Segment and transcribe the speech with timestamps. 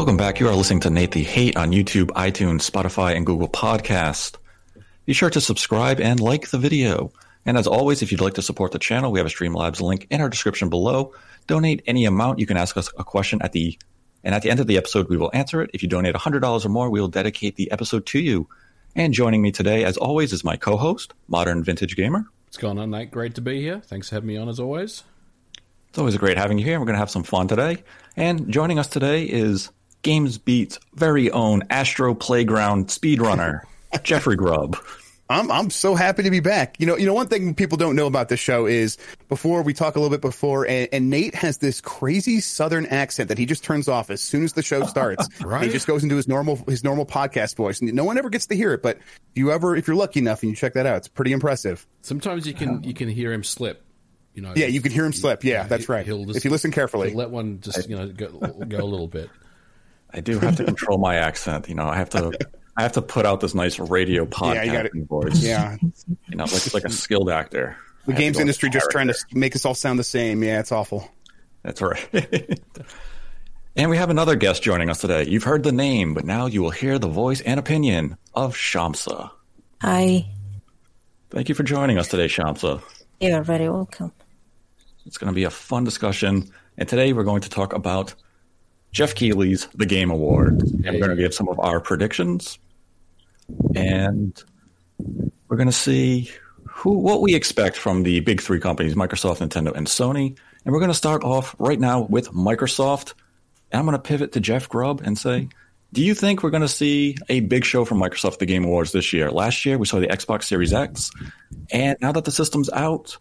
[0.00, 0.40] Welcome back.
[0.40, 4.36] You are listening to Nate the Hate on YouTube, iTunes, Spotify, and Google Podcast.
[5.04, 7.12] Be sure to subscribe and like the video.
[7.44, 10.06] And as always, if you'd like to support the channel, we have a Streamlabs link
[10.08, 11.12] in our description below.
[11.46, 12.38] Donate any amount.
[12.38, 13.78] You can ask us a question at the
[14.24, 15.70] and at the end of the episode, we will answer it.
[15.74, 18.48] If you donate $100 or more, we will dedicate the episode to you.
[18.96, 22.24] And joining me today, as always, is my co-host, Modern Vintage Gamer.
[22.46, 23.10] What's going on, Nate?
[23.10, 23.80] Great to be here.
[23.80, 25.02] Thanks for having me on as always.
[25.90, 26.80] It's always great having you here.
[26.80, 27.84] We're going to have some fun today.
[28.16, 29.70] And joining us today is
[30.02, 33.60] GamesBeat's very own Astro Playground speedrunner,
[34.02, 34.76] Jeffrey Grubb.
[35.30, 36.74] I'm I'm so happy to be back.
[36.80, 39.72] You know, you know, one thing people don't know about this show is before we
[39.72, 43.46] talk a little bit before, and, and Nate has this crazy Southern accent that he
[43.46, 45.28] just turns off as soon as the show starts.
[45.40, 45.62] right.
[45.62, 48.46] He just goes into his normal his normal podcast voice, and no one ever gets
[48.46, 48.82] to hear it.
[48.82, 49.04] But if
[49.36, 51.86] you ever, if you're lucky enough, and you check that out, it's pretty impressive.
[52.02, 53.84] Sometimes you can you can hear him slip.
[54.34, 55.44] You know, yeah, you can hear him slip.
[55.44, 56.04] Yeah, that's right.
[56.04, 59.30] Just, if you listen carefully, let one just you know go, go a little bit.
[60.12, 61.68] I do have to control my accent.
[61.68, 62.32] You know, I have to
[62.76, 65.42] I have to put out this nice radio podcast yeah, voice.
[65.42, 67.76] Yeah, you know, like like a skilled actor.
[68.06, 70.42] The games industry just trying to make us all sound the same.
[70.42, 71.08] Yeah, it's awful.
[71.62, 72.08] That's right.
[73.76, 75.26] and we have another guest joining us today.
[75.26, 79.30] You've heard the name, but now you will hear the voice and opinion of Shamsa.
[79.82, 80.26] Hi.
[81.30, 82.82] Thank you for joining us today, Shamsa.
[83.20, 84.12] You're very welcome.
[85.06, 88.14] It's going to be a fun discussion, and today we're going to talk about
[88.92, 92.58] Geoff Keighley's The Game Award, and we're going to give some of our predictions
[93.74, 94.42] and
[95.48, 96.30] we're going to see
[96.64, 100.36] who what we expect from the big three companies Microsoft, Nintendo, and Sony.
[100.64, 103.14] And we're going to start off right now with Microsoft.
[103.72, 105.48] And I'm going to pivot to Jeff Grubb and say,
[105.92, 108.92] do you think we're going to see a big show from Microsoft the Game Awards
[108.92, 109.30] this year?
[109.30, 111.10] Last year we saw the Xbox Series X,
[111.72, 113.16] and now that the system's out,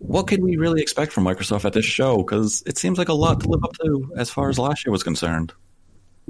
[0.00, 2.18] what can we really expect from Microsoft at this show?
[2.18, 4.92] Because it seems like a lot to live up to as far as last year
[4.92, 5.52] was concerned.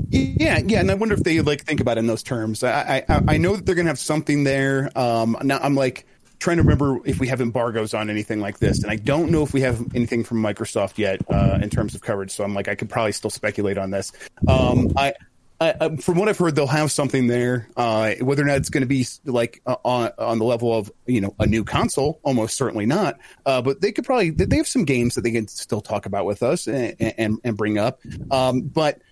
[0.08, 2.64] Yeah, yeah, and I wonder if they like think about it in those terms.
[2.64, 4.90] I I, I know that they're gonna have something there.
[4.98, 6.06] Um, now I'm like
[6.40, 9.42] trying to remember if we have embargoes on anything like this, and I don't know
[9.42, 12.32] if we have anything from Microsoft yet uh, in terms of coverage.
[12.32, 14.10] So I'm like, I could probably still speculate on this.
[14.48, 15.12] Um, I,
[15.60, 17.68] I, from what I've heard, they'll have something there.
[17.76, 20.90] Uh, whether or not it's going to be like uh, on on the level of
[21.06, 23.18] you know a new console, almost certainly not.
[23.44, 26.24] Uh, but they could probably they have some games that they can still talk about
[26.24, 28.00] with us and and, and bring up.
[28.30, 29.02] Um, but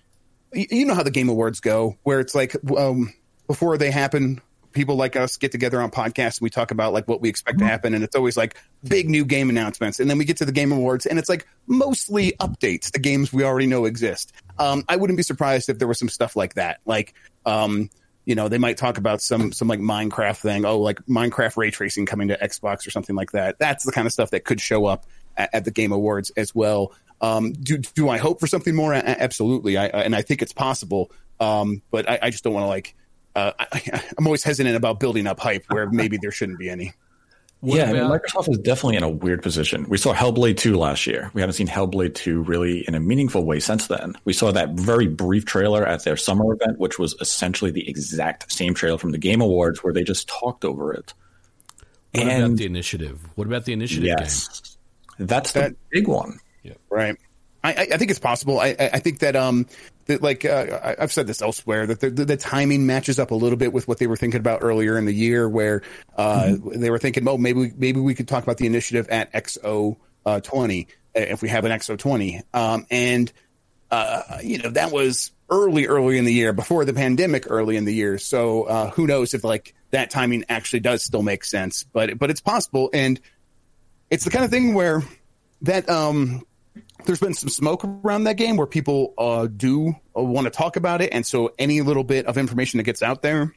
[0.53, 3.13] you know how the game awards go, where it's like um,
[3.45, 7.07] before they happen, people like us get together on podcasts and we talk about like
[7.07, 7.71] what we expect to mm-hmm.
[7.71, 8.57] happen, and it's always like
[8.87, 11.47] big new game announcements, and then we get to the game awards, and it's like
[11.67, 14.33] mostly updates the games we already know exist.
[14.57, 17.13] Um, I wouldn't be surprised if there was some stuff like that, like.
[17.45, 17.89] Um,
[18.25, 20.63] you know, they might talk about some some like Minecraft thing.
[20.63, 23.57] Oh, like Minecraft ray tracing coming to Xbox or something like that.
[23.57, 26.53] That's the kind of stuff that could show up at, at the Game Awards as
[26.53, 26.93] well.
[27.21, 28.93] Um, do do I hope for something more?
[28.93, 31.11] Absolutely, I, and I think it's possible.
[31.39, 32.95] Um, but I, I, just don't want to like.
[33.35, 36.93] Uh, I, am always hesitant about building up hype where maybe there shouldn't be any.
[37.61, 39.87] What yeah, about- I mean, Microsoft is definitely in a weird position.
[39.89, 41.29] We saw Hellblade 2 last year.
[41.33, 44.15] We haven't seen Hellblade 2 really in a meaningful way since then.
[44.23, 48.51] We saw that very brief trailer at their summer event, which was essentially the exact
[48.51, 51.13] same trailer from the Game Awards where they just talked over it.
[52.13, 53.19] What and, about the initiative?
[53.35, 54.77] What about the initiative yes,
[55.17, 55.27] game?
[55.27, 56.39] That's the that, big one.
[56.63, 56.73] Yeah.
[56.89, 57.17] Right.
[57.63, 58.59] I, I think it's possible.
[58.59, 59.65] I, I think that um
[60.05, 63.35] that like uh, I've said this elsewhere that the, the, the, timing matches up a
[63.35, 65.83] little bit with what they were thinking about earlier in the year, where
[66.17, 66.79] uh, mm-hmm.
[66.79, 69.97] they were thinking, oh, maybe we, maybe we could talk about the initiative at XO
[70.25, 73.31] uh, twenty if we have an XO twenty, um, and
[73.91, 77.85] uh, you know that was early, early in the year before the pandemic, early in
[77.85, 78.17] the year.
[78.17, 82.29] So uh, who knows if like that timing actually does still make sense, but but
[82.29, 83.19] it's possible, and
[84.09, 85.03] it's the kind of thing where
[85.61, 86.43] that um
[87.05, 90.75] there's been some smoke around that game where people uh, do uh, want to talk
[90.75, 93.53] about it, and so any little bit of information that gets out there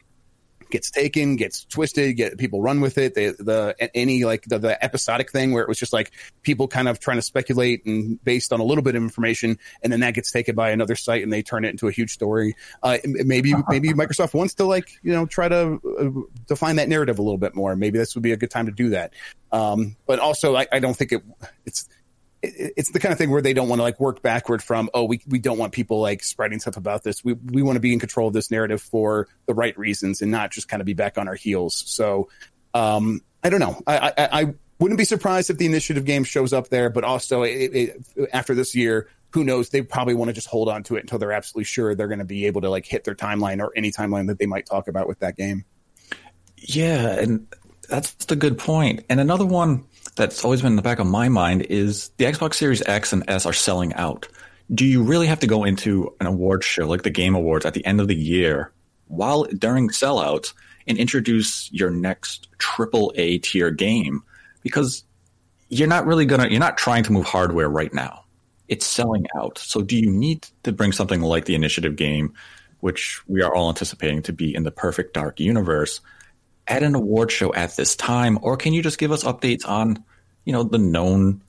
[0.72, 3.14] gets taken, gets twisted, get people run with it.
[3.14, 6.10] The the any like the, the episodic thing where it was just like
[6.42, 9.92] people kind of trying to speculate and based on a little bit of information, and
[9.92, 12.56] then that gets taken by another site and they turn it into a huge story.
[12.82, 17.18] Uh, maybe maybe Microsoft wants to like you know try to uh, define that narrative
[17.20, 17.76] a little bit more.
[17.76, 19.12] Maybe this would be a good time to do that.
[19.52, 21.22] Um, but also, I, I don't think it
[21.66, 21.88] it's
[22.42, 25.04] it's the kind of thing where they don't want to like work backward from oh
[25.04, 27.24] we, we don't want people like spreading stuff about this.
[27.24, 30.30] We we want to be in control of this narrative for the right reasons and
[30.30, 31.84] not just kind of be back on our heels.
[31.86, 32.28] So
[32.74, 33.80] um i don't know.
[33.86, 37.42] I i, I wouldn't be surprised if the initiative game shows up there but also
[37.42, 39.70] it, it, after this year who knows?
[39.70, 42.18] They probably want to just hold on to it until they're absolutely sure they're going
[42.18, 44.88] to be able to like hit their timeline or any timeline that they might talk
[44.88, 45.64] about with that game.
[46.56, 47.46] Yeah and
[47.88, 49.04] that's the good point.
[49.08, 49.84] And another one
[50.16, 53.24] that's always been in the back of my mind is the Xbox Series X and
[53.28, 54.28] S are selling out.
[54.74, 57.74] do you really have to go into an award show like the Game Awards at
[57.74, 58.72] the end of the year
[59.08, 60.54] while during sellouts
[60.86, 64.22] and introduce your next triple A tier game?
[64.62, 65.04] Because
[65.68, 68.24] you're not really gonna you're not trying to move hardware right now.
[68.68, 69.58] It's selling out.
[69.58, 72.32] So do you need to bring something like the initiative game,
[72.80, 76.00] which we are all anticipating to be in the perfect dark universe,
[76.66, 80.02] at an award show at this time, or can you just give us updates on,
[80.44, 81.42] you know, the known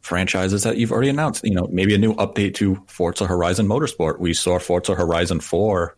[0.00, 1.44] franchises that you've already announced?
[1.44, 4.18] You know, maybe a new update to Forza Horizon Motorsport.
[4.18, 5.96] We saw Forza Horizon 4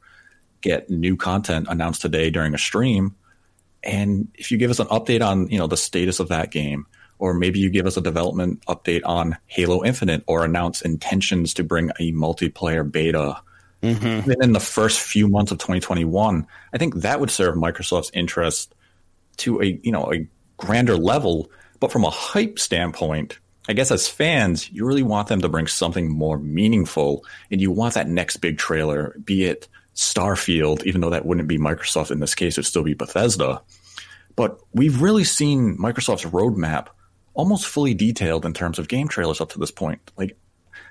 [0.61, 3.15] get new content announced today during a stream.
[3.83, 6.87] And if you give us an update on, you know, the status of that game,
[7.19, 11.65] or maybe you give us a development update on Halo Infinite or announce intentions to
[11.65, 13.41] bring a multiplayer beta
[13.85, 14.43] mm-hmm.
[14.43, 18.75] in the first few months of 2021, I think that would serve Microsoft's interest
[19.39, 20.27] to a you know a
[20.57, 21.51] grander level.
[21.81, 23.39] But from a hype standpoint,
[23.69, 27.71] I guess as fans, you really want them to bring something more meaningful, and you
[27.71, 32.21] want that next big trailer, be it Starfield, even though that wouldn't be Microsoft in
[32.21, 33.63] this case, it'd still be Bethesda.
[34.37, 36.89] But we've really seen Microsoft's roadmap
[37.35, 40.11] almost fully detailed in terms of game trailers up to this point.
[40.17, 40.37] Like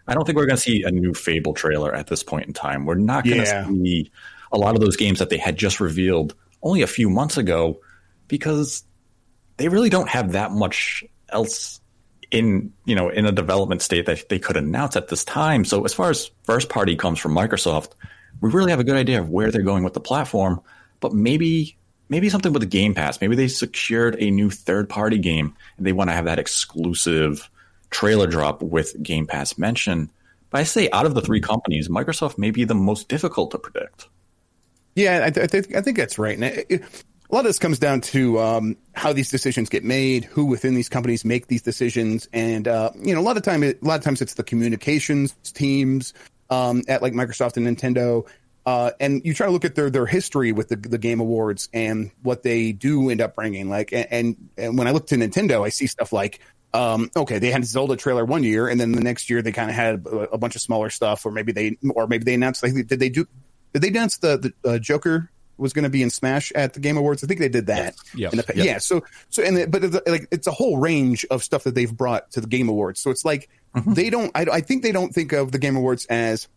[0.08, 2.54] I don't think we're going to see a new Fable trailer at this point in
[2.54, 2.86] time.
[2.86, 3.68] We're not going to yeah.
[3.68, 4.12] see
[4.52, 7.80] a lot of those games that they had just revealed only a few months ago
[8.28, 8.84] because
[9.58, 11.80] they really don't have that much else
[12.32, 15.64] in you know in a development state that they could announce at this time.
[15.64, 17.92] So as far as first party comes from Microsoft,
[18.42, 20.62] we really have a good idea of where they're going with the platform,
[21.00, 21.78] but maybe
[22.10, 23.22] maybe something with the Game Pass.
[23.22, 27.50] Maybe they secured a new third party game and they want to have that exclusive
[27.94, 30.12] trailer drop with Game Pass mention.
[30.50, 33.60] But I say out of the three companies, Microsoft may be the most difficult to
[33.60, 34.10] predict.
[34.95, 36.36] Yeah, I, th- I think I think that's right.
[36.36, 39.84] And it, it, a lot of this comes down to um, how these decisions get
[39.84, 43.44] made, who within these companies make these decisions, and uh, you know, a lot of
[43.44, 46.13] time, a lot of times, it's the communications teams
[46.51, 48.28] um, at like Microsoft and Nintendo.
[48.66, 51.68] Uh, and you try to look at their their history with the, the game awards
[51.74, 53.69] and what they do end up bringing.
[53.69, 56.40] Like, and, and when I look to Nintendo, I see stuff like
[56.74, 59.70] um, okay, they had Zelda trailer one year, and then the next year they kind
[59.70, 62.64] of had a, a, bunch of smaller stuff, or maybe they, or maybe they announced
[62.64, 63.28] like did they do?
[63.74, 66.80] Did they announce the the uh, Joker was going to be in Smash at the
[66.80, 67.24] Game Awards?
[67.24, 67.96] I think they did that.
[68.16, 68.46] Yeah, yep.
[68.56, 68.78] yeah.
[68.80, 72.31] So so and the, but like it's a whole range of stuff that they've brought
[72.31, 73.00] to the Game Awards.
[73.00, 73.94] So it's like mm-hmm.
[73.94, 74.31] they don't.
[74.34, 76.48] I, I think they don't think of the Game Awards as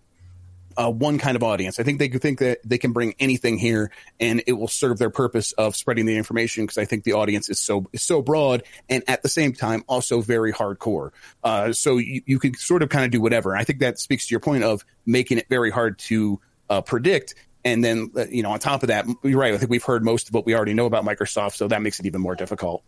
[0.76, 1.80] uh, one kind of audience.
[1.80, 3.90] I think they think that they can bring anything here,
[4.20, 7.48] and it will serve their purpose of spreading the information because I think the audience
[7.48, 11.10] is so is so broad, and at the same time also very hardcore.
[11.42, 13.56] Uh, so you, you can sort of kind of do whatever.
[13.56, 17.34] I think that speaks to your point of making it very hard to uh, predict.
[17.64, 19.52] And then uh, you know, on top of that, you're right.
[19.52, 21.98] I think we've heard most of what we already know about Microsoft, so that makes
[21.98, 22.82] it even more difficult.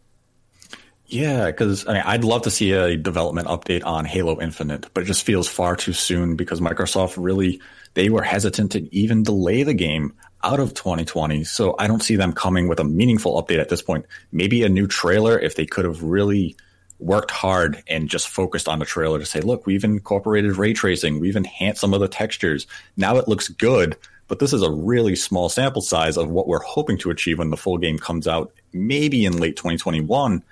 [1.09, 5.05] Yeah, because I mean, I'd love to see a development update on Halo Infinite, but
[5.05, 7.61] it just feels far too soon because Microsoft really
[7.95, 10.13] they were hesitant to even delay the game
[10.45, 11.45] out of 2020.
[11.45, 14.05] So I don't see them coming with a meaningful update at this point.
[14.31, 16.57] Maybe a new trailer if they could have really
[16.99, 21.21] worked hard and just focused on the trailer to say, look, we've incorporated ray tracing,
[21.21, 22.67] we've enhanced some of the textures.
[22.97, 23.97] Now it looks good,
[24.27, 27.51] but this is a really small sample size of what we're hoping to achieve when
[27.51, 30.43] the full game comes out, maybe in late 2021.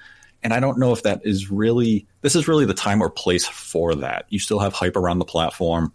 [0.46, 3.46] And I don't know if that is really, this is really the time or place
[3.46, 4.26] for that.
[4.30, 5.92] You still have hype around the platform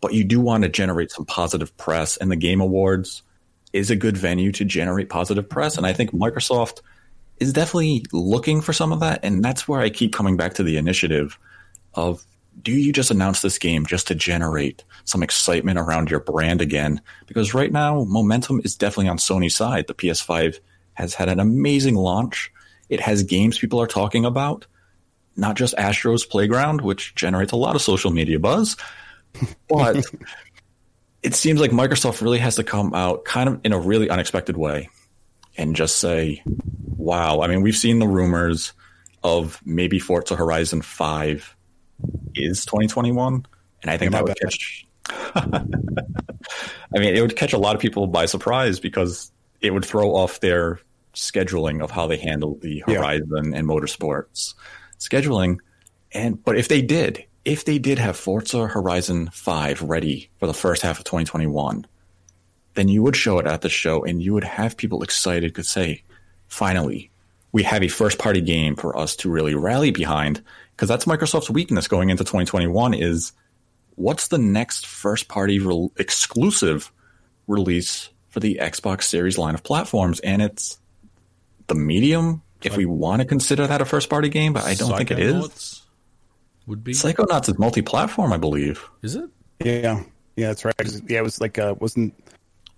[0.00, 3.22] but you do want to generate some positive press, and the Game Awards
[3.72, 5.76] is a good venue to generate positive press.
[5.76, 6.80] And I think Microsoft
[7.38, 9.20] is definitely looking for some of that.
[9.22, 11.38] And that's where I keep coming back to the initiative
[11.94, 12.24] of
[12.62, 17.00] do you just announce this game just to generate some excitement around your brand again?
[17.26, 19.86] Because right now, momentum is definitely on Sony's side.
[19.86, 20.58] The PS5
[20.94, 22.52] has had an amazing launch.
[22.90, 24.66] It has games people are talking about,
[25.36, 28.76] not just Astro's Playground, which generates a lot of social media buzz,
[29.68, 30.04] but
[31.22, 34.56] it seems like Microsoft really has to come out kind of in a really unexpected
[34.56, 34.90] way
[35.56, 36.42] and just say,
[36.96, 37.40] wow.
[37.40, 38.72] I mean, we've seen the rumors
[39.22, 41.56] of maybe Forza Horizon 5
[42.34, 43.46] is 2021.
[43.82, 44.86] And I think that would catch.
[45.34, 49.30] I mean, it would catch a lot of people by surprise because
[49.60, 50.80] it would throw off their
[51.14, 53.58] scheduling of how they handle the Horizon yeah.
[53.58, 54.54] and Motorsports
[54.98, 55.58] scheduling.
[56.12, 60.54] And but if they did, if they did have Forza Horizon 5 ready for the
[60.54, 61.86] first half of 2021,
[62.74, 65.66] then you would show it at the show and you would have people excited could
[65.66, 66.02] say,
[66.48, 67.10] finally,
[67.52, 70.42] we have a first party game for us to really rally behind.
[70.76, 73.32] Because that's Microsoft's weakness going into 2021 is
[73.96, 76.90] what's the next first party re- exclusive
[77.46, 80.20] release for the Xbox Series line of platforms?
[80.20, 80.79] And it's
[81.70, 84.94] the medium, if we want to consider that a first party game, but I don't
[84.96, 85.82] think it is
[86.66, 86.92] would be.
[86.92, 88.86] Psychonauts is multi-platform, I believe.
[89.02, 89.28] Is it?
[89.64, 90.02] Yeah,
[90.36, 90.74] yeah, that's right.
[91.08, 92.14] Yeah, it was like uh, wasn't.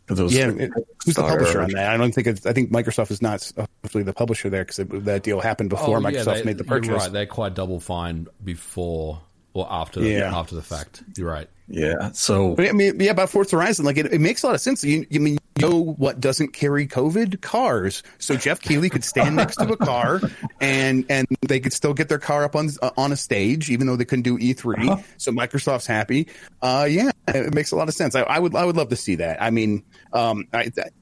[0.06, 0.70] 'Cause it was Yeah, it-
[1.04, 1.90] who's the publisher on that?
[1.92, 2.44] I don't think it's.
[2.44, 6.00] I think Microsoft is not officially the publisher there because that deal happened before Oh,
[6.00, 6.90] yeah, Microsoft they- made the you're purchase.
[6.90, 7.12] right.
[7.12, 9.20] They're quite double fine before
[9.54, 10.36] or after the, Yeah.
[10.36, 11.02] after the fact.
[11.16, 11.48] You're right.
[11.68, 12.10] Yeah.
[12.12, 14.60] So But I mean, yeah, about Forza Horizon, like it, it makes a lot of
[14.60, 14.82] sense.
[14.84, 17.40] You, you mean you know what doesn't carry COVID?
[17.40, 18.02] Cars.
[18.18, 20.20] So Geoff Keighley could stand next to a car,
[20.60, 23.86] and and they could still get their car up on uh, on a stage, even
[23.86, 24.88] though they couldn't do E3.
[24.88, 25.02] Uh-huh.
[25.16, 26.28] So Microsoft's happy.
[26.60, 28.14] Uh, yeah, it makes a lot of sense.
[28.14, 29.40] I, I would I would love to see that.
[29.42, 30.68] I mean, um, I.
[30.70, 30.92] That,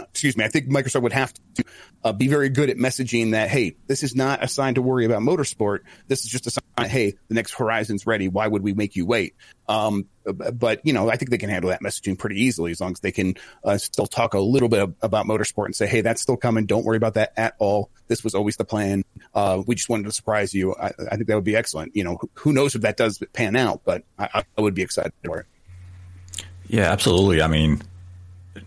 [0.00, 1.64] excuse me, I think Microsoft would have to
[2.04, 5.04] uh, be very good at messaging that, hey, this is not a sign to worry
[5.04, 5.80] about motorsport.
[6.08, 8.28] This is just a sign, hey, the next Horizon's ready.
[8.28, 9.34] Why would we make you wait?
[9.68, 12.92] Um, but, you know, I think they can handle that messaging pretty easily as long
[12.92, 13.34] as they can
[13.64, 16.66] uh, still talk a little bit about motorsport and say, hey, that's still coming.
[16.66, 17.90] Don't worry about that at all.
[18.08, 19.04] This was always the plan.
[19.34, 20.74] Uh, we just wanted to surprise you.
[20.74, 21.96] I, I think that would be excellent.
[21.96, 24.82] You know, who- who knows if that does pan out, but I, I would be
[24.82, 25.46] excited for it.
[26.68, 27.40] yeah, absolutely.
[27.42, 27.82] I mean,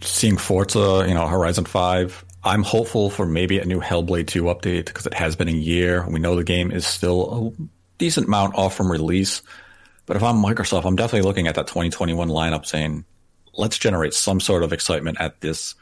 [0.01, 2.23] seeing Forza, you know, Horizon Five.
[2.43, 6.07] I'm hopeful for maybe a new Hellblade 2 update because it has been a year.
[6.07, 7.63] We know the game is still a
[7.97, 9.41] decent amount off from release.
[10.05, 13.03] But if I'm Microsoft, I'm definitely looking at that 2021 lineup saying,
[13.57, 15.73] let's generate some sort of excitement at this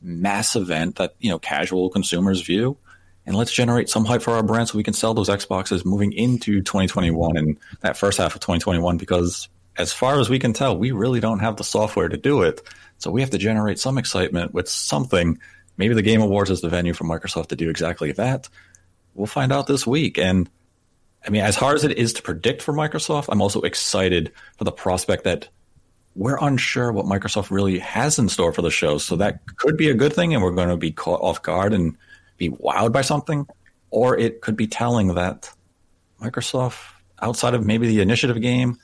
[0.00, 2.76] mass event that, you know, casual consumers view.
[3.24, 6.12] And let's generate some hype for our brand so we can sell those Xboxes moving
[6.12, 10.76] into 2021 and that first half of 2021 because as far as we can tell,
[10.76, 12.60] we really don't have the software to do it.
[13.02, 15.40] So we have to generate some excitement with something.
[15.76, 18.48] Maybe the Game Awards is the venue for Microsoft to do exactly that.
[19.14, 20.18] We'll find out this week.
[20.18, 20.48] And
[21.26, 24.62] I mean, as hard as it is to predict for Microsoft, I'm also excited for
[24.62, 25.48] the prospect that
[26.14, 28.98] we're unsure what Microsoft really has in store for the show.
[28.98, 31.72] So that could be a good thing, and we're going to be caught off guard
[31.72, 31.96] and
[32.36, 33.48] be wowed by something.
[33.90, 35.50] Or it could be telling that
[36.20, 36.78] Microsoft,
[37.20, 38.78] outside of maybe the initiative game,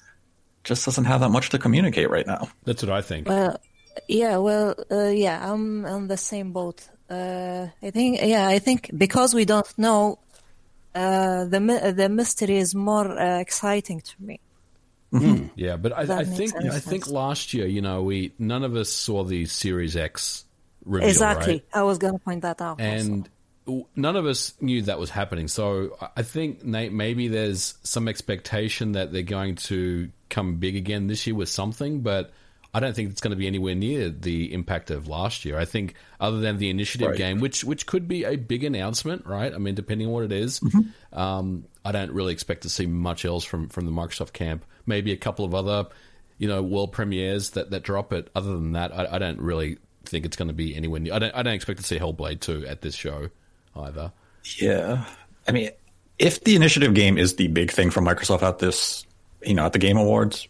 [0.65, 2.49] just doesn't have that much to communicate right now.
[2.65, 3.29] That's what I think.
[3.29, 3.61] Well,
[4.07, 6.87] yeah, well, uh, yeah, I'm on the same boat.
[7.11, 10.19] Uh, I think, yeah, I think because we don't know,
[10.95, 14.41] uh, the the mystery is more uh, exciting to me.
[15.57, 16.75] Yeah, but I, I think sense.
[16.75, 20.45] I think last year, you know, we none of us saw the Series X
[20.85, 21.65] reveal, exactly, right?
[21.73, 22.79] I was gonna point that out.
[22.79, 23.27] and
[23.65, 25.49] w- none of us knew that was happening.
[25.49, 30.77] So I- I think Nate, maybe there's some expectation that they're going to come big
[30.77, 32.31] again this year with something, but
[32.79, 35.59] I don't think it's going to be anywhere near the impact of last year.
[35.59, 37.19] I think other than the initiative Right.
[37.19, 39.53] game, which which could be a big announcement, right?
[39.53, 40.61] I mean, depending on what it is,
[41.13, 44.65] um, I don't really expect to see much else from from the Microsoft camp.
[44.87, 45.89] Maybe a couple of other,
[46.39, 48.31] you know, world premieres that that drop it.
[48.37, 51.15] Other than that, I, I don't really think it's going to be anywhere near.
[51.15, 53.29] I don't I don't expect to see Hellblade two at this show
[53.75, 54.13] either.
[54.61, 55.05] Yeah.
[55.47, 55.71] I mean,
[56.19, 59.05] if the initiative game is the big thing for Microsoft at this,
[59.43, 60.47] you know, at the Game Awards,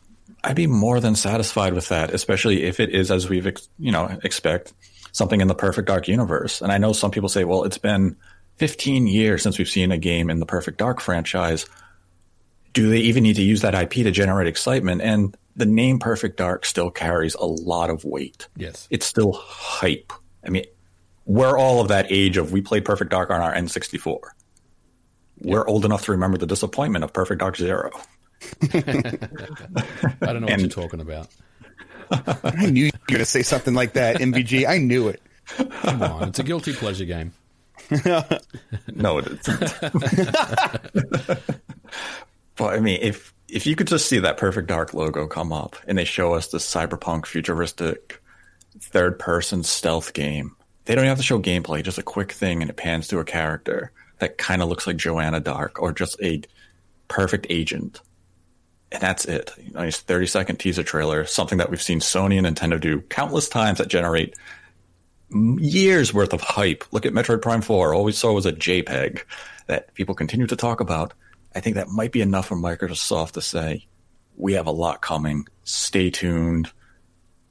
[0.49, 3.93] I'd be more than satisfied with that, especially if it is as we've, ex- you
[3.93, 4.73] know, expect
[5.13, 6.63] something in the Perfect Dark universe.
[6.63, 8.17] And I know some people say, well, it's been
[8.57, 11.67] 15 years since we've seen a game in the Perfect Dark franchise.
[12.73, 15.03] Do they even need to use that IP to generate excitement?
[15.03, 18.87] And the name Perfect Dark still carries a lot of weight Yes.
[18.91, 20.13] it's still hype.
[20.47, 20.65] I mean,
[21.27, 24.19] we're all of that age of we played Perfect Dark on our N64.
[25.41, 27.91] We're old enough to remember the disappointment of Perfect Dark Zero.
[28.63, 31.29] I don't know what And- you're talking about.
[32.11, 34.67] I knew you were going to say something like that, MVG.
[34.67, 35.21] I knew it.
[35.47, 37.33] Come on, it's a guilty pleasure game.
[38.95, 39.61] No, it isn't.
[42.57, 45.77] but I mean, if if you could just see that Perfect Dark logo come up
[45.87, 48.21] and they show us this cyberpunk futuristic
[48.81, 50.55] third person stealth game,
[50.85, 53.19] they don't even have to show gameplay, just a quick thing and it pans to
[53.21, 56.43] a character that kind of looks like Joanna Dark or just a
[57.09, 58.01] perfect agent.
[58.91, 59.53] And that's it.
[59.59, 63.79] It's 30 second teaser trailer, something that we've seen Sony and Nintendo do countless times
[63.79, 64.35] that generate
[65.31, 66.85] years worth of hype.
[66.91, 67.95] Look at Metroid Prime 4.
[67.95, 69.23] All we saw was a JPEG
[69.67, 71.13] that people continue to talk about.
[71.55, 73.87] I think that might be enough for Microsoft to say,
[74.37, 75.47] we have a lot coming.
[75.65, 76.71] Stay tuned.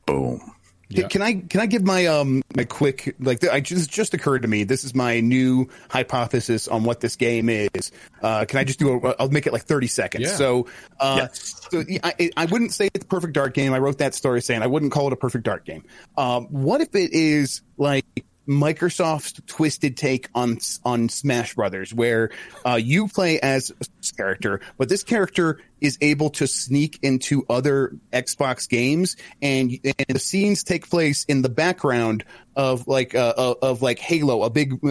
[0.05, 0.55] Boom.
[0.89, 1.07] Yeah.
[1.09, 4.47] Can I can I give my um my quick like I just just occurred to
[4.47, 7.91] me this is my new hypothesis on what this game is.
[8.21, 9.15] Uh, can I just do a?
[9.19, 10.23] I'll make it like thirty seconds.
[10.25, 10.35] Yeah.
[10.35, 10.67] So,
[10.99, 11.67] uh, Yes.
[11.71, 13.73] so I, I wouldn't say it's a perfect dark game.
[13.73, 15.83] I wrote that story saying I wouldn't call it a perfect dark game.
[16.17, 18.05] Um, what if it is like
[18.47, 22.29] Microsoft's twisted take on on Smash Brothers, where
[22.65, 27.95] uh, you play as a character, but this character is able to sneak into other
[28.11, 32.23] Xbox games, and, and the scenes take place in the background
[32.55, 34.81] of like uh, of, of like Halo, a big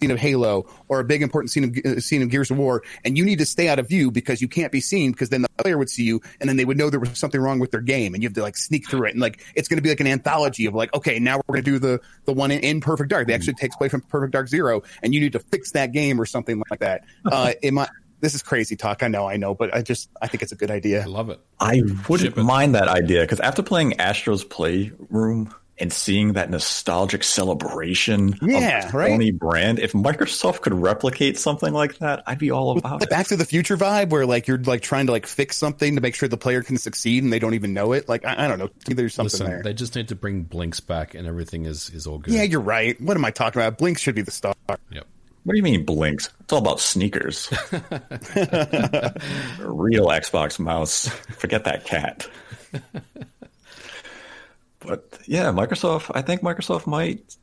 [0.00, 2.82] scene of Halo or a big important scene of uh, scene of Gears of War,
[3.04, 5.42] and you need to stay out of view because you can't be seen because then
[5.42, 7.70] the player would see you, and then they would know there was something wrong with
[7.70, 9.82] their game, and you have to like sneak through it, and like it's going to
[9.82, 12.50] be like an anthology of like, okay, now we're going to do the the one
[12.50, 13.28] in, in Perfect Dark.
[13.28, 16.20] That actually takes place from Perfect Dark Zero, and you need to fix that game
[16.20, 17.04] or something like that.
[17.30, 17.90] Uh, it might.
[18.20, 19.02] This is crazy talk.
[19.02, 21.02] I know, I know, but I just I think it's a good idea.
[21.02, 21.40] I love it.
[21.60, 22.42] I wouldn't it.
[22.42, 28.92] mind that idea because after playing Astro's Playroom and seeing that nostalgic celebration Yeah, of
[28.92, 29.12] the right?
[29.12, 33.10] Sony brand, if Microsoft could replicate something like that, I'd be all about Like it.
[33.10, 36.00] Back to the Future vibe, where like you're like trying to like fix something to
[36.00, 38.08] make sure the player can succeed, and they don't even know it.
[38.08, 39.62] Like I, I don't know, there's something Listen, there.
[39.62, 42.34] they just need to bring Blinx back, and everything is is all good.
[42.34, 43.00] yeah, you're right.
[43.00, 43.78] What am I talking about?
[43.78, 44.54] Blinx should be the star.
[44.68, 45.06] Yep.
[45.44, 46.28] What do you mean Blinx?
[46.40, 47.48] It's all about sneakers.
[49.60, 51.08] Real Xbox mouse.
[51.38, 52.26] Forget that cat.
[54.80, 56.10] but yeah, Microsoft.
[56.14, 57.36] I think Microsoft might.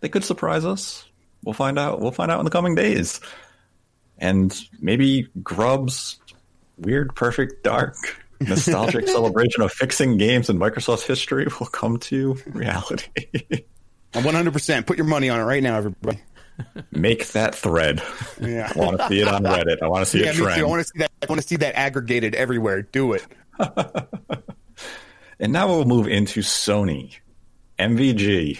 [0.00, 1.04] They could surprise us.
[1.44, 2.00] We'll find out.
[2.00, 3.20] We'll find out in the coming days.
[4.18, 6.18] And maybe Grubb's
[6.76, 7.96] weird, perfect, dark,
[8.40, 13.06] nostalgic celebration of fixing games in Microsoft's history will come to reality.
[14.12, 14.52] 100.
[14.52, 16.18] percent Put your money on it right now, everybody.
[16.90, 18.02] Make that thread.
[18.40, 18.72] Yeah.
[18.74, 19.82] I want to see it on Reddit.
[19.82, 20.62] I want to see Yeah, it me trend.
[20.62, 21.10] I want to see that.
[21.22, 22.82] I want to see that aggregated everywhere.
[22.82, 23.24] Do it.
[25.40, 27.16] And now we'll move into Sony.
[27.78, 28.58] MVG.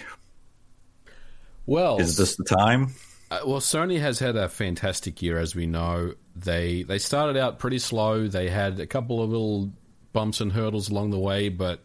[1.65, 2.93] Well, Is this the time?
[3.29, 6.13] Uh, well, Sony has had a fantastic year, as we know.
[6.35, 8.27] They they started out pretty slow.
[8.27, 9.71] They had a couple of little
[10.13, 11.81] bumps and hurdles along the way, but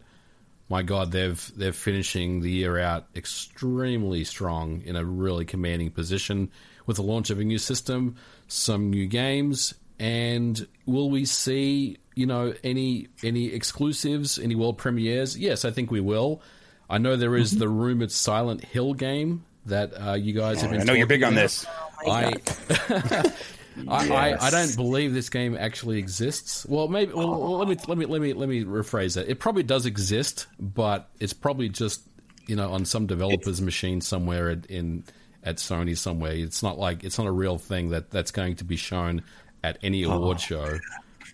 [0.69, 6.51] my God, they've they're finishing the year out extremely strong in a really commanding position
[6.87, 8.15] with the launch of a new system,
[8.47, 15.37] some new games, and will we see you know any any exclusives, any world premieres?
[15.37, 16.41] Yes, I think we will.
[16.89, 20.81] I know there is the rumored Silent Hill game that uh, you guys have been.
[20.81, 22.45] I know you're big talking on about.
[22.45, 23.35] this.
[23.87, 26.65] I, I, I I don't believe this game actually exists.
[26.65, 27.13] Well, maybe.
[27.13, 29.27] Well, well, let me let me let me let me rephrase that.
[29.27, 32.01] It probably does exist, but it's probably just
[32.47, 35.03] you know on some developer's machine somewhere at, in
[35.43, 36.33] at Sony somewhere.
[36.33, 39.23] It's not like it's not a real thing that that's going to be shown
[39.63, 40.77] at any award show.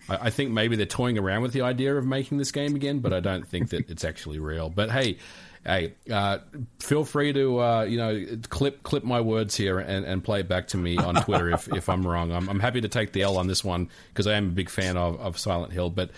[0.08, 3.00] I, I think maybe they're toying around with the idea of making this game again,
[3.00, 4.68] but I don't think that it's actually real.
[4.70, 5.18] But hey,
[5.64, 6.38] hey, uh,
[6.80, 10.48] feel free to uh, you know clip clip my words here and, and play it
[10.48, 12.32] back to me on Twitter if, if I'm wrong.
[12.32, 14.70] I'm, I'm happy to take the L on this one because I am a big
[14.70, 16.10] fan of, of Silent Hill, but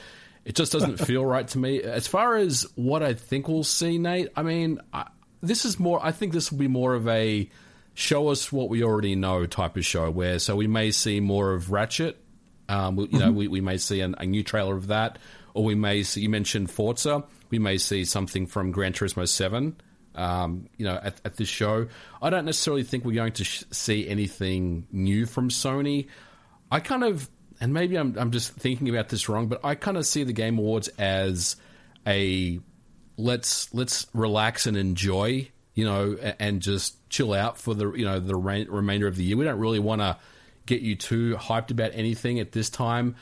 [0.45, 1.83] it just doesn't feel right to me.
[1.83, 5.09] As far as what I think we'll see, Nate, I mean, I,
[5.43, 6.05] this is more.
[6.05, 7.49] I think this will be more of a
[7.95, 11.53] show us what we already know type of show, where so we may see more
[11.53, 12.21] of Ratchet.
[12.69, 15.19] Um, we- you know, we, we may see an, a new trailer of that,
[15.53, 16.23] or we may see.
[16.23, 17.25] You mentioned Forza.
[17.51, 19.77] We may see something from Gran Turismo Seven.
[20.17, 21.89] Um, you know, at, at this show,
[22.23, 26.07] I don't necessarily think we're going to sh- see anything new from Sony.
[26.71, 27.29] I kind of,
[27.61, 30.33] and maybe I'm, I'm just thinking about this wrong, but I kind of see the
[30.33, 31.57] Game Awards as
[32.07, 32.61] a
[33.17, 38.21] let's let's relax and enjoy, you know, and just chill out for the you know
[38.21, 39.37] the re- remainder of the year.
[39.37, 40.17] We don't really want to
[40.67, 43.17] get you too hyped about anything at this time.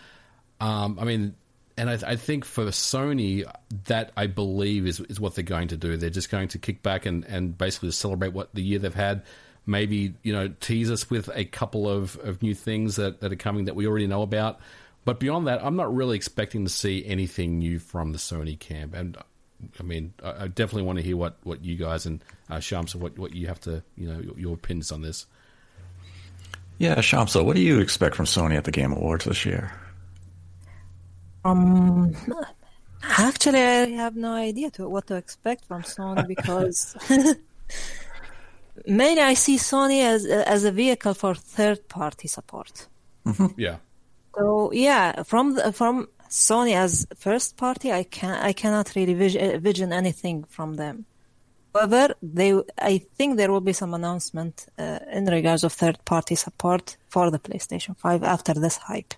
[0.60, 1.34] Um, I mean,
[1.76, 3.50] and I, I think for Sony,
[3.86, 5.96] that I believe is is what they're going to do.
[5.96, 9.22] They're just going to kick back and and basically celebrate what the year they've had.
[9.66, 13.36] Maybe you know tease us with a couple of, of new things that, that are
[13.36, 14.60] coming that we already know about.
[15.04, 18.94] But beyond that, I'm not really expecting to see anything new from the Sony camp.
[18.94, 19.16] And
[19.78, 22.94] I mean, I, I definitely want to hear what, what you guys and uh, Shams,
[22.94, 25.26] what what you have to you know your, your opinions on this.
[26.82, 29.70] Yeah, Shamsa, what do you expect from Sony at the Game Awards this year?
[31.44, 32.12] Um,
[33.04, 36.96] actually, I have no idea to what to expect from Sony because
[38.84, 42.88] mainly I see Sony as as a vehicle for third party support.
[43.56, 43.76] Yeah,
[44.36, 49.60] So yeah, from the, from Sony as first party, I can I cannot really vis-
[49.62, 51.06] vision anything from them.
[51.74, 56.34] However, they I think there will be some announcement uh, in regards of third party
[56.34, 59.14] support for the PlayStation Five after this hype.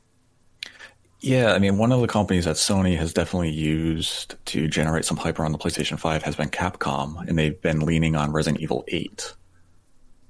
[1.24, 5.16] Yeah, I mean, one of the companies that Sony has definitely used to generate some
[5.16, 8.84] hype around the PlayStation 5 has been Capcom, and they've been leaning on Resident Evil
[8.88, 9.34] 8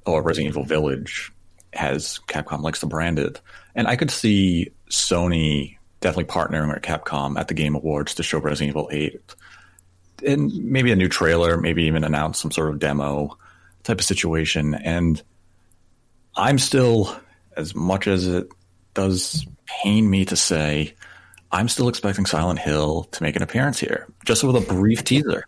[0.06, 1.32] or Resident Evil Village,
[1.72, 3.40] as Capcom likes to brand it.
[3.74, 8.38] And I could see Sony definitely partnering with Capcom at the Game Awards to show
[8.38, 9.34] Resident Evil 8.
[10.24, 13.36] And maybe a new trailer, maybe even announce some sort of demo
[13.82, 14.74] type of situation.
[14.74, 15.22] And
[16.36, 17.16] I'm still,
[17.56, 18.48] as much as it
[18.94, 20.94] does pain me to say,
[21.52, 25.44] I'm still expecting Silent Hill to make an appearance here, just with a brief teaser.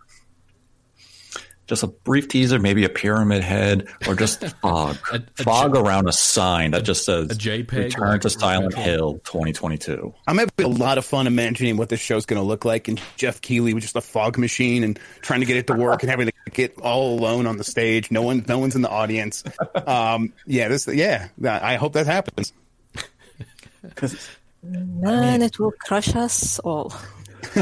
[1.67, 5.81] Just a brief teaser, maybe a pyramid head, or just fog, A- a fog J-
[5.81, 10.15] around a sign that just says a JPEG, "Return like to Silent retro- Hill 2022."
[10.29, 13.01] I'm having a lot of fun imagining what this show's going to look like, and
[13.17, 16.11] Geoff Keighley with just a fog machine and trying to get it to work, and
[16.11, 18.11] having to get all alone on the stage.
[18.13, 19.43] No one, no one's in the audience.
[19.87, 21.29] Um, yeah, this, yeah.
[21.45, 22.53] I hope that happens.
[24.63, 26.93] Man, it will crush us all.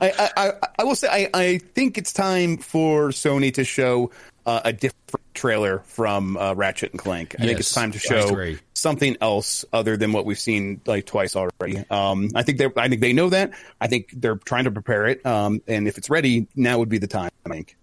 [0.00, 4.10] I, I, I, I will say I, I think it's time for Sony to show
[4.46, 4.94] uh, a different
[5.34, 7.34] trailer from uh, Ratchet and Clank.
[7.38, 11.36] I think it's time to show something else other than what we've seen like twice
[11.36, 11.84] already.
[11.90, 13.52] Um, I think they I think they know that.
[13.80, 15.24] I think they're trying to prepare it.
[15.24, 17.30] Um, and if it's ready, now would be the time.
[17.46, 17.76] I think.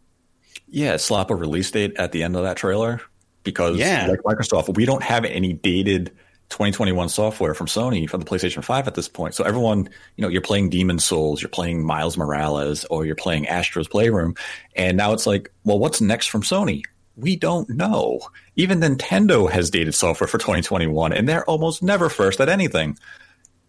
[0.67, 3.02] Yeah, slap a release date at the end of that trailer
[3.43, 4.08] because, Yeah.
[4.08, 6.12] like Microsoft, we don't have any dated
[6.52, 9.34] 2021 software from Sony for the PlayStation 5 at this point.
[9.34, 13.48] So everyone, you know, you're playing Demon Souls, you're playing Miles Morales, or you're playing
[13.48, 14.36] Astro's Playroom,
[14.76, 16.84] and now it's like, well, what's next from Sony?
[17.16, 18.22] We don't know.
[18.56, 22.98] Even Nintendo has dated software for 2021, and they're almost never first at anything.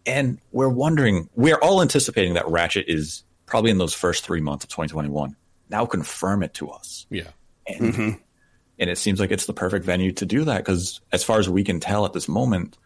[0.05, 4.65] And we're wondering, we're all anticipating that Ratchet is probably in those first three months
[4.65, 5.35] of 2021.
[5.69, 7.29] Now confirm it to us Yeah.
[7.67, 8.09] and mm-hmm.
[8.79, 11.49] And it seems like it's the perfect venue to do that because as far as
[11.49, 12.77] we can tell at this moment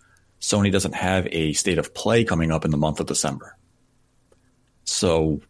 [0.42, 3.56] sony doesn't have a state of play coming up in the month of december.
[4.84, 5.42] So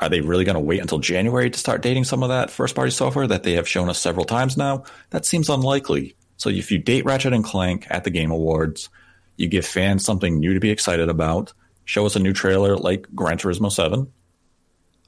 [0.00, 2.74] are they really going to wait until january to start dating some of that first
[2.74, 4.84] party software that they have shown us several times now?
[5.10, 6.14] That seems unlikely.
[6.36, 8.88] So if you date ratchet and clank at the game awards
[9.36, 11.52] you give fans something new to be excited about
[11.86, 14.06] show us a new trailer like gran turismo 7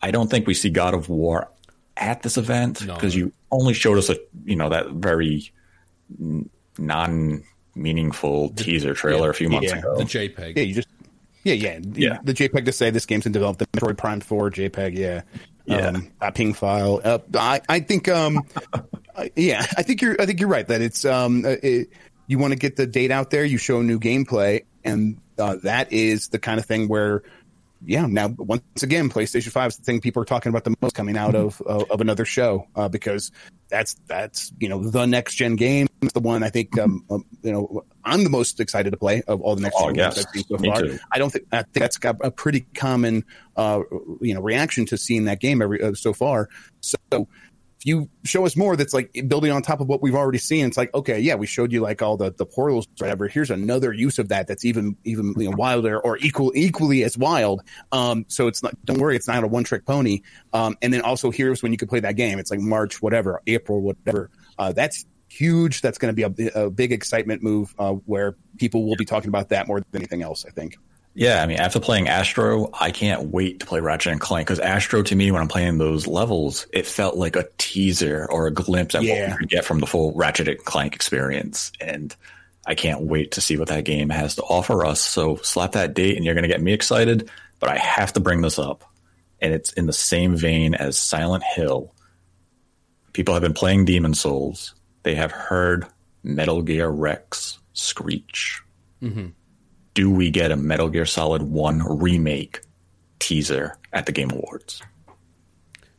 [0.01, 1.51] i don't think we see god of war
[1.99, 2.95] at this event No.
[2.95, 5.53] because you only showed us a you know that very
[6.79, 9.79] non meaningful teaser trailer a few months yeah.
[9.79, 9.97] ago.
[9.97, 10.57] The JPEG.
[10.57, 10.89] Yeah, you just.
[11.45, 12.19] Yeah, yeah, Yeah.
[12.23, 13.71] The JPEG to say this game's in development.
[13.73, 14.97] The Metroid Prime Four JPEG.
[14.97, 15.23] Yeah.
[15.65, 15.89] Yeah.
[15.89, 17.01] Um, a ping file.
[17.05, 18.09] Uh, I I think.
[18.09, 18.43] Um.
[19.17, 20.17] I- yeah, I think you're.
[20.21, 21.05] I think you're right that it's.
[21.05, 21.45] Um.
[21.45, 21.91] uh, It,
[22.27, 23.45] you want to get the date out there.
[23.45, 27.23] You show new gameplay, and uh, that is the kind of thing where.
[27.85, 28.07] Yeah.
[28.07, 31.17] Now, once again, PlayStation Five is the thing people are talking about the most coming
[31.17, 33.33] out of of, of another show uh, because
[33.69, 35.89] that's that's you know the next gen game.
[36.01, 39.23] It's the one I think um, um you know I'm the most excited to play
[39.27, 40.15] of all the next Oh, gen yes.
[40.15, 40.83] games I've seen so Me far.
[40.83, 40.99] too.
[41.13, 43.25] I don't think I think that's got a pretty common
[43.57, 43.81] uh
[44.21, 46.49] you know reaction to seeing that game every uh, so far.
[46.81, 47.29] So
[47.83, 50.67] if you show us more that's like building on top of what we've already seen,
[50.67, 53.27] it's like okay, yeah, we showed you like all the the portals, or whatever.
[53.27, 57.19] Here's another use of that that's even even you know, wilder or equal equally as
[57.19, 57.63] wild.
[57.91, 60.21] Um, so it's not don't worry, it's not a one trick pony.
[60.53, 62.39] Um, and then also here's when you can play that game.
[62.39, 64.31] It's like March, whatever, April, whatever.
[64.57, 65.81] Uh, that's huge.
[65.81, 69.29] That's going to be a, a big excitement move uh, where people will be talking
[69.29, 70.45] about that more than anything else.
[70.47, 70.77] I think.
[71.15, 74.61] Yeah, I mean, after playing Astro, I can't wait to play Ratchet and Clank because
[74.61, 78.51] Astro, to me, when I'm playing those levels, it felt like a teaser or a
[78.51, 79.33] glimpse at what Yeah.
[79.33, 81.71] we could get from the full Ratchet and Clank experience.
[81.81, 82.17] And
[82.67, 85.03] I can't wait to see what that game has to offer us.
[85.03, 87.29] So slap that date, and you're going to get me excited.
[87.61, 88.83] But I have to bring this up,
[89.41, 91.95] and it's in the same vein as Silent Hill.
[93.13, 94.75] People have been playing Demon Souls.
[95.03, 95.87] They have heard
[96.23, 98.63] Metal Gear Rex screech
[99.03, 99.29] mm-hmm.
[99.95, 102.63] Do we get a Metal Gear Solid 1 remake
[103.19, 104.83] teaser at the Game Awards?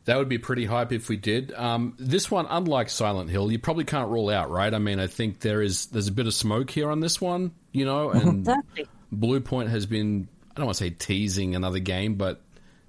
[0.06, 1.52] That would be pretty hype if we did.
[1.52, 4.72] Um, this one, unlike Silent Hill, you probably can't rule out, right?
[4.72, 7.52] I mean, I think there is there's a bit of smoke here on this one,
[7.72, 8.86] you know, and Exactly.
[9.14, 12.42] Bluepoint has been I don't want to say teasing another game, but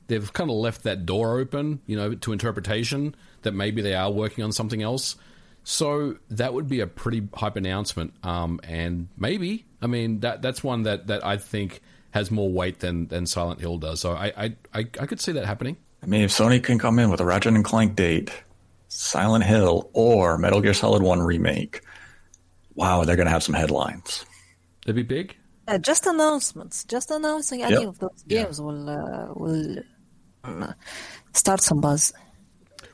[0.08, 4.12] they've kind of left that door open, you know, to interpretation that maybe they are
[4.12, 5.16] working on something else.
[5.64, 10.64] So that would be a pretty hype announcement, um, and maybe I mean that that's
[10.64, 14.00] one that, that I think has more weight than, than Silent Hill does.
[14.02, 15.78] So I, I I I could see that happening.
[16.02, 18.32] I mean, if Sony can come in with a Ratchet and Clank date,
[18.88, 21.82] Silent Hill, or Metal Gear Solid 1 remake,
[22.76, 24.26] wow, they're going to have some headlines.
[24.86, 25.36] That'd be big.
[25.68, 26.84] Uh, just announcements.
[26.86, 27.88] Just announcing any Yep.
[27.88, 29.78] of those games will uh, will
[30.44, 30.74] um,
[31.34, 32.12] start some buzz.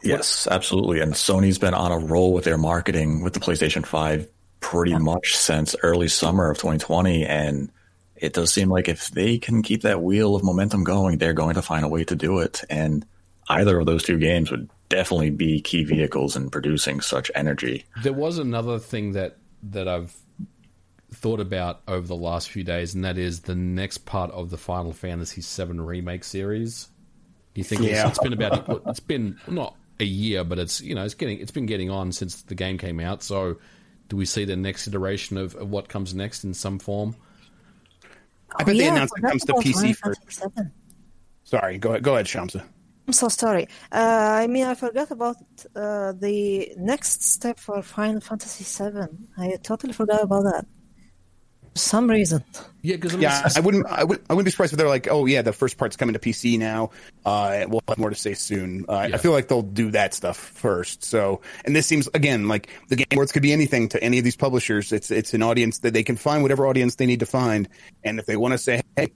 [0.03, 0.99] Yes, absolutely.
[0.99, 4.27] And Sony's been on a roll with their marketing with the PlayStation 5
[4.61, 7.25] pretty much since early summer of 2020.
[7.25, 7.69] And
[8.15, 11.55] it does seem like if they can keep that wheel of momentum going, they're going
[11.55, 12.61] to find a way to do it.
[12.69, 13.05] And
[13.49, 17.83] either of those two games would definitely be key vehicles in producing such energy.
[18.03, 20.15] There was another thing that that I've
[21.13, 24.57] thought about over the last few days, and that is the next part of the
[24.57, 26.87] Final Fantasy VII remake series.
[27.53, 28.07] Do you think it's- Yeah.
[28.09, 31.51] it's been about it's been not a year, but it's you know it's getting it's
[31.51, 33.23] been getting on since the game came out.
[33.23, 33.57] So,
[34.11, 37.15] do we see the next iteration of, of what comes next in some form?
[38.57, 40.43] I bet they yeah, announced it comes to PC first.
[41.45, 42.03] Sorry, go ahead.
[42.03, 42.61] Go ahead, Shamsa.
[43.07, 43.69] I'm so sorry.
[43.89, 45.37] Uh, I mean, I forgot about
[45.73, 49.07] uh, the next step for Final Fantasy VII.
[49.37, 50.65] I totally forgot about that.
[51.73, 52.43] For some reason.
[52.81, 53.85] Yeah, because Yeah, I wouldn't.
[53.87, 56.13] I, would, I wouldn't be surprised if they're like, "Oh yeah, the first part's coming
[56.13, 56.89] to PC now.
[57.23, 59.15] Uh, we'll have more to say soon." Uh, Yeah.
[59.15, 61.03] I feel like they'll do that stuff first.
[61.05, 64.23] So, and this seems again like the Game Awards could be anything to any of
[64.23, 64.91] these publishers.
[64.91, 67.69] It's it's an audience that they can find whatever audience they need to find,
[68.03, 69.09] and if they want to say, "Hey,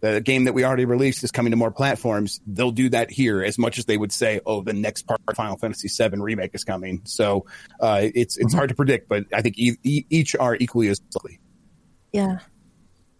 [0.00, 3.42] the game that we already released is coming to more platforms," they'll do that here
[3.42, 6.50] as much as they would say, "Oh, the next part of Final Fantasy VII remake
[6.54, 7.46] is coming." So,
[7.80, 11.00] uh, it's it's hard to predict, but I think e- e- each are equally as
[11.14, 11.38] likely.
[12.12, 12.38] Yeah.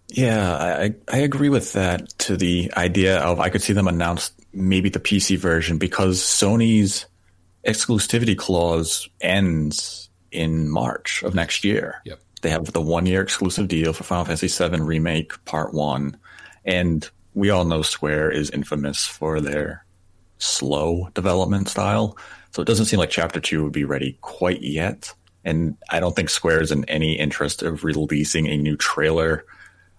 [0.09, 4.31] Yeah, I, I agree with that to the idea of I could see them announce
[4.53, 7.07] maybe the PC version because Sony's
[7.67, 12.03] exclusivity clause ends in March of next year.
[12.05, 12.21] Yep.
[12.43, 16.17] They have the one year exclusive deal for Final Fantasy VII Remake Part 1.
[16.65, 19.87] And we all know Square is infamous for their
[20.39, 22.19] slow development style.
[22.51, 25.15] So it doesn't seem like Chapter 2 would be ready quite yet.
[25.45, 29.45] And I don't think Square is in any interest of releasing a new trailer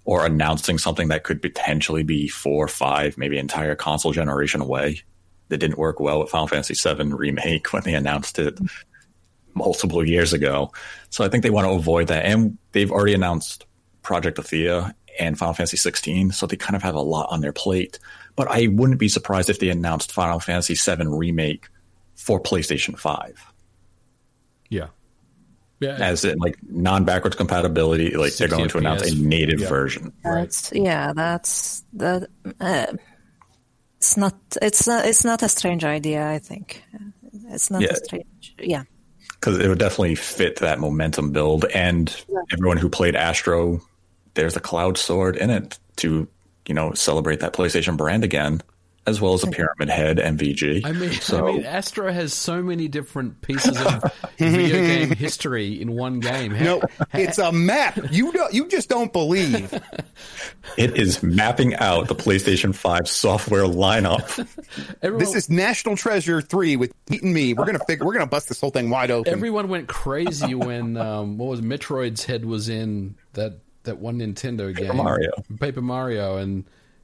[0.06, 5.02] or announcing something that could potentially be four, five, maybe entire console generation away.
[5.50, 8.58] That didn't work well with Final Fantasy VII Remake when they announced it
[9.54, 10.72] multiple years ago.
[11.10, 12.26] So I think they want to avoid that.
[12.26, 13.66] And they've already announced
[14.02, 17.54] Project Athia and Final Fantasy 16, so they kind of have a lot on their
[17.54, 18.00] plate.
[18.36, 21.68] But I wouldn't be surprised if they announced Final Fantasy VII Remake
[22.16, 23.54] for PlayStation 5
[24.74, 24.88] yeah,
[25.84, 25.98] yeah.
[26.00, 29.70] as in like non-backwards compatibility like they're 60 going to announce a native Yeah.
[29.70, 31.14] version That's yeah.
[31.14, 32.30] That's that.
[32.60, 32.94] Uh,
[34.00, 34.36] it's not.
[34.62, 35.06] It's not.
[35.06, 36.28] It's not a strange idea.
[36.28, 36.84] I think
[37.50, 37.90] it's not Yeah.
[37.94, 38.56] a strange.
[38.60, 38.84] Yeah.
[39.40, 42.16] because it would definitely fit that momentum build and
[42.52, 43.82] everyone who played astro
[44.36, 46.28] there's a cloud sword in it to
[46.68, 48.62] you know celebrate that playstation brand again
[49.06, 52.62] as well as a pyramid head mvg I mean, so I mean, Astro has so
[52.64, 54.04] many different pieces of
[54.38, 56.54] video game history in one game.
[56.56, 56.82] How- No,
[57.14, 58.00] it's a map.
[58.12, 59.74] You don't, you just don't believe.
[60.78, 64.24] it is mapping out the playstation 5 software lineup
[65.02, 67.54] everyone, This is National Treasure three with Pete and me.
[67.54, 68.06] We're gonna figure.
[68.06, 69.34] We're gonna bust this whole thing wide open.
[69.34, 74.74] everyone went crazy when um, what was Metroid's head was in that that one Nintendo
[74.76, 75.32] game, Mario.
[75.60, 76.64] Paper Mario, and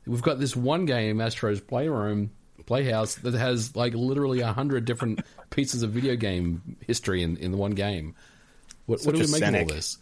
[0.10, 2.32] we've got this one game, Astro's Playroom,
[2.66, 7.52] Playhouse, that has like literally a hundred different pieces of video game history in, in
[7.52, 8.16] the one game.
[8.88, 9.98] What, what do we make all this?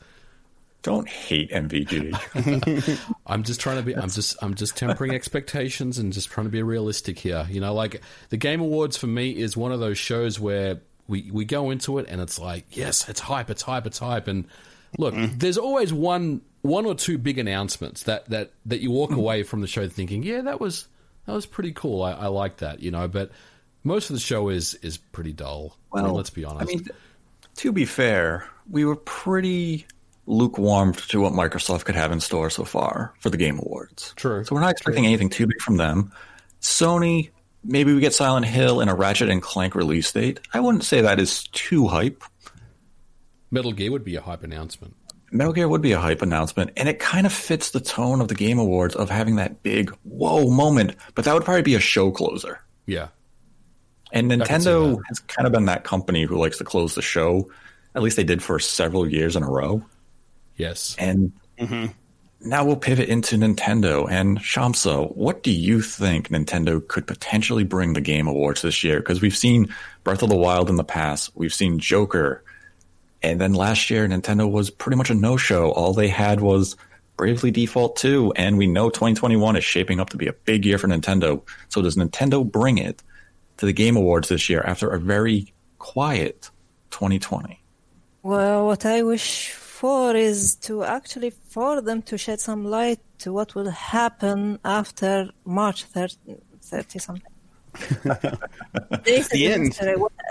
[0.84, 3.96] don't hate mvg I'm just trying to be.
[3.96, 4.38] I'm just.
[4.41, 7.46] I'm just tempering expectations and just trying to be realistic here.
[7.50, 11.30] You know, like the Game Awards for me is one of those shows where we
[11.32, 14.28] we go into it and it's like, yes, it's hype, it's hype, it's hype.
[14.28, 14.48] And
[14.98, 15.38] look, mm-hmm.
[15.38, 19.62] there's always one one or two big announcements that that that you walk away from
[19.62, 20.88] the show thinking, yeah, that was
[21.26, 22.02] that was pretty cool.
[22.04, 22.82] I, I like that.
[22.82, 23.32] You know, but
[23.84, 25.78] most of the show is is pretty dull.
[25.93, 26.62] I mean, let's be honest.
[26.62, 26.88] I mean,
[27.58, 29.86] to be fair, we were pretty
[30.26, 34.13] lukewarm to what Microsoft could have in store so far for the Game Awards.
[34.15, 34.43] True.
[34.43, 36.12] So we're not expecting anything too big from them.
[36.62, 37.30] Sony,
[37.63, 40.41] maybe we get Silent Hill and a Ratchet and Clank release date.
[40.54, 42.24] I wouldn't say that is too hype.
[43.50, 44.96] Metal Gear would be a hype announcement.
[45.32, 48.28] Metal Gear would be a hype announcement, and it kind of fits the tone of
[48.28, 51.80] the Game Awards of having that big whoa moment, but that would probably be a
[51.80, 52.62] show closer.
[52.86, 53.10] Yeah.
[54.13, 57.50] And Nintendo has kind of been that company who likes to close the show.
[57.94, 59.84] At least they did for several years in a row.
[60.56, 60.96] Yes.
[60.98, 61.88] And mm-hmm.
[62.42, 64.10] now we'll pivot into Nintendo.
[64.10, 69.00] And Shamsa, what do you think Nintendo could potentially bring the Game Awards this year?
[69.00, 69.74] Because we've seen
[70.06, 72.44] Breath of the Wild in the past, we've seen Joker,
[73.21, 75.71] and then last year Nintendo was pretty much a no-show.
[75.71, 76.75] All they had was
[77.17, 80.77] Bravely Default 2, and we know 2021 is shaping up to be a big year
[80.77, 81.41] for Nintendo.
[81.69, 83.01] So does Nintendo bring it
[83.58, 86.51] to the Game Awards this year after a very quiet
[86.91, 87.60] 2020?
[88.21, 93.34] Well, what I wish for is to actually for them to shed some light to
[93.34, 96.15] what will happen after March 30,
[96.62, 97.32] 30 something.
[97.78, 99.78] The end.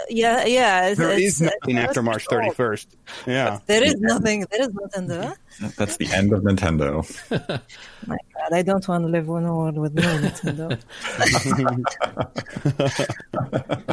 [0.09, 0.89] Yeah, yeah.
[0.89, 2.87] it's- There it's- is nothing after March 31st.
[3.27, 3.59] Yeah.
[3.67, 4.47] There is nothing.
[4.51, 5.35] There is nothing there.
[5.77, 7.03] That's the end of Nintendo.
[8.07, 10.79] My God, I don't want to live in a world with no Nintendo.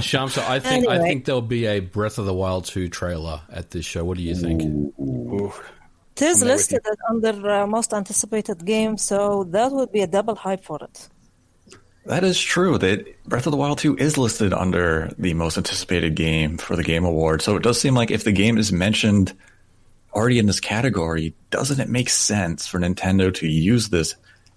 [0.04, 3.72] Shamsa, I think I think there'll be a Breath of the Wild 2 trailer at
[3.72, 4.04] this show.
[4.04, 4.62] What do you think?
[4.62, 10.08] It is there listed as under uh, most anticipated game, so that would be a
[10.08, 11.10] double hype for it.
[12.06, 12.78] That is true.
[12.78, 16.84] That Breath of the Wild 2 is listed under the most anticipated game for the
[16.84, 17.42] Game Award.
[17.42, 19.34] So it does seem like if the game is mentioned
[20.14, 24.16] already in this category, doesn't it make sense for Nintendo to use this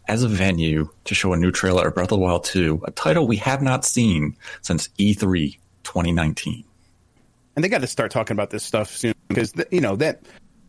[0.08, 2.90] as a venue to show a new trailer of Breath of the Wild 2, a
[2.90, 6.64] title we have not seen since E E3 2019.
[7.54, 10.22] and they got to start talking about this stuff soon because you know that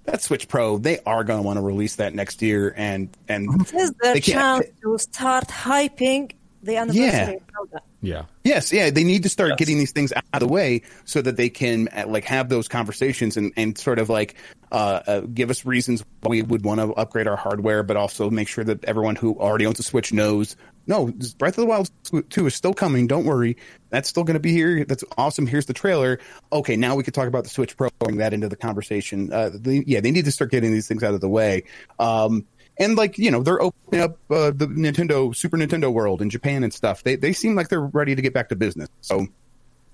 [0.06, 3.48] that Switch Pro they are going to want to release that next year, and and
[3.62, 6.32] This is their They can't- chance to start hyping
[6.67, 7.84] the anniversary of Zelda.
[8.01, 8.25] Yeah.
[8.43, 9.58] Yes, yeah, they need to start Yes.
[9.58, 12.67] getting these things out of the way so that they can uh, like have those
[12.67, 14.36] conversations and, and sort of like
[14.71, 18.30] uh, uh, give us reasons why we would want to upgrade our hardware, but also
[18.30, 20.56] make sure that everyone who already owns a Switch knows
[20.89, 21.89] no, Breath of the Wild
[22.30, 23.08] two is still coming.
[23.08, 23.58] Don't worry,
[23.89, 24.86] that's still going to be here.
[24.86, 25.45] That's awesome.
[25.45, 26.19] Here's the trailer.
[26.53, 29.34] Okay, now we could talk about the Switch Pro, bring that into the conversation.
[29.34, 31.63] Uh, they, yeah, they need to start getting these things out of the way.
[31.99, 32.45] Um,
[32.80, 36.63] and like you know they're opening up uh, the Nintendo Super Nintendo World in Japan
[36.63, 37.04] and stuff.
[37.04, 38.90] They they seem like they're ready to get back to business.
[39.02, 39.28] So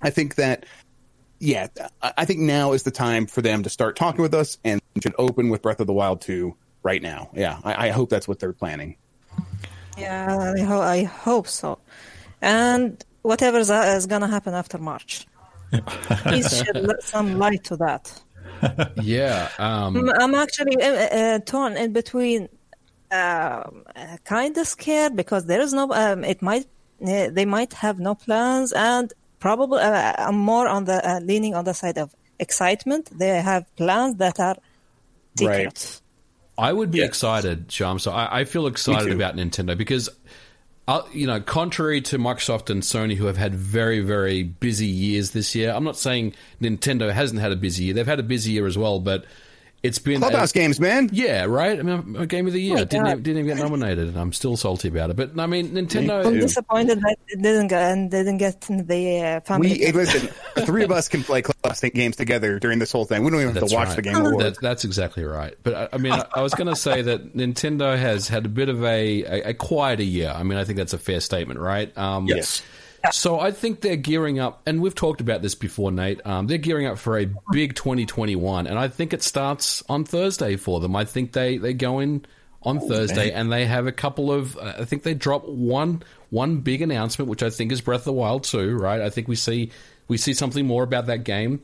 [0.02, 0.66] I think that
[1.40, 1.68] yeah,
[2.02, 4.82] I I think now is the time for them to start talking with us and
[5.02, 7.30] should open with Breath of the Wild 2 right now.
[7.34, 8.98] Yeah, I, I hope that's what they're planning.
[9.98, 11.80] Yeah, I, ho- I hope so.
[12.42, 15.26] And whatever is going to happen after March,
[15.72, 18.22] please shed li- some light to that.
[19.02, 19.50] Yeah.
[19.60, 22.48] Um, I'm- I'm actually uh, uh, torn in between.
[23.14, 25.92] Um, uh, kind of scared because there is no.
[25.94, 26.66] Um, it might
[27.06, 31.54] uh, they might have no plans, and probably uh, I'm more on the uh, leaning
[31.54, 33.10] on the side of excitement.
[33.18, 34.56] They have plans that are
[35.38, 35.66] secret.
[35.66, 36.02] Right.
[36.58, 37.10] I would be Yes.
[37.10, 38.00] excited, Sham.
[38.00, 40.08] So I, I feel excited about Nintendo because,
[40.88, 45.32] uh, you know, contrary to Microsoft and Sony, who have had very, very busy years
[45.32, 47.94] this year, I'm not saying Nintendo hasn't had a busy year.
[47.96, 49.26] They've had a busy year as well, but
[49.84, 51.10] it's been a- Clubhouse games, man.
[51.12, 51.78] yeah, right.
[51.78, 54.18] I mean, a game of the year Oh didn't even, didn't even get nominated, and
[54.18, 55.18] I'm still salty about it.
[55.18, 56.26] But I mean, Nintendo.
[56.26, 59.70] I'm disappointed that it didn't get and didn't get in the uh, family.
[59.74, 60.30] We hey, listen.
[60.56, 63.24] the three of us can play Clubhouse games together during this whole thing.
[63.24, 63.96] We don't even have That's to watch right.
[63.98, 64.40] the game award.
[64.40, 65.56] That, that's exactly right.
[65.64, 68.50] But I, I mean, I, I was going to say that Nintendo has had a
[68.50, 70.34] bit of a, a, a quieter year.
[70.34, 71.96] I mean, I think that's a fair statement, right?
[71.98, 72.62] Um, Yes.
[73.12, 76.26] So I think they're gearing up, and we've talked about this before, Nate.
[76.26, 80.56] Um, they're gearing up for a big 2021, and I think it starts on Thursday
[80.56, 80.96] for them.
[80.96, 82.26] I think they they go in
[82.62, 84.58] on Thursday, and they have a couple of.
[84.58, 88.06] Uh, I think they drop one one big announcement, which I think is Breath of
[88.06, 89.02] the Wild 2, right?
[89.02, 89.72] I think we see
[90.08, 91.62] we see something more about that game,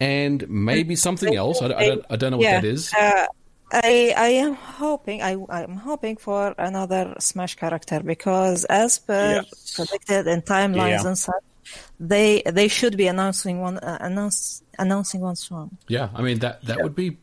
[0.00, 1.62] and maybe something else.
[1.62, 2.92] I, I don't I don't know what Yeah, that is.
[2.92, 3.26] Uh,
[3.72, 9.74] I I am hoping I I'm hoping for another Smash character because as per Yes.
[9.74, 11.06] predicted in timelines Yeah.
[11.08, 11.34] and such,
[11.98, 15.76] they they should be announcing one uh, announce announcing one soon.
[15.88, 17.18] Yeah, I mean that that would be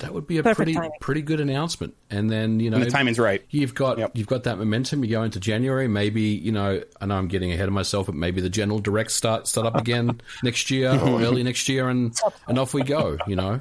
[0.00, 0.90] that would be a Perfect pretty timing.
[1.00, 1.94] pretty good announcement.
[2.10, 3.44] And then you know And the timing's right.
[3.50, 4.10] You've got Yep.
[4.14, 5.02] you've got that momentum.
[5.04, 5.88] You go into January.
[5.88, 6.82] Maybe you know.
[7.00, 9.76] I know I'm getting ahead of myself, but maybe the general direct start start up
[9.76, 12.14] again next year or early next year, and
[12.48, 13.16] and off we go.
[13.26, 13.60] You know.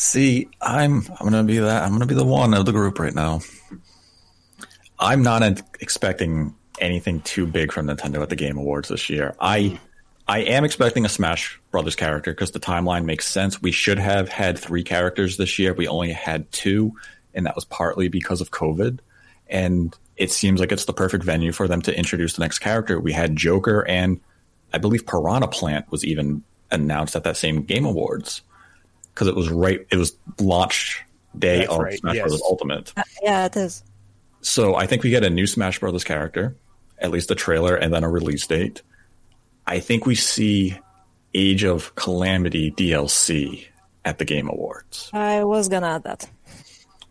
[0.00, 3.14] See, I'm I'm gonna be that I'm gonna be the one of the group right
[3.14, 3.42] now.
[4.98, 5.42] I'm not
[5.78, 9.36] expecting anything too big from Nintendo at the Game Awards this year.
[9.38, 9.78] I
[10.26, 13.60] I am expecting a Smash Brothers character because the timeline makes sense.
[13.60, 15.74] We should have had three characters this year.
[15.74, 16.94] We only had two,
[17.34, 19.00] and that was partly because of COVID.
[19.48, 22.98] And it seems like it's the perfect venue for them to introduce the next character.
[22.98, 24.18] We had Joker, and
[24.72, 28.40] I believe Piranha Plant was even announced at that same Game Awards
[29.14, 29.86] because it was right.
[29.90, 31.02] It was launch
[31.38, 32.28] day That's of right, Smash yes.
[32.28, 32.42] Bros.
[32.42, 32.92] Ultimate.
[32.96, 33.82] Uh, yeah, it is.
[34.40, 36.56] So I think we get a new Smash Brothers character,
[36.98, 38.82] at least a trailer, and then a release date.
[39.66, 40.78] I think we see
[41.34, 43.66] Age of Calamity DLC
[44.04, 46.28] at the Game Awards, I was gonna add that.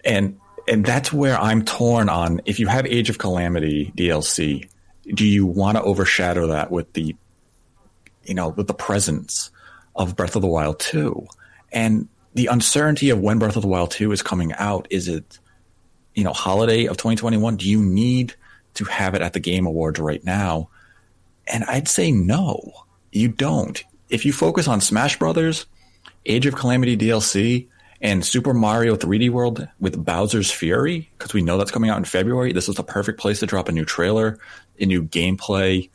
[0.03, 2.41] and and that's where I'm torn on.
[2.45, 4.69] If you have Age of Calamity DLC,
[5.13, 7.15] do you want to overshadow that with the,
[8.23, 9.51] you know, with the presence
[9.95, 11.27] of Breath of the Wild 2
[11.71, 14.88] and the uncertainty of when Breath of the Wild 2 is coming out?
[14.89, 15.39] Is it
[16.19, 18.36] you know, holiday of 2021, do you need
[18.73, 20.69] to have it at the Game Awards right now?
[21.47, 22.73] And I'd say no,
[23.12, 23.82] you don't.
[24.10, 25.65] If you focus on Smash Brothers,
[26.25, 27.67] Age of Calamity DLC,
[28.01, 32.05] and Super Mario 3D World with Bowser's Fury, because we know that's coming out in
[32.05, 34.39] February, this is the perfect place to drop a new trailer,
[34.77, 35.89] a new gameplay.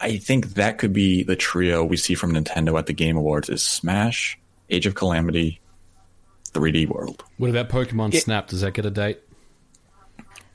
[0.00, 3.48] I think that could be the trio we see from Nintendo at the Game Awards
[3.48, 4.38] is Smash,
[4.72, 5.60] Age of Calamity,
[6.54, 7.22] 3D World.
[7.36, 8.48] What about Pokemon Snap?
[8.48, 9.20] Does that get a date?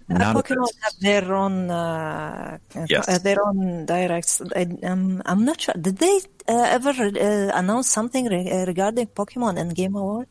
[0.09, 2.57] Uh, Not a Pokemon have their own uh,
[2.89, 3.07] Yes.
[3.09, 4.41] uh, their own directs.
[4.55, 5.75] I, um, I'm not sure.
[5.79, 10.27] Did they uh, ever uh, announce something re- uh, regarding Pokemon and Game Award?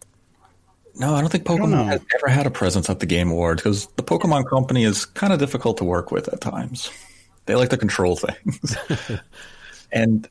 [0.98, 3.62] No, I don't think don't Pokemon has ever had a presence at the Game Awards
[3.62, 6.90] because the Pokemon Company is kind of difficult to work with at times.
[7.44, 8.76] They like to control things.
[9.92, 10.26] and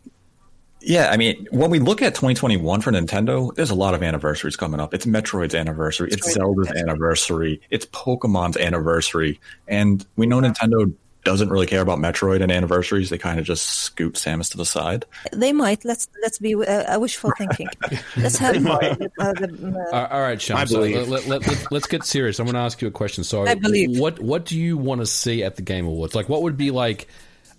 [0.85, 4.55] Yeah, I mean, when we look at 2021 for Nintendo, there's a lot of anniversaries
[4.55, 4.93] coming up.
[4.93, 11.65] It's Metroid's anniversary, it's Zelda's anniversary, it's Pokemon's anniversary, and we know Nintendo doesn't really
[11.65, 13.09] care about Metroid and anniversaries.
[13.09, 15.05] They kind of just scoot Samus to the side.
[15.33, 15.83] They might.
[15.83, 17.67] Let's let's be uh, wishful thinking.
[18.17, 18.79] let's have uh,
[19.17, 20.67] the, uh, all right, Sean.
[20.67, 22.39] So let, let, let, let, let's get serious.
[22.39, 23.23] I'm going to ask you a question.
[23.23, 23.99] So, I believe.
[23.99, 26.13] what what do you want to see at the Game Awards?
[26.13, 27.07] Like, what would be like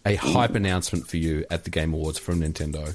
[0.06, 2.94] a hype announcement for you at the Game Awards from Nintendo?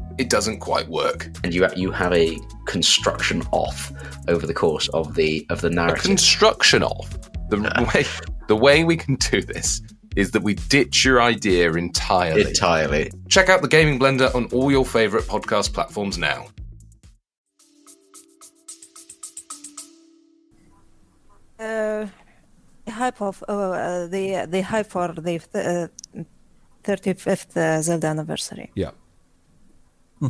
[0.21, 1.29] it doesn't quite work.
[1.43, 3.91] And you you have a construction off
[4.27, 6.03] over the course of the of the A narrative.
[6.03, 7.05] construction of
[7.49, 7.57] the
[7.93, 8.05] way
[8.47, 9.81] the way we can do this
[10.15, 12.41] is that we ditch your idea entirely.
[12.41, 13.11] Entirely.
[13.29, 16.47] Check out the Gaming Blender on all your favorite podcast platforms now.
[21.59, 22.07] uh,
[22.89, 25.39] hype of oh, uh, the the hype for the
[26.83, 28.71] thirty fifth uh, Zelda anniversary.
[28.75, 28.91] Yeah.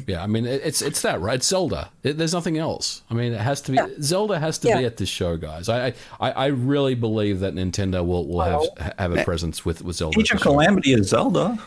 [0.07, 1.35] Yeah, I mean it's it's that right.
[1.35, 1.89] It's Zelda.
[2.03, 3.01] It, there's nothing else.
[3.09, 3.87] I mean, it has to be Yeah.
[4.01, 5.67] Zelda has to be at this show, guys.
[5.67, 8.61] I, I I really believe that Nintendo will will have
[8.97, 10.17] have a eh, presence with with Zelda.
[10.19, 10.51] Age at of the show.
[10.51, 11.59] Calamity is Zelda.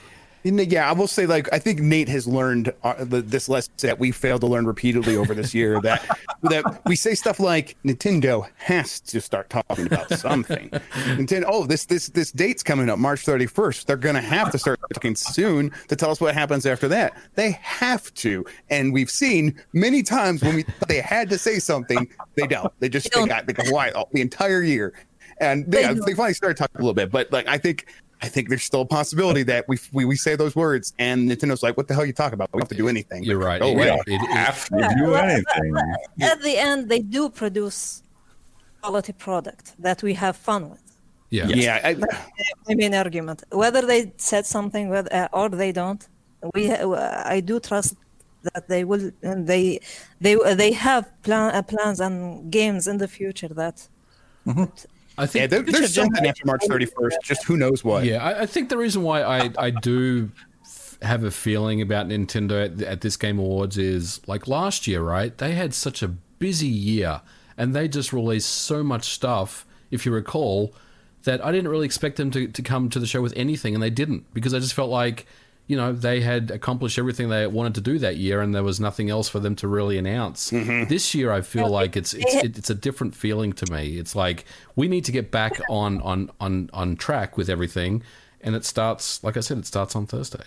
[0.45, 3.73] And, Yeah, I will say, like, I think Nate has learned uh, the, this lesson
[3.79, 5.81] that we failed to learn repeatedly over this year.
[5.85, 10.71] That that we say stuff like Nintendo has to start talking about something.
[11.17, 13.87] Nintendo, oh, this this this date's coming up, March thirty first.
[13.87, 17.17] They're gonna have to start talking soon to tell us what happens after that.
[17.35, 21.59] They have to, and we've seen many times when we thought they had to say
[21.59, 22.73] something, they don't.
[22.81, 24.95] They just they got they go quiet all, the entire year,
[25.39, 27.11] and they, They they finally started talking a little bit.
[27.11, 27.87] But like, I think
[28.23, 31.63] I think there's still a possibility that we, we we say those words and Nintendo's
[31.63, 32.49] like, what the hell are you talking about?
[32.53, 33.23] We don't have to do anything.
[33.25, 33.61] You're right.
[33.61, 33.89] Oh, It- wait.
[34.07, 35.75] it- it- Have to do anything.
[36.21, 38.03] At the end, they do produce
[38.81, 40.83] quality product that we have fun with.
[41.31, 41.47] yeah.
[41.49, 41.81] yeah.
[41.89, 41.95] I,
[42.69, 46.03] My main argument, whether they said something with, uh, or they don't,
[46.55, 47.95] we uh, I do trust
[48.49, 49.11] that they will.
[49.23, 49.81] And they
[50.21, 52.17] they they have plan, uh, plans and
[52.59, 53.77] games in the future that.
[55.17, 57.13] I yeah, think there, there's something after March 31st.
[57.23, 58.05] Just who knows what.
[58.05, 60.31] Yeah, I, I think the reason why I, I do
[61.03, 65.37] have a feeling about Nintendo at, at this Game Awards is like last year, right?
[65.37, 67.21] They had such a busy year
[67.57, 70.75] and they just released so much stuff, if you recall,
[71.25, 73.83] that I didn't really expect them to, to come to the show with anything and
[73.83, 75.27] they didn't because I just felt like,
[75.67, 78.81] you know, they had accomplished everything they wanted to do that year and there was
[78.81, 80.51] nothing else for them to really announce.
[80.51, 83.99] This year I feel like it's it's it's a different feeling to me.
[83.99, 84.45] It's like
[84.77, 88.03] we need to get back on on on on track with everything
[88.43, 90.45] and it starts like I said it starts on Thursday.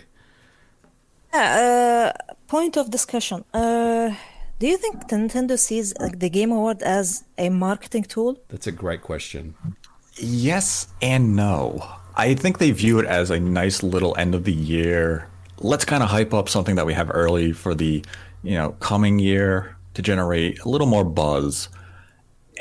[1.34, 3.44] Yeah, uh, point of discussion.
[3.52, 4.14] Uh,
[4.58, 8.38] do you think Nintendo sees like, the Game Award as a marketing tool?
[8.48, 9.54] That's a great question.
[10.16, 11.97] Yes and no.
[12.18, 15.28] I think they view it as a nice little end of the year.
[15.60, 18.04] Let's kind of hype up something that we have early for the,
[18.42, 21.68] you know, coming year to generate a little more buzz.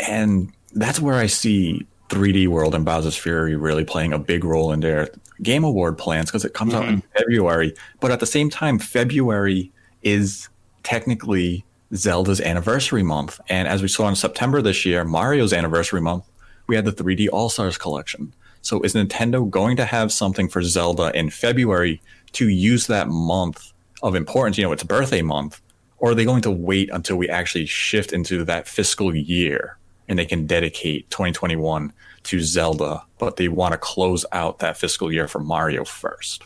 [0.08, 4.72] And that's where I see 3D World and Bowser's Fury really playing a big role
[4.72, 5.10] in their
[5.42, 7.18] Game Award plans because it comes out in mm-hmm.
[7.18, 7.74] February.
[8.00, 9.72] But at the same time, February
[10.04, 10.50] is
[10.84, 13.40] technically Zelda's anniversary month.
[13.50, 16.26] And as we saw in September this year, Mario's anniversary month,
[16.68, 18.34] we had the 3D All Stars collection.
[18.68, 22.02] So is Nintendo going to have something for Zelda in February
[22.34, 23.72] to use that month
[24.04, 24.58] of importance?
[24.58, 25.62] You know, it's birthday month.
[26.00, 29.78] Or are they going to wait until we actually shift into that fiscal year
[30.10, 31.94] and they can dedicate 2021
[32.24, 36.44] to Zelda, but they want to close out that fiscal year for Mario first?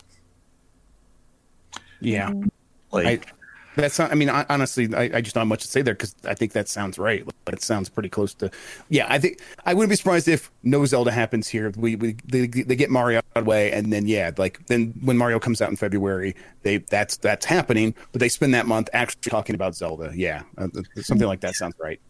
[2.00, 2.30] Yeah.
[2.30, 2.48] Mm-hmm.
[2.92, 3.32] Like, I,
[3.76, 5.94] that's not, I mean, I, honestly, I, I just don't have much to say there
[5.94, 7.26] because I think that sounds right.
[7.26, 8.50] Like, it sounds pretty close to,
[8.88, 9.06] yeah.
[9.08, 11.72] I think I wouldn't be surprised if no Zelda happens here.
[11.76, 14.92] We, we they, they get Mario out of the way, and then yeah, like then
[15.02, 17.94] when Mario comes out in February, they that's that's happening.
[18.12, 20.12] But they spend that month actually talking about Zelda.
[20.14, 22.00] Yeah, uh, something like that sounds right.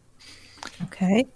[0.84, 1.26] Okay.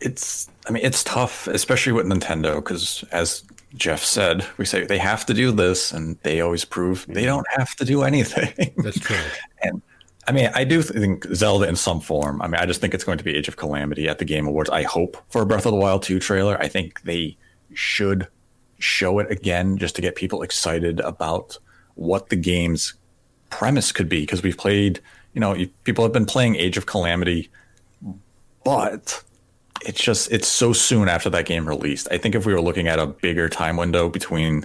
[0.00, 4.98] it's i mean it's tough especially with nintendo because as jeff said we say they
[4.98, 8.72] have to do this and they always prove they don't have to do anything.
[8.78, 9.16] That's true.
[9.62, 9.82] and
[10.26, 13.04] i mean i do think zelda in some form i mean i just think it's
[13.04, 14.70] going to be age of calamity at the game awards.
[14.70, 16.60] I hope for a breath of the wild 2 trailer.
[16.60, 17.36] I think they
[17.74, 18.28] should
[18.78, 21.58] show it again just to get people excited about
[21.94, 22.94] what the game's
[23.50, 25.00] premise could be because we've played
[25.32, 27.50] you know, people have been playing Age of Calamity,
[28.64, 29.22] but
[29.84, 32.08] it's just it's so soon after that game released.
[32.10, 34.64] I think if we were looking at a bigger time window between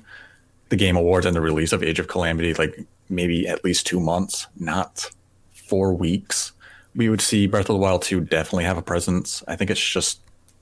[0.69, 3.99] the Game Awards and the release of Age of Calamity, like maybe at least two
[3.99, 5.09] months, not
[5.53, 6.51] four weeks,
[6.95, 9.43] we would see Breath of the Wild 2 definitely have a presence.
[9.47, 10.19] I think it's just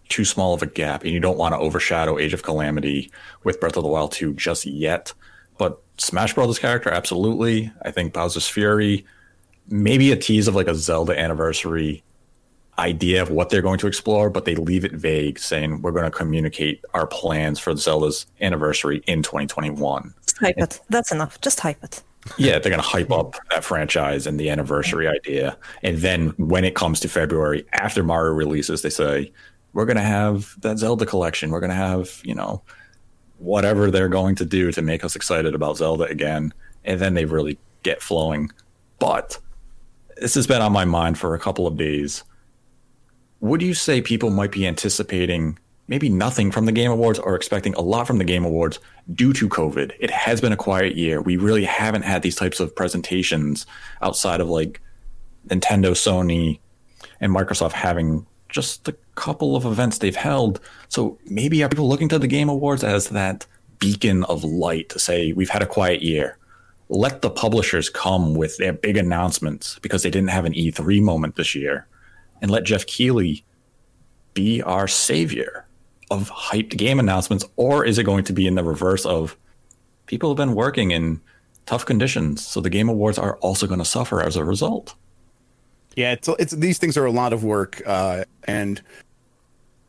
[0.10, 3.12] too small of a gap, and you don't want to overshadow Age of Calamity
[3.44, 5.14] with Breath of the Wild 2 just yet.
[5.58, 7.72] But Smash Brothers character, absolutely.
[7.82, 9.06] I think Bowser's Fury,
[9.70, 12.04] maybe a tease of like a Zelda anniversary
[12.78, 16.06] idea of what they're going to explore, but they leave it vague, saying we're going
[16.06, 20.14] to communicate our plans for Zelda's anniversary in 2021.
[20.26, 20.82] Just hype it.
[20.90, 21.40] That's enough.
[21.42, 22.04] Just hype it.
[22.38, 25.58] Yeah, they're going to hype up that franchise and the anniversary idea.
[25.84, 29.32] And then when it comes to February, after Mario releases, they say,
[29.74, 31.52] we're going to have that Zelda collection.
[31.52, 32.64] We're going to have, you know,
[33.38, 36.54] whatever they're going to do to make us excited about Zelda again.
[36.84, 38.50] And then they really get flowing.
[38.98, 39.38] But
[40.18, 42.24] this has been on my mind for a couple of days.
[43.46, 47.76] Would you say people might be anticipating maybe nothing from the Game Awards or expecting
[47.76, 48.80] a lot from the Game Awards
[49.14, 49.92] due to COVID?
[50.00, 51.22] It has been a quiet year.
[51.22, 53.68] We really haven't had these types of presentations
[54.02, 54.82] outside of like
[55.48, 56.58] Nintendo, Sony,
[57.22, 60.60] and Microsoft having just a couple of events they've held.
[60.90, 63.46] So maybe are people looking to the Game Awards as that
[63.78, 66.40] beacon of light to say we've had a quiet year?
[66.90, 71.36] Let the publishers come with their big announcements because they didn't have an E3 moment
[71.36, 71.86] this year,
[72.42, 73.44] and let Geoff Keighley
[74.34, 75.66] be our savior
[76.12, 79.36] of hyped game announcements, or is it going to be in the reverse of
[80.06, 81.22] people have been working in
[81.66, 84.96] tough conditions, so the Game Awards are also going to suffer as a result?
[85.96, 88.82] Yeah, it's it's these things are a lot of work, uh, and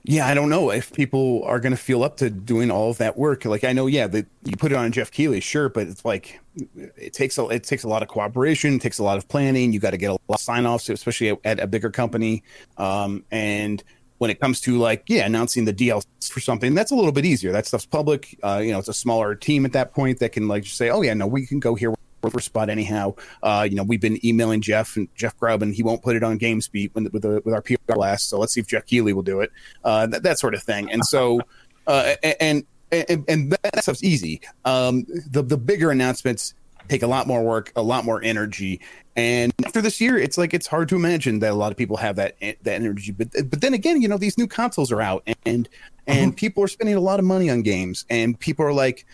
[0.09, 2.99] yeah, I don't know if people are going to feel up to doing all of
[2.99, 3.45] that work.
[3.45, 6.39] Like I know, yeah, that you put it on Geoff Keighley, sure, but it's like
[6.75, 9.73] it takes a it takes a lot of cooperation, it takes a lot of planning.
[9.73, 12.45] You got to get a lot of sign offs, especially at, at, a bigger company.
[12.77, 13.83] Um, and
[14.19, 17.25] when it comes to like yeah, announcing the DLC for something, that's a little bit
[17.25, 17.51] easier.
[17.51, 18.39] That stuff's public.
[18.45, 20.89] Uh, you know, it's a smaller team at that point that can like just say,
[20.89, 21.96] oh yeah, no, we can go here
[22.31, 23.15] for spot anyhow.
[23.43, 26.23] Uh, you know, we've been emailing Jeff and Jeff Grubb, and he won't put it
[26.23, 28.29] on GamesBeat with with, with our PR blast.
[28.29, 29.53] So let's see if Geoff Keighley will do it.
[29.85, 30.91] Uh, that, that sort of thing.
[30.91, 31.41] And so,
[31.87, 34.41] uh, and, and and that stuff's easy.
[34.65, 36.55] Um, the the bigger announcements
[36.89, 38.81] take a lot more work, a lot more energy.
[39.17, 41.97] And after this year, it's like it's hard to imagine that a lot of people
[41.97, 43.13] have that that energy.
[43.13, 45.69] But but then again, you know, these new consoles are out, and
[46.07, 46.31] and mm-hmm.
[46.33, 49.07] people are spending a lot of money on games, and people are like,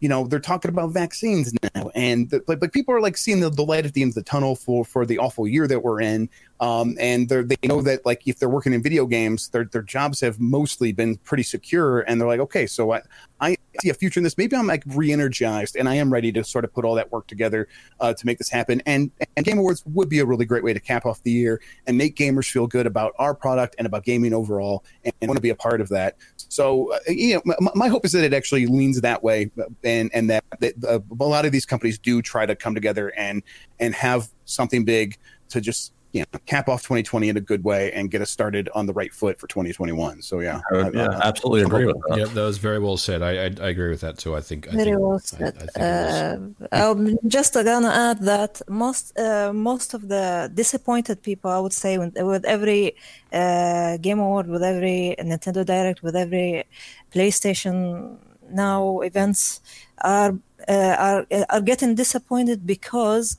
[0.00, 1.90] you know they're talking about vaccines now.
[1.94, 4.22] And the, like, people are like seeing the, the light at the end of the
[4.22, 6.28] tunnel for for the awful year that we're in.
[6.60, 10.20] Um, and they know that like if they're working in video games their their jobs
[10.20, 12.00] have mostly been pretty secure.
[12.00, 13.02] And they're like okay so i
[13.40, 14.36] i see a future in this.
[14.36, 17.26] Maybe i'm like re-energized and i am ready to sort of put all that work
[17.26, 17.68] together
[18.00, 18.82] uh, to make this happen.
[18.86, 21.60] And and game awards would be a really great way to cap off the year
[21.86, 25.36] and make gamers feel good about our product and about gaming overall and, and want
[25.36, 26.16] to be a part of that.
[26.48, 29.50] So uh, you know my, my, hope is that it actually leans that way
[29.84, 33.12] and and that, that uh, a lot of these companies do try to come together
[33.16, 33.42] and
[33.80, 35.16] and have something big
[35.50, 38.68] to just you know cap off 2020 in a good way and get us started
[38.74, 40.60] on the right foot for 2021 so yeah.
[40.70, 42.18] I would, yeah I, absolutely agree with that.
[42.18, 43.22] Yeah that was very well said.
[43.22, 44.34] I i, I agree with that too.
[44.34, 46.38] I think very I think, well said uh,
[46.72, 51.98] i'm just gonna add that most uh, most of the disappointed people i would say
[51.98, 52.96] with, with every
[53.32, 56.64] uh, game award with every nintendo direct with every
[57.12, 58.16] playstation
[58.50, 59.60] now events
[60.02, 60.32] are
[60.68, 63.38] uh, are are getting disappointed because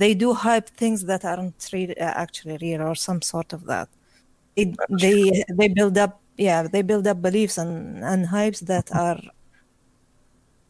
[0.00, 3.88] they do hype things that aren't real, uh, actually real or some sort of that.
[4.56, 4.68] It,
[5.04, 9.20] they they build up yeah they build up beliefs and and hypes that are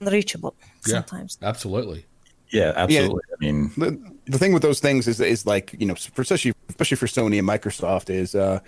[0.00, 1.38] unreachable sometimes.
[1.40, 2.04] Yeah, absolutely.
[2.52, 3.22] Yeah, absolutely.
[3.28, 3.90] Yeah, I mean, the,
[4.32, 7.38] the thing with those things is is like you know, for especially especially for Sony
[7.38, 8.58] and Microsoft is uh,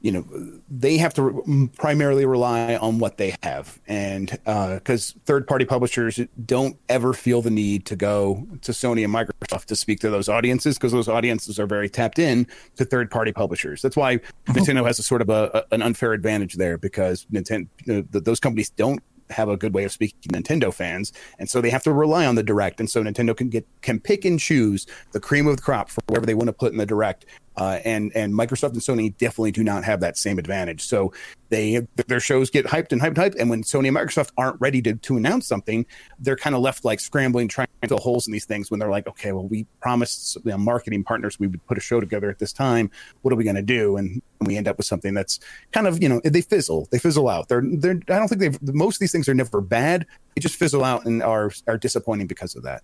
[0.00, 0.24] you know
[0.70, 5.64] they have to re- primarily rely on what they have and because uh, third party
[5.64, 10.10] publishers don't ever feel the need to go to sony and microsoft to speak to
[10.10, 12.46] those audiences because those audiences are very tapped in
[12.76, 16.12] to third party publishers that's why nintendo has a sort of a, a, an unfair
[16.12, 20.18] advantage there because nintendo you know, those companies don't have a good way of speaking
[20.22, 22.80] to Nintendo fans, and so they have to rely on the direct.
[22.80, 26.00] And so Nintendo can get can pick and choose the cream of the crop for
[26.06, 27.26] whatever they want to put in the direct.
[27.58, 30.84] Uh, and and Microsoft and Sony definitely do not have that same advantage.
[30.84, 31.12] So
[31.48, 34.60] they their shows get hyped and hyped and hyped, and when Sony and Microsoft aren't
[34.60, 35.84] ready to to announce something,
[36.20, 38.70] they're kind of left like scrambling, trying to fill holes in these things.
[38.70, 41.80] When they're like, okay, well, we promised you know, marketing partners we would put a
[41.80, 42.92] show together at this time.
[43.22, 43.96] What are we going to do?
[43.96, 45.40] And we end up with something that's
[45.72, 47.48] kind of you know they fizzle, they fizzle out.
[47.48, 50.06] They're they're I don't think they've most of these things are never bad.
[50.36, 52.82] They just fizzle out and are are disappointing because of that.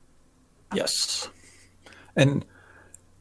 [0.75, 1.29] Yes,
[2.17, 2.45] and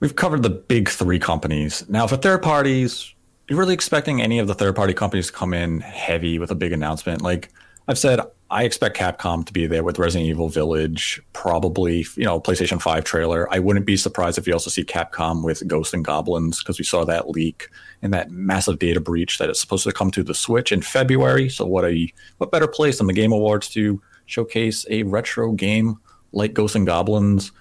[0.03, 1.87] we've covered the big three companies.
[1.87, 3.15] Now, for third parties,
[3.47, 6.55] you're really expecting any of the third party companies to come in heavy with a
[6.55, 7.21] big announcement.
[7.21, 7.53] Like
[7.87, 8.19] I've said,
[8.51, 13.05] I expect Capcom to be there with Resident Evil Village, probably, you know, PlayStation 5
[13.05, 13.47] trailer.
[13.49, 16.83] I wouldn't be surprised if you also see Capcom with Ghosts and Goblins because we
[16.83, 17.69] saw that leak
[18.01, 21.47] and that massive data breach that is supposed to come to the Switch in February.
[21.47, 25.95] So what a what better place than the Game Awards to showcase a retro game
[26.33, 27.53] like Ghosts and Goblins,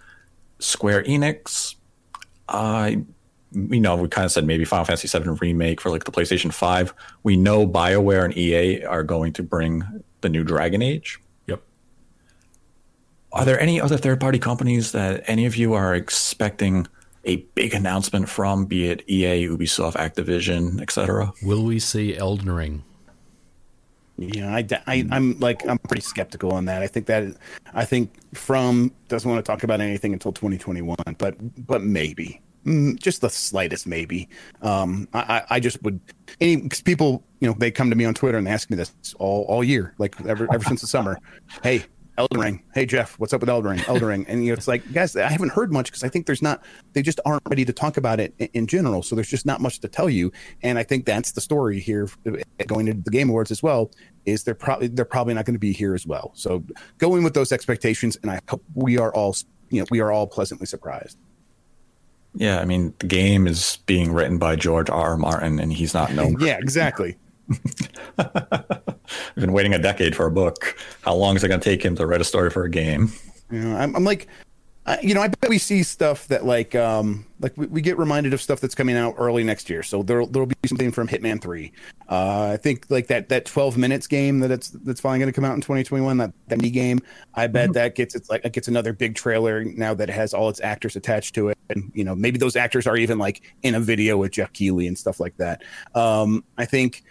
[0.59, 1.77] Square Enix,
[2.53, 2.93] uh,
[3.53, 6.53] you know, we kind of said maybe Final Fantasy VII remake for like the PlayStation
[6.53, 6.95] 5.
[7.23, 9.85] We know BioWare and EA are going to bring
[10.21, 11.21] the new Dragon Age.
[11.47, 11.63] Yep.
[13.33, 16.87] Are there any other third party companies that any of you are expecting
[17.25, 21.33] a big announcement from, be it EA, Ubisoft, Activision, etc.?
[21.43, 22.85] Will we see Elden Ring?
[24.29, 26.83] Yeah, I, I, I'm like I'm pretty skeptical on that.
[26.83, 27.35] I think that
[27.75, 32.99] I think From doesn't want to talk about anything until 2021, but but maybe Mm,
[33.01, 34.29] just the slightest maybe.
[34.61, 36.01] Um, I, I just would
[36.41, 38.77] any cause people, you know, they come to me on Twitter and they ask me
[38.77, 41.19] this all, all year, like ever ever since the summer.
[41.63, 41.85] Hey,
[42.19, 42.63] Elden Ring.
[42.75, 43.81] Hey Jeff, what's up with Elden Ring?
[43.89, 44.27] Elden Ring.
[44.29, 46.63] And you know, it's like, guys, I haven't heard much because I think there's not
[46.93, 49.03] they just aren't ready to talk about it in, in, general.
[49.03, 50.31] So there's just not much to tell you.
[50.63, 52.33] And I think that's the story here uh,
[52.67, 53.91] going into the Game Awards as well.
[54.27, 56.33] Is they're probably they're probably not going to be here as well.
[56.35, 56.63] So
[56.99, 59.35] going with those expectations, and I hope we are all
[59.71, 61.17] you know we are all pleasantly surprised.
[62.35, 65.11] Yeah, I mean, the game is being written by George R.
[65.11, 65.17] R.
[65.17, 66.37] Martin, and he's not known.
[66.41, 67.17] yeah, exactly.
[69.31, 70.77] I've been waiting a decade for a book.
[71.03, 73.13] How long is it going to take him to write a story for a game?
[73.51, 74.29] Yeah, I'm, I'm like,
[75.01, 78.35] you know, I bet we see stuff that like, um, like we, we, get reminded
[78.35, 79.83] of stuff that's coming out early next year.
[79.83, 81.73] So there there'll be something from Hitman Three.
[82.09, 85.35] Uh, I think like that that 12 minutes game that it's that's finally going to
[85.35, 86.17] come out in 2021.
[86.17, 86.99] That that mini game.
[87.35, 87.73] I bet mm-hmm.
[87.75, 90.61] that gets it's like it gets another big trailer now that it has all its
[90.61, 93.81] actors attached to it, and you know maybe those actors are even like in a
[93.81, 95.63] video with Geoff Keighley and stuff like that.
[95.95, 97.05] Um, I think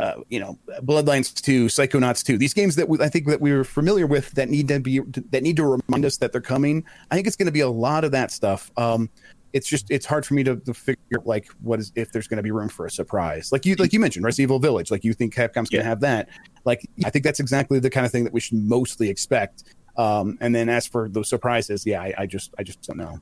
[0.00, 3.52] uh, you know, Bloodlines 2, Psychonauts 2, these games that we, I think that we
[3.52, 6.84] were familiar with that need to be that need to remind us that they're coming.
[7.10, 8.70] I think it's going to be a lot of that stuff.
[8.78, 9.10] Um,
[9.52, 12.38] it's just it's hard for me to, to figure like what is if there's going
[12.38, 13.52] to be room for a surprise.
[13.52, 14.90] Like you like you mentioned, Resident Evil Village.
[14.90, 16.30] Like you think Capcom's going to have that.
[16.64, 19.64] Like I think that's exactly the kind of thing that we should mostly expect.
[19.98, 23.18] Um, and then as for those surprises, yeah, I, I just I just don't know.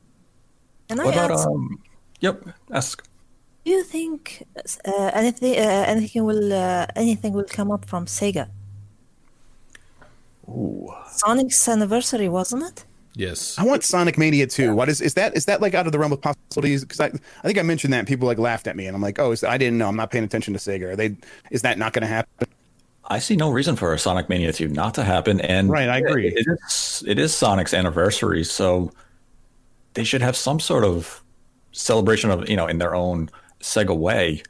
[0.91, 1.83] And what about um,
[2.21, 3.08] yep, ask.
[3.65, 4.47] Do you think
[4.87, 8.49] uh, anything uh, anything will uh, anything will come up from Sega?
[10.49, 10.89] Ooh.
[11.11, 12.85] Sonic's anniversary, wasn't it?
[13.15, 13.59] Yes.
[13.59, 14.75] I want Sonic Mania 2.
[14.75, 16.85] What is is that is that like out of the realm of possibilities?
[16.85, 19.03] Because I I think I mentioned that and people like laughed at me and I'm
[19.03, 19.89] like, oh, is, I didn't know.
[19.89, 20.93] I'm not paying attention to Sega.
[20.93, 21.17] Are they
[21.51, 22.49] is that not going to happen?
[23.11, 25.41] I see no reason for a Sonic Mania 2 not to happen.
[25.41, 26.29] And right, I agree.
[26.29, 28.93] It, it is it is Sonic's anniversary, so
[29.95, 31.23] they should have some sort of
[31.73, 33.31] celebration of you know in their own
[33.61, 34.43] Sega way.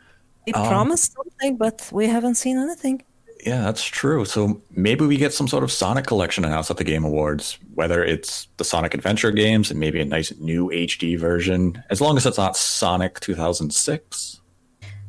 [0.46, 3.02] They um, promised something, but we haven't seen anything.
[3.44, 4.24] Yeah, that's true.
[4.24, 8.04] So maybe we get some sort of Sonic collection announced at the Game Awards, whether
[8.04, 12.26] it's the Sonic Adventure games and maybe a nice new HD version, as long as
[12.26, 14.40] it's not Sonic 2006.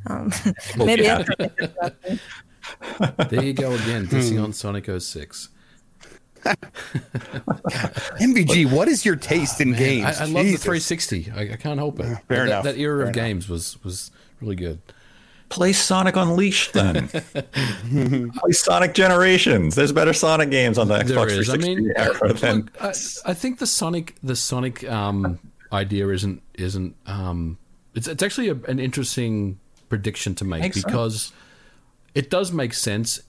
[0.08, 0.32] Um,
[0.78, 1.04] maybe
[3.30, 5.50] there you go again, dissing on Sonic 06.
[8.20, 10.06] MVG, what is your taste in Man, games?
[10.06, 11.32] I, I love the 360.
[11.36, 12.18] I, I, can't help it.
[12.28, 12.64] Fair that, enough.
[12.64, 13.16] That era Fair of enough.
[13.16, 14.12] games was was
[14.42, 14.82] really good.
[15.50, 17.08] Play Sonic Unleashed then.
[18.32, 19.76] Play Sonic Generations.
[19.76, 21.48] There's better Sonic games on the Xbox there is.
[21.48, 22.90] 360 I mean, era than look, I,
[23.26, 25.40] I, think the Sonic the Sonic um,
[25.72, 27.58] idea isn't isn't um,
[27.96, 29.60] it's it's actually a, an interesting
[29.90, 31.34] prediction to make Makes because sense.
[32.14, 33.20] it does make sense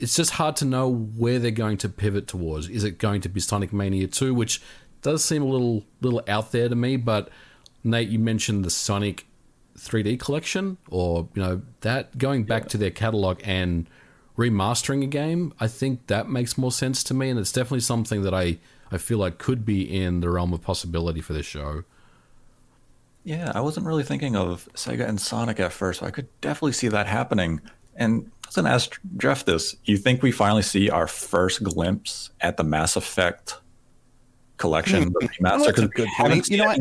[0.00, 2.68] it's just hard to know where they're going to pivot towards.
[2.68, 4.60] Is it going to be Sonic Mania 2, which
[5.02, 7.28] does seem a little little out there to me, but
[7.84, 9.26] Nate, you mentioned the Sonic
[9.78, 12.68] 3D collection or, you know, that going back yeah.
[12.68, 13.88] to their catalog and
[14.36, 18.22] remastering a game, I think that makes more sense to me and it's definitely something
[18.22, 18.58] that I
[18.90, 21.82] I feel like could be in the realm of possibility for this show.
[23.24, 26.72] Yeah, I wasn't really thinking of Sega and Sonic at first, but I could definitely
[26.72, 27.60] see that happening.
[27.96, 29.76] And I was going to ask Jeff this.
[29.84, 33.60] You think we finally see our first glimpse at the Mass Effect
[34.56, 35.66] collection, remaster?
[35.66, 36.48] Because good point.
[36.48, 36.80] You know what?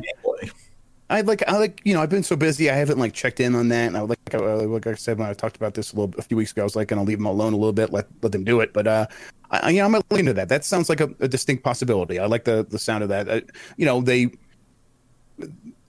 [1.10, 3.54] I like, I like, you know, I've been so busy, I haven't like checked in
[3.56, 3.88] on that.
[3.88, 6.38] And I like, like I said when I talked about this a little, a few
[6.38, 8.32] weeks ago, I was like, going to leave them alone a little bit, let let
[8.32, 8.74] them do it.
[8.74, 9.08] But uh,
[9.52, 10.50] I, you know, I'm gonna look into that.
[10.50, 12.20] That sounds like a, a distinct possibility.
[12.20, 13.30] I like the the sound of that.
[13.30, 13.42] Uh,
[13.78, 14.32] you know, they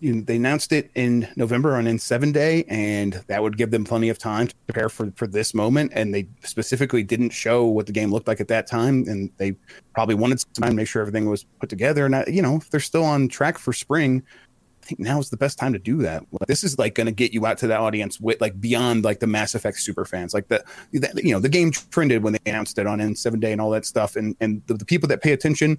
[0.01, 3.85] you know, they announced it in November on N7 Day, and that would give them
[3.85, 5.93] plenty of time to prepare for, for this moment.
[5.95, 9.57] And they specifically didn't show what the game looked like at that time, and they
[9.95, 12.05] probably wanted some time to make sure everything was put together.
[12.05, 14.23] And I, you know, if they're still on track for spring,
[14.87, 16.24] think now is the best time to do that.
[16.47, 19.20] This is like going to get you out to that audience with like beyond like
[19.20, 20.32] the Mass Effect super fans.
[20.32, 23.53] Like the, the you know the game trended when they announced it on N7 Day
[23.53, 25.78] and all that stuff, and and the, the people that pay attention,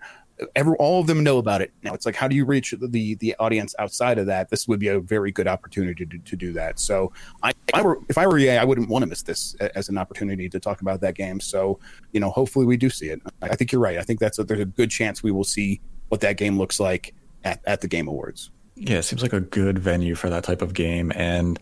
[0.55, 1.93] every all of them know about it now.
[1.93, 4.49] It's like how do you reach the the audience outside of that?
[4.49, 6.79] This would be a very good opportunity to, to do that.
[6.79, 9.55] So I, if I were if I were EA, I wouldn't want to miss this
[9.75, 11.39] as an opportunity to talk about that game.
[11.39, 11.79] So
[12.11, 13.21] you know, hopefully we do see it.
[13.41, 13.97] I think you're right.
[13.97, 16.79] I think that's a, there's a good chance we will see what that game looks
[16.79, 18.51] like at, at the Game Awards.
[18.79, 21.11] Yeah, it seems like a good venue for that type of game.
[21.15, 21.59] And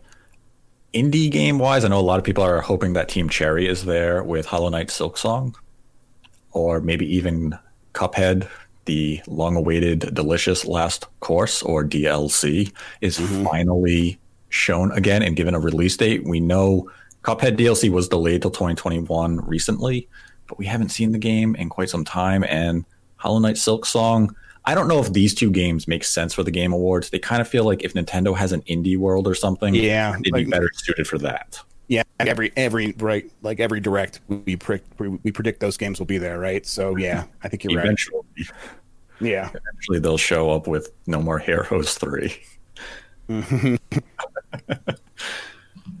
[0.92, 3.84] indie game wise, I know a lot of people are hoping that Team Cherry is
[3.84, 5.54] there with Hollow Knight Silksong,
[6.52, 7.58] or maybe even
[7.94, 8.48] Cuphead,
[8.84, 13.44] the long awaited delicious last course or DLC, is mm-hmm.
[13.44, 14.18] finally
[14.50, 16.22] shown again and given a release date.
[16.24, 16.90] We know
[17.22, 20.08] Cuphead DLC was delayed till 2021 recently,
[20.46, 22.44] but we haven't seen the game in quite some time.
[22.44, 22.84] And
[23.16, 24.34] Hollow Knight Silksong,
[24.66, 27.10] I don't know if these two games make sense for the Game Awards.
[27.10, 30.32] They kind of feel like if Nintendo has an indie world or something, yeah, they'd
[30.32, 31.60] like, be better suited for that.
[31.88, 36.18] Yeah, every every right like every direct we predict we predict those games will be
[36.18, 36.66] there, right?
[36.66, 38.22] So yeah, I think you're Eventually.
[38.36, 38.50] right.
[39.20, 42.36] Yeah, eventually they'll show up with No More Heroes three.
[43.28, 43.78] and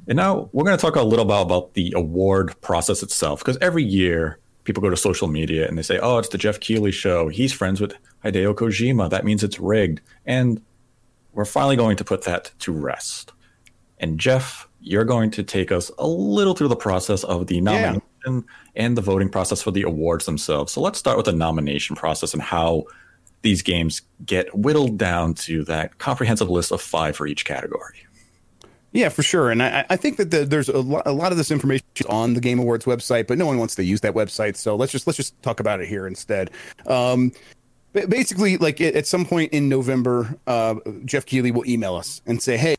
[0.08, 3.84] now we're going to talk a little bit about the award process itself because every
[3.84, 7.28] year people go to social media and they say, "Oh, it's the Geoff Keighley show.
[7.28, 7.94] He's friends with
[8.24, 9.08] Hideo Kojima.
[9.08, 10.60] That means it's rigged." And
[11.32, 13.32] we're finally going to put that to rest.
[13.98, 18.02] And Jeff, you're going to take us a little through the process of the nomination
[18.26, 18.40] yeah.
[18.74, 20.72] and the voting process for the awards themselves.
[20.72, 22.84] So let's start with the nomination process and how
[23.42, 28.05] these games get whittled down to that comprehensive list of five for each category.
[28.96, 29.50] Yeah, for sure.
[29.50, 32.32] And I, I think that the, there's a lot, a lot of this information on
[32.32, 34.56] the Game Awards website, but no one wants to use that website.
[34.56, 36.50] So let's just let's just talk about it here instead.
[36.86, 37.32] Um,
[37.92, 42.56] basically, like at some point in November, uh, Geoff Keighley will email us and say,
[42.56, 42.76] "Hey,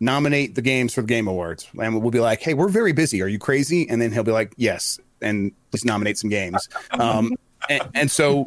[0.00, 3.22] nominate the games for the Game Awards," and we'll be like, "Hey, we're very busy.
[3.22, 6.68] Are you crazy?" And then he'll be like, "Yes." And please nominate some games.
[6.90, 7.36] Um,
[7.68, 8.44] and, and so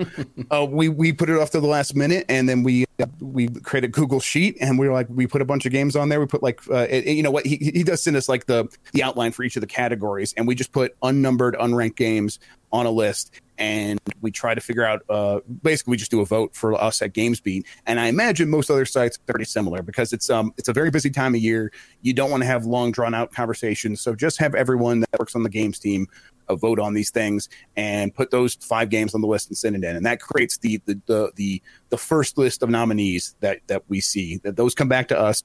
[0.51, 3.47] uh, we we put it off to the last minute, and then we uh, we
[3.47, 6.19] created Google Sheet, and we were like we put a bunch of games on there.
[6.19, 8.67] We put like uh, it, you know what he he does send us like the
[8.93, 12.39] the outline for each of the categories, and we just put unnumbered, unranked games
[12.71, 16.25] on a list, and we try to figure out uh, basically we just do a
[16.25, 17.65] vote for us at GamesBeat.
[17.85, 20.91] And I imagine most other sites are pretty similar because it's um it's a very
[20.91, 21.71] busy time of year.
[22.01, 25.35] You don't want to have long drawn out conversations, so just have everyone that works
[25.35, 26.07] on the games team
[26.49, 29.75] a vote on these things and put those five games on the list and send
[29.75, 29.95] it in.
[29.95, 34.01] And that creates the the the the, the first list of nominees that that we
[34.01, 34.37] see.
[34.37, 35.43] That those come back to us,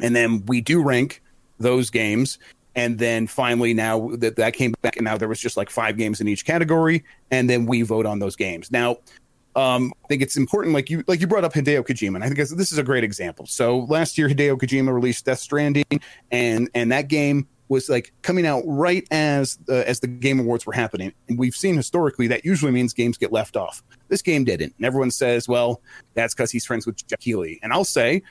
[0.00, 1.22] and then we do rank
[1.58, 2.38] those games.
[2.74, 5.96] And then finally, now that that came back, and now there was just like five
[5.96, 8.70] games in each category, and then we vote on those games.
[8.70, 8.98] Now,
[9.56, 12.28] um, I think it's important, like you like you brought up Hideo Kojima, and I
[12.28, 13.46] think this is a great example.
[13.46, 18.46] So last year, Hideo Kojima released Death Stranding, and and that game was like coming
[18.46, 21.12] out right as uh, as the game awards were happening.
[21.28, 23.82] And we've seen historically that usually means games get left off.
[24.08, 24.74] This game didn't.
[24.76, 25.80] And everyone says well
[26.14, 28.22] that's because he's friends with Geoff Keighley and I'll say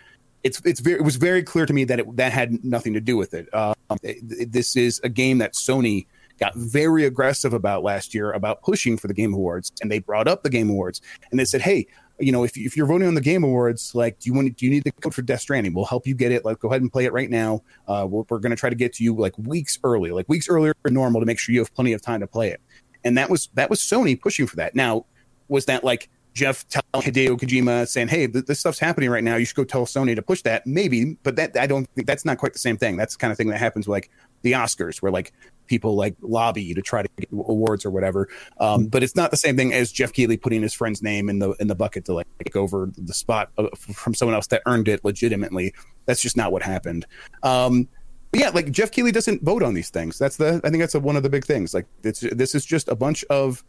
[0.44, 3.02] it's it's very it was very clear to me that it, that had nothing to
[3.02, 3.54] do with it.
[3.54, 6.08] Um, it, this is a game that Sony
[6.40, 10.28] got very aggressive about last year about pushing for the Game Awards, and they brought
[10.28, 11.02] up the Game Awards.
[11.32, 11.88] And they said, "Hey,
[12.20, 14.66] you know, if, if you're voting on the Game Awards, like, do you want do
[14.66, 15.74] you need the code for Death Stranding?
[15.74, 16.44] We'll help you get it.
[16.44, 17.62] Like, go ahead and play it right now.
[17.88, 20.50] Uh, we're, we're going to try to get to you like weeks early, like weeks
[20.50, 22.62] earlier than normal, to make sure you have plenty of time to play it.
[23.04, 24.76] And that was that was Sony pushing for that.
[24.76, 25.06] Now,
[25.48, 29.36] was that like Jeff telling Hideo Kojima saying, "Hey, th- this stuff's happening right now.
[29.38, 32.26] You should go tell Sony to push that." Maybe, but that I don't think that's
[32.26, 32.96] not quite the same thing.
[32.96, 34.10] That's the kind of thing that happens like
[34.42, 35.34] the Oscars, where like
[35.68, 38.28] people like lobby to try to get awards or whatever.
[38.60, 41.40] Um, but it's not the same thing as Geoff Keighley putting his friend's name in
[41.40, 44.88] the in the bucket to like take over the spot from someone else that earned
[44.88, 45.74] it legitimately.
[46.06, 47.06] That's just not what happened.
[47.44, 47.88] Um,
[48.34, 50.18] yeah, like Geoff Keighley doesn't vote on these things.
[50.18, 51.74] That's the I think that's a, one of the big things.
[51.74, 53.64] Like it's this is just a bunch of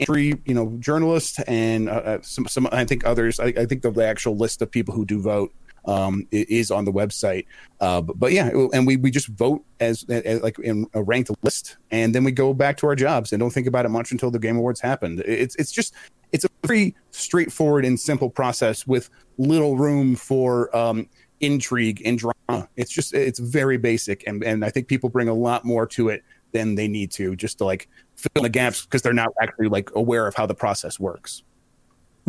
[0.00, 3.40] entry, you know, journalists and uh, uh some some I think others.
[3.40, 5.52] I, I think the, the actual list of people who do vote
[5.86, 7.46] um, is on the website.
[7.80, 11.30] Uh, but, but, yeah, and we, we just vote as, as, like in a ranked
[11.42, 14.12] list, and then we go back to our jobs and don't think about it much
[14.12, 15.20] until the Game Awards happened.
[15.26, 15.94] It's it's just
[16.32, 21.08] it's a pretty straightforward and simple process with little room for um,
[21.40, 22.68] intrigue and drama.
[22.76, 26.08] It's just it's very basic, and and I think people bring a lot more to
[26.08, 29.32] it than they need to just to like fill in the gaps because they're not
[29.42, 31.42] actually like aware of how the process works.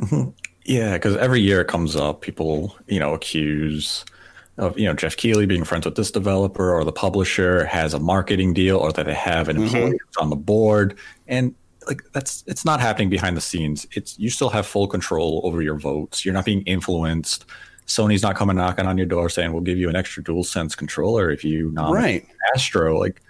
[0.02, 0.32] Mm-hmm.
[0.66, 4.04] Yeah, because every year it comes up, people you know accuse
[4.58, 8.00] of you know Geoff Keighley being friends with this developer or the publisher has a
[8.00, 10.24] marketing deal or that they have an employee mm-hmm.
[10.24, 10.98] on the board,
[11.28, 11.54] and
[11.88, 13.86] like that's it's not happening behind the scenes.
[13.92, 16.26] It's you still have full control over your votes.
[16.26, 17.46] You're not being influenced.
[17.86, 21.30] Sony's not coming knocking on your door saying we'll give you an extra DualSense controller
[21.30, 22.28] if you nominate Right.
[22.56, 23.00] Astro.
[23.00, 23.22] Like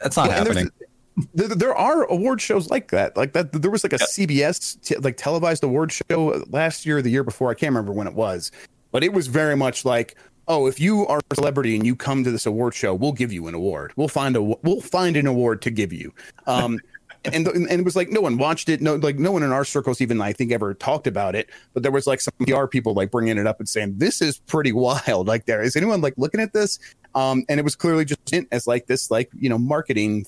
[0.00, 0.70] that's not Well, happening.
[1.34, 4.96] There, there are award shows like that like that there was like a cbs t-
[4.96, 8.14] like televised award show last year or the year before i can't remember when it
[8.14, 8.50] was
[8.92, 10.16] but it was very much like
[10.48, 13.32] oh if you are a celebrity and you come to this award show we'll give
[13.32, 13.92] you an award.
[13.96, 16.12] We'll find a we'll find an award to give you.
[16.46, 16.80] Um
[17.24, 18.80] and and it was like no one watched it.
[18.80, 21.82] No like no one in our circles even i think ever talked about it but
[21.82, 24.72] there was like some pr people like bringing it up and saying this is pretty
[24.72, 25.26] wild.
[25.26, 26.78] Like there is anyone like looking at this?
[27.14, 28.20] Um and it was clearly just
[28.52, 30.26] as like this like you know marketing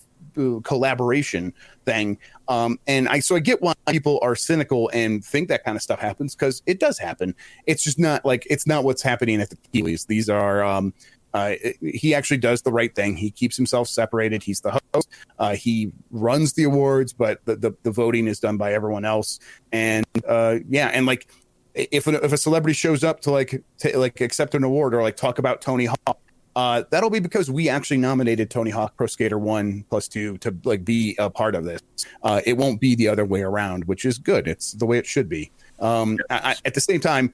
[0.65, 1.53] collaboration
[1.85, 2.19] thing.
[2.49, 5.83] Um, and I so I get why people are cynical and think that kind of
[5.83, 7.35] stuff happens because it does happen.
[7.67, 10.07] It's just not like it's not what's happening at the Keighleys.
[10.07, 10.93] These are um,
[11.33, 13.17] uh, he actually does the right thing.
[13.17, 14.43] He keeps himself separated.
[14.43, 15.09] He's the host.
[15.39, 19.39] Uh, he runs the awards, but the, the the voting is done by everyone else.
[19.73, 21.29] And uh, yeah, and like
[21.75, 25.17] if if a celebrity shows up to like to like accept an award or like
[25.17, 26.19] talk about Tony Hawk,
[26.61, 30.55] uh, that'll be because we actually nominated Tony Hawk Pro Skater One Plus Two to
[30.65, 31.81] like be a part of this.
[32.23, 34.47] Uh, it won't be the other way around, which is good.
[34.47, 35.51] It's the way it should be.
[35.79, 37.33] Um, I, I, at the same time,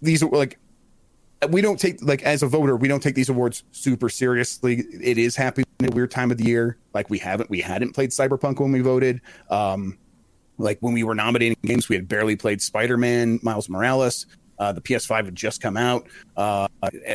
[0.00, 0.58] these are like
[1.50, 4.86] we don't take like as a voter, we don't take these awards super seriously.
[5.02, 6.78] It is happening a weird time of the year.
[6.94, 9.20] Like we haven't we hadn't played Cyberpunk when we voted.
[9.50, 9.98] Um,
[10.56, 14.24] like when we were nominating games, we had barely played Spider Man, Miles Morales.
[14.58, 16.06] Uh, the PS5 had just come out.
[16.36, 16.68] Uh,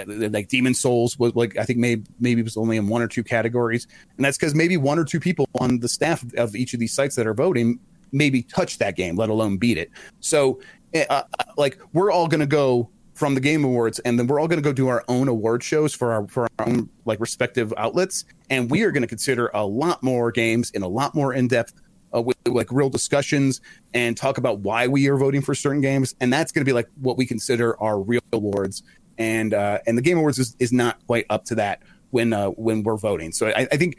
[0.05, 3.07] like Demon's Souls was like I think maybe maybe it was only in one or
[3.07, 6.73] two categories, and that's because maybe one or two people on the staff of each
[6.73, 7.79] of these sites that are voting
[8.11, 9.91] maybe touched that game, let alone beat it.
[10.19, 10.59] So,
[11.09, 11.23] uh,
[11.57, 14.71] like we're all to go from the Game Awards, and then we're all to go
[14.71, 18.83] do our own award shows for our for our own like respective outlets, and we
[18.83, 21.73] are going to consider a lot more games in a lot more in depth
[22.13, 23.61] uh, with like real discussions
[23.93, 26.73] and talk about why we are voting for certain games, and that's going to be
[26.73, 28.83] like what we consider our real awards.
[29.17, 31.81] And uh, and the Game Awards is, is not quite up to that
[32.11, 33.31] when uh, when we're voting.
[33.31, 33.97] So I, I think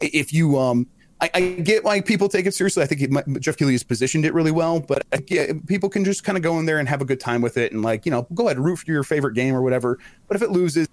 [0.00, 0.86] if you um
[1.20, 2.82] I, I, get why people take it seriously.
[2.82, 6.02] I think it, Geoff Keighley has positioned it really well, but I get, people can
[6.02, 8.06] just kind of go in there and have a good time with it and like
[8.06, 9.98] you know go ahead root for your favorite game or whatever.
[10.28, 10.88] But if it loses,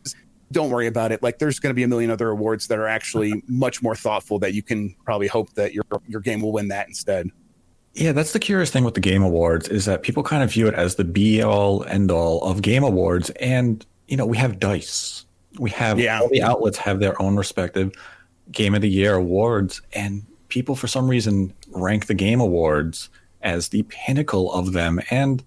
[0.51, 1.21] don't worry about it.
[1.21, 4.39] Like there's going to be a million other awards that are actually much more thoughtful
[4.39, 7.29] that you can probably hope that your your game will win that instead.
[7.93, 10.67] Yeah, that's the curious thing with the Game Awards is that people kind of view
[10.67, 14.59] it as the be all end all of Game Awards, and you know we have
[14.59, 15.25] Dice,
[15.59, 16.19] we have Yeah.
[16.19, 17.91] all the outlets have their own respective
[18.51, 23.09] Game of the Year awards, and people for some reason rank the Game Awards
[23.41, 24.99] as the pinnacle of them.
[25.09, 25.43] And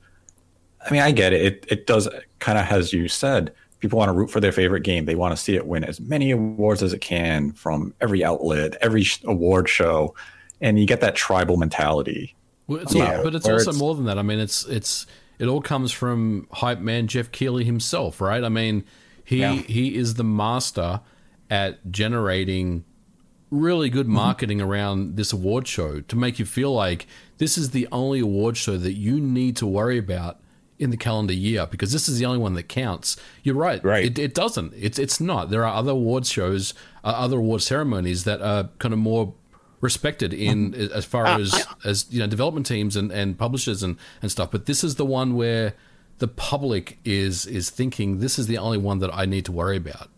[0.84, 2.08] I mean, I get it; it, it does
[2.40, 5.06] kind of, as you said, people want to root for their favorite game.
[5.06, 8.76] They want to see it win as many awards as it can from every outlet,
[8.80, 10.14] every award show,
[10.60, 12.36] and you get that tribal mentality.
[12.66, 14.18] Well, it's um, Yeah, all, but it's also it's- more than that.
[14.18, 15.06] I mean, it's it's
[15.38, 18.44] it all comes from hype man Geoff Keighley himself, right?
[18.44, 18.84] I mean,
[19.24, 19.54] he Yeah.
[19.54, 21.00] he is the master
[21.50, 22.84] at generating
[23.50, 24.14] really good mm-hmm.
[24.14, 27.06] marketing around this award show to make you feel like
[27.38, 30.39] this is the only award show that you need to worry about
[30.80, 33.16] in the calendar year because this is the only one that counts.
[33.42, 33.84] You're right.
[33.84, 34.06] Right.
[34.06, 34.72] It, it doesn't.
[34.76, 35.50] It's it's not.
[35.50, 36.74] There are other award shows,
[37.04, 39.34] uh, other award ceremonies that are kind of more
[39.82, 44.30] respected in as far as as you know development teams and, and publishers and, and
[44.30, 44.50] stuff.
[44.50, 45.74] But this is the one where
[46.18, 49.76] the public is is thinking this is the only one that I need to worry
[49.76, 50.08] about.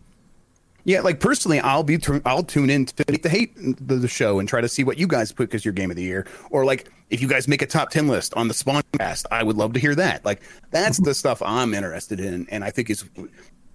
[0.85, 4.49] Yeah, like personally, I'll be I'll tune in to the hate the, the show and
[4.49, 6.89] try to see what you guys put as your game of the year, or like
[7.09, 9.79] if you guys make a top ten list on the Spawncast, I would love to
[9.79, 10.25] hear that.
[10.25, 13.05] Like that's the stuff I'm interested in, and I think is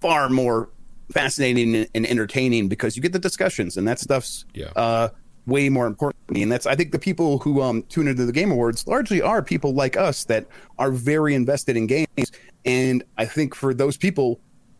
[0.01, 0.69] far more
[1.11, 4.67] fascinating and, and entertaining because you get the discussions, and that stuff's Yeah.
[4.75, 5.09] uh,
[5.47, 6.43] way more important to me.
[6.43, 9.41] And that's I think the people who um, tune into the Game Awards largely are
[9.41, 10.45] people like us that
[10.77, 12.31] are very invested in games,
[12.65, 14.39] and I think for those people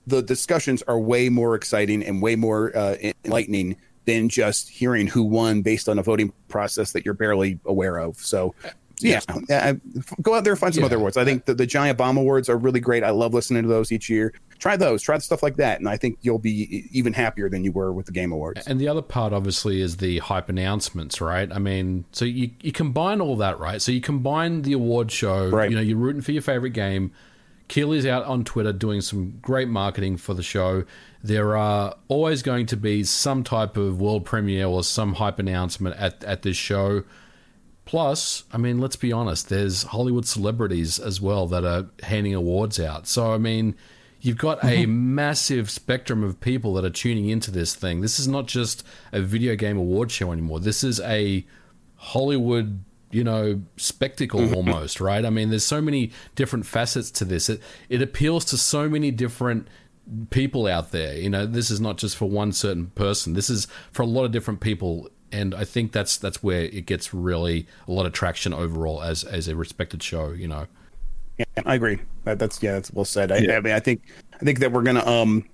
[0.09, 2.95] the discussions are way more exciting and way more uh,
[3.25, 7.97] enlightening than just hearing who won based on a voting process that you're barely aware
[7.97, 8.17] of.
[8.17, 8.55] So,
[9.01, 9.75] yeah, uh,
[10.21, 10.87] go out there and find some Yeah.
[10.87, 11.15] other awards.
[11.15, 13.03] I think the, the Giant Bomb Awards are really great.
[13.03, 14.33] I love listening to those each year.
[14.57, 17.71] Try those, try stuff like that, and I think you'll be even happier than you
[17.71, 18.67] were with the Game Awards.
[18.67, 21.49] And the other part, obviously, is the hype announcements, right?
[21.49, 23.81] I mean, so you, you combine all that, right?
[23.81, 25.69] So you combine the award show, Right.
[25.69, 27.11] you know, you're rooting for your favorite game.
[27.69, 30.83] Keighley's out on Twitter doing some great marketing for the show.
[31.23, 35.95] There are always going to be some type of world premiere or some hype announcement
[35.95, 37.03] at, at this show.
[37.85, 42.79] Plus, I mean, let's be honest, there's Hollywood celebrities as well that are handing awards
[42.79, 43.07] out.
[43.07, 43.75] So, I mean,
[44.19, 48.01] you've got a massive spectrum of people that are tuning into this thing.
[48.01, 50.59] This is not just a video game award show anymore.
[50.59, 51.45] This is a
[51.97, 55.25] Hollywood you know spectacle almost right?
[55.25, 57.49] I mean there's so many different facets to this.
[57.49, 59.67] It it appeals to so many different
[60.29, 61.15] people out there.
[61.15, 63.33] You know this is not just for one certain person.
[63.33, 65.09] This is for a lot of different people.
[65.31, 69.23] And i think that's that's where it gets really a lot of traction overall as
[69.23, 70.65] as a respected show you know?
[71.39, 71.99] Yeah, I agree.
[72.25, 73.31] That, that's yeah, that's well said.
[73.31, 74.01] I, I mean, I think
[74.33, 75.45] I think that we're gonna um,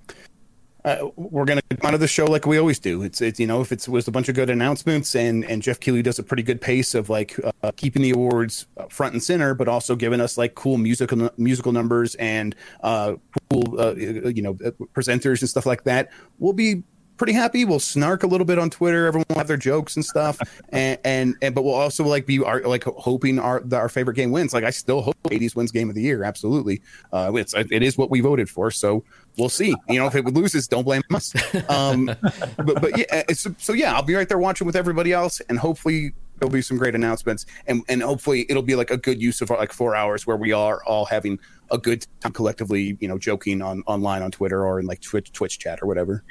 [0.85, 3.01] uh, we're gonna come out of the show like we always do.
[3.01, 5.79] It's it's you know if it's was a bunch of good announcements and and Geoff
[5.79, 9.23] Keighley does a pretty good pace of like uh, keeping the awards uh, front and
[9.23, 13.15] center, but also giving us like cool musical musical numbers and uh,
[13.49, 14.53] cool uh, you know
[14.93, 16.11] presenters and stuff like that.
[16.37, 16.83] We'll be
[17.17, 17.65] pretty happy.
[17.65, 19.07] We'll snark a little bit on Twitter.
[19.07, 20.39] Everyone will have their jokes and stuff,
[20.69, 24.31] and and, and but we'll also like be our, like hoping our our favorite game
[24.31, 24.53] wins.
[24.53, 26.23] Like I still hope Hades wins Game of the Year.
[26.23, 28.71] Absolutely, uh, it's it is what we voted for.
[28.71, 29.03] So
[29.37, 29.75] we'll see.
[29.89, 31.33] You know, if it loses, don't blame us.
[31.69, 32.05] Um,
[32.57, 35.57] but but yeah, it's, so yeah, I'll be right there watching with everybody else, and
[35.57, 39.41] hopefully there'll be some great announcements, and and hopefully it'll be like a good use
[39.41, 41.39] of like four hours where we are all having
[41.71, 45.31] a good time collectively, you know, joking on online on Twitter or in like Twitch
[45.31, 46.23] Twitch chat or whatever.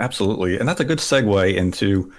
[0.00, 0.58] Absolutely.
[0.58, 2.12] And that's a good segue into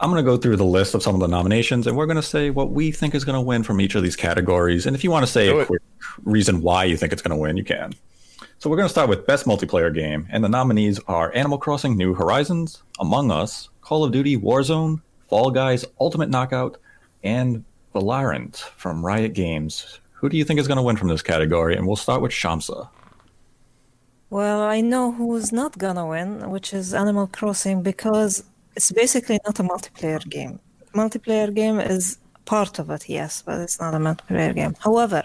[0.00, 2.16] I'm going to go through the list of some of the nominations and we're going
[2.16, 4.86] to say what we think is going to win from each of these categories.
[4.86, 5.66] And if you want to say Do a it.
[5.66, 5.82] quick
[6.22, 7.94] reason why you think it's going to win, you can.
[8.60, 10.28] So we're going to start with Best Multiplayer Game.
[10.30, 15.50] And the nominees are Animal Crossing New Horizons, Among Us, Call of Duty Warzone, Fall
[15.50, 16.76] Guys Ultimate Knockout,
[17.24, 20.00] and Valorant from Riot Games.
[20.12, 21.76] Who do you think is going to win from this category?
[21.76, 22.88] And we'll start with Shamsa.
[24.30, 28.44] Well, I know who's not gonna win, which is Animal Crossing, because
[28.76, 30.60] it's basically not a multiplayer game.
[30.94, 34.74] Multiplayer game is part of it, yes, but it's not a multiplayer game.
[34.80, 35.22] However,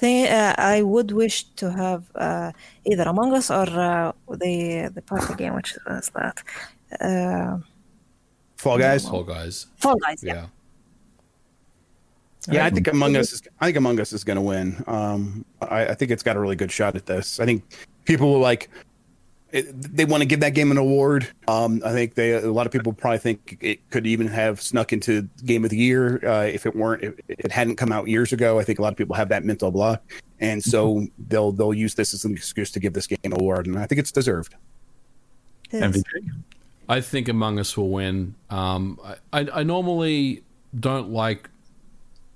[0.00, 2.52] they, uh, I would wish to have uh,
[2.84, 6.42] either Among Us or uh, the the party game, which is that
[7.00, 7.58] uh,
[8.56, 9.08] Fall Guys.
[9.08, 9.66] Fall Guys.
[9.76, 10.22] Fall Guys.
[10.22, 10.34] Yeah.
[10.34, 10.46] Yeah.
[12.48, 13.42] Yeah, I think Among Us is.
[13.60, 14.82] I think Among Us is going to win.
[14.86, 17.38] Um, I, I think it's got a really good shot at this.
[17.38, 17.62] I think
[18.10, 18.68] people will like.
[19.52, 21.28] It, they want to give that game an award.
[21.48, 24.92] Um, I think they a lot of people probably think it could even have snuck
[24.92, 28.32] into Game of the Year uh, if it weren't if it hadn't come out years
[28.32, 28.60] ago.
[28.60, 30.02] I think a lot of people have that mental block,
[30.38, 33.66] and so they'll they'll use this as an excuse to give this game an award,
[33.66, 34.54] and I think it's deserved.
[35.72, 36.04] MVP.
[36.88, 38.34] I think Among Us will win.
[38.50, 38.98] Um,
[39.32, 40.42] I, I, I normally
[40.78, 41.48] don't like,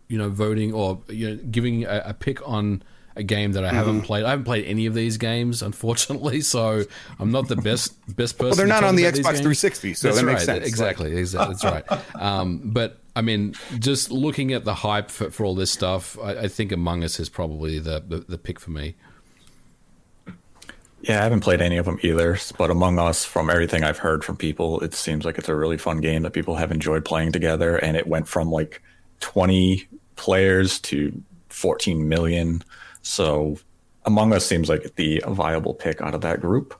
[0.09, 2.83] you know, voting or you know giving a, a pick on
[3.17, 4.07] a game that I haven't Mm-hmm.
[4.07, 4.25] played.
[4.25, 6.85] I haven't played any of these games, unfortunately, so
[7.19, 8.49] I'm not the best best person.
[8.49, 10.33] Well, they're not talk on the Xbox 360, so that's that right.
[10.33, 10.67] makes sense.
[10.67, 11.55] Exactly, exactly.
[11.55, 12.21] That's right.
[12.21, 16.31] Um, but I mean, just looking at the hype for, for all this stuff, I,
[16.41, 18.97] I think Among Us is probably the, the, the pick for me.
[21.03, 22.39] Yeah, I haven't played any of them either.
[22.57, 25.77] But Among Us, from everything I've heard from people, it seems like it's a really
[25.77, 27.77] fun game that people have enjoyed playing together.
[27.77, 28.83] And it went from like
[29.21, 29.87] 20
[30.17, 32.62] players to 14 million.
[33.05, 33.59] So
[34.07, 36.74] Among Us seems like the viable pick out of that group.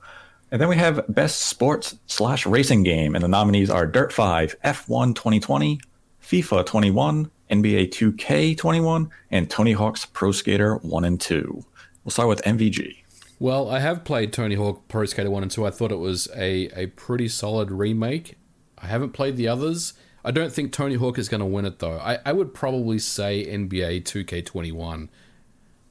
[0.51, 3.15] And then we have Best Sports slash Racing Game.
[3.15, 5.79] And the nominees are Dirt 5, F1 2020,
[6.21, 11.63] FIFA 21, NBA 2K 21, and Tony Hawk's Pro Skater 1 and 2.
[12.03, 12.97] We'll start with MVG.
[13.39, 15.65] Well, I have played Tony Hawk Pro Skater 1 and 2.
[15.65, 18.37] I thought it was a, a pretty solid remake.
[18.77, 19.93] I haven't played the others.
[20.23, 21.99] I don't think Tony Hawk is going to win it, though.
[21.99, 25.09] I, I would probably say NBA 2K21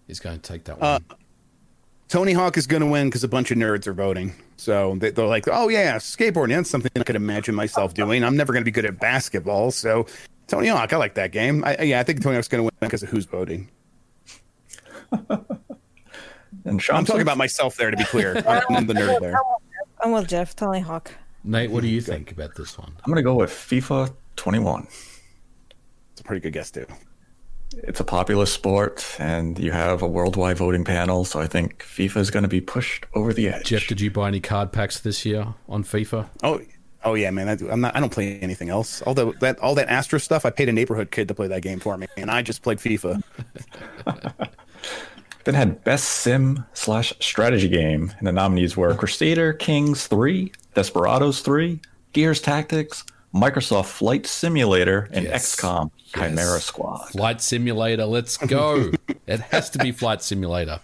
[0.08, 1.18] is going to take that uh, one.
[2.08, 4.34] Tony Hawk is going to win because a bunch of nerds are voting.
[4.56, 6.56] So they, they're like, oh, yeah, skateboarding.
[6.56, 8.22] That's something I could imagine myself doing.
[8.22, 9.70] I'm never going to be good at basketball.
[9.70, 10.06] So
[10.46, 11.64] Tony Hawk, I like that game.
[11.64, 13.68] I, yeah, I think Tony Hawk's going to win because of who's voting.
[16.64, 18.36] And Sean I'm talking about myself there, to be clear.
[18.70, 19.34] I'm the nerd there.
[20.02, 21.12] I'm with Jeff, Tony Hawk.
[21.42, 22.92] Nate, what do you think about this one?
[23.04, 24.86] I'm going to go with FIFA 21.
[26.12, 26.86] It's a pretty good guess, too.
[27.82, 32.16] It's a popular sport, and you have a worldwide voting panel, so I think FIFA
[32.18, 33.66] is going to be pushed over the edge.
[33.66, 36.28] Jeff, did you buy any card packs this year on FIFA?
[36.42, 36.60] Oh,
[37.04, 37.48] oh yeah, man.
[37.48, 37.94] I, do- I'm not.
[37.96, 39.02] I don't play anything else.
[39.06, 40.46] Although that all that Astra stuff.
[40.46, 42.78] I paid a neighborhood kid to play that game for me, and I just played
[42.78, 43.22] FIFA.
[45.44, 51.42] Then had Best Sim slash Strategy Game, and the nominees were Crusader Kings 3, Desperados
[51.42, 51.80] 3,
[52.14, 53.04] Gears Tactics,
[53.34, 55.56] Microsoft Flight Simulator, and Yes.
[55.56, 56.64] XCOM Chimera Yes.
[56.64, 57.08] Squad.
[57.10, 58.92] Flight Simulator, let's go.
[59.26, 60.78] it has to be Flight Simulator.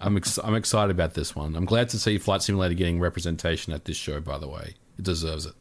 [0.00, 1.54] I'm ex- I'm excited about this one.
[1.56, 4.20] I'm glad to see Flight Simulator getting representation at this show.
[4.20, 5.52] By the way, it deserves it.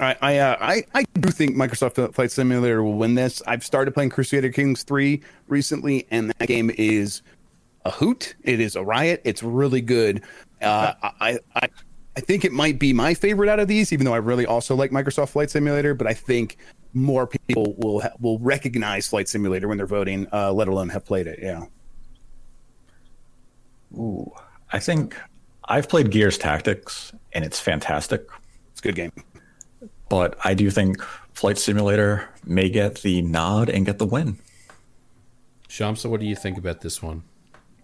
[0.00, 3.42] I I, uh, I I do think Microsoft Flight Simulator will win this.
[3.46, 7.20] I've started playing Crusader Kings three recently, and that game is
[7.84, 8.34] a hoot.
[8.42, 9.20] It is a riot.
[9.24, 10.22] It's really good.
[10.62, 11.68] Uh, I I
[12.16, 14.74] I think it might be my favorite out of these, even though I really also
[14.76, 15.94] like Microsoft Flight Simulator.
[15.94, 16.58] But I think
[16.92, 21.04] more people will ha- will recognize Flight Simulator when they're voting, uh, let alone have
[21.06, 21.38] played it.
[21.42, 21.64] Yeah.
[23.94, 24.30] Ooh,
[24.72, 25.16] I think
[25.64, 28.26] I've played Gears Tactics and it's fantastic,
[28.72, 29.12] It's a good game.
[30.08, 31.02] but I do think
[31.34, 34.38] Flight Simulator may get the nod and get the win.
[35.68, 37.22] Shamsa, what do you think about this one?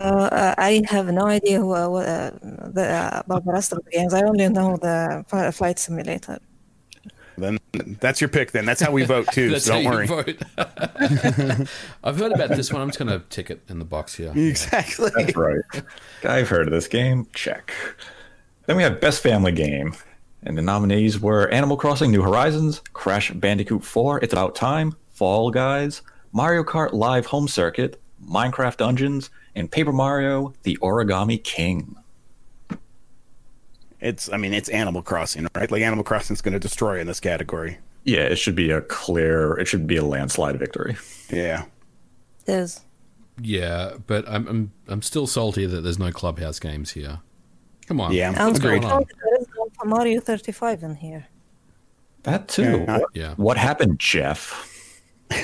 [0.01, 3.85] Uh, I have no idea who, uh, what, uh, the, uh, about the rest of
[3.85, 4.15] the games.
[4.15, 6.39] I only know the flight simulator.
[7.37, 7.59] Then
[8.01, 8.51] that's your pick.
[8.53, 9.51] Then that's how we vote too.
[9.53, 10.07] That's so don't how worry.
[10.09, 10.17] you
[10.57, 11.69] vote.
[12.05, 12.83] I've heard about this one.
[12.83, 14.33] I'm just going to tick it in the box here.
[14.37, 15.11] Exactly.
[15.15, 15.61] That's right.
[16.25, 17.29] I've heard of this game.
[17.35, 17.73] Check.
[18.67, 19.95] Then we have Best Family Game.
[20.43, 25.51] And the nominees were Animal Crossing New Horizons, Crash Bandicoot 4, It's About Time, Fall
[25.51, 31.97] Guys, Mario Kart Live Home Circuit, Minecraft Dungeons, and Paper Mario The Origami King.
[34.01, 34.31] It's.
[34.33, 35.71] I mean, it's Animal Crossing, right?
[35.71, 37.79] Like Animal Crossing's going to destroy in this category.
[38.05, 40.97] Yeah, it should be a clear, it should be a landslide victory.
[41.31, 41.65] Yeah.
[42.47, 42.81] There's
[43.43, 47.19] Yeah, but I'm, I'm I'm still salty that there's no clubhouse games here.
[47.87, 48.13] Come on.
[48.13, 48.31] Yeah.
[48.39, 51.27] I'm What's there is no Mario 35 in here.
[52.23, 52.63] That too.
[52.87, 52.99] Yeah.
[52.99, 53.35] What, Yeah.
[53.35, 54.78] what happened, Jeff?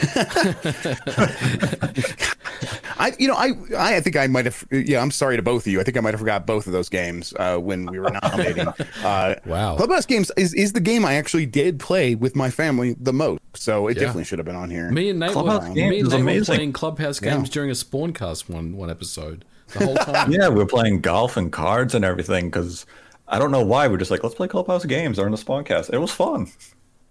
[2.96, 4.64] I, you know, I, I think I might have.
[4.70, 5.80] Yeah, I'm sorry to both of you.
[5.80, 8.68] I think I might have forgot both of those games uh, when we were nominating.
[9.04, 9.76] uh, Wow.
[9.76, 13.40] Clubhouse Games is, is the game I actually did play with my family the most,
[13.54, 14.02] so it Yeah.
[14.04, 14.90] definitely should have been on here.
[14.90, 17.52] Me and Nate, Clubhouse were, me and is Nate were playing clubhouse games Yeah.
[17.54, 19.44] during a Spawncast one one episode.
[19.72, 20.30] The whole time.
[20.32, 22.86] Yeah, we were playing golf and cards and everything because
[23.28, 23.88] I don't know why.
[23.88, 25.92] We're just like, let's play Clubhouse games during the Spawncast.
[25.92, 26.48] It was fun.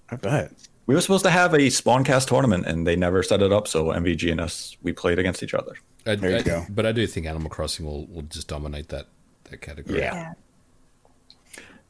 [0.09, 0.51] I bet.
[0.85, 3.67] We were supposed to have a Spawncast tournament and they never set it up.
[3.67, 5.73] So MVG and us, we played against each other.
[6.05, 6.65] I, There you I- go.
[6.69, 9.07] But I do think Animal Crossing will, will just dominate that
[9.45, 9.99] that category.
[9.99, 10.33] Yeah.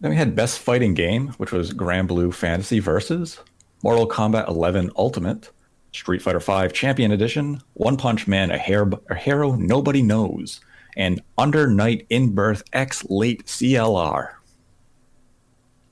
[0.02, 3.40] Then we had Best Fighting Game, which was Granblue Fantasy Versus,
[3.84, 5.50] Mortal Kombat 11 Ultimate,
[5.94, 10.60] Street Fighter 5 Champion Edition, One Punch Man, a, hair, a hero nobody knows,
[10.98, 14.34] and Under Night in Birth X Late CLR.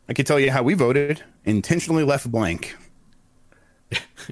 [0.10, 1.24] I can tell you how we voted.
[1.46, 2.76] Intentionally left blank.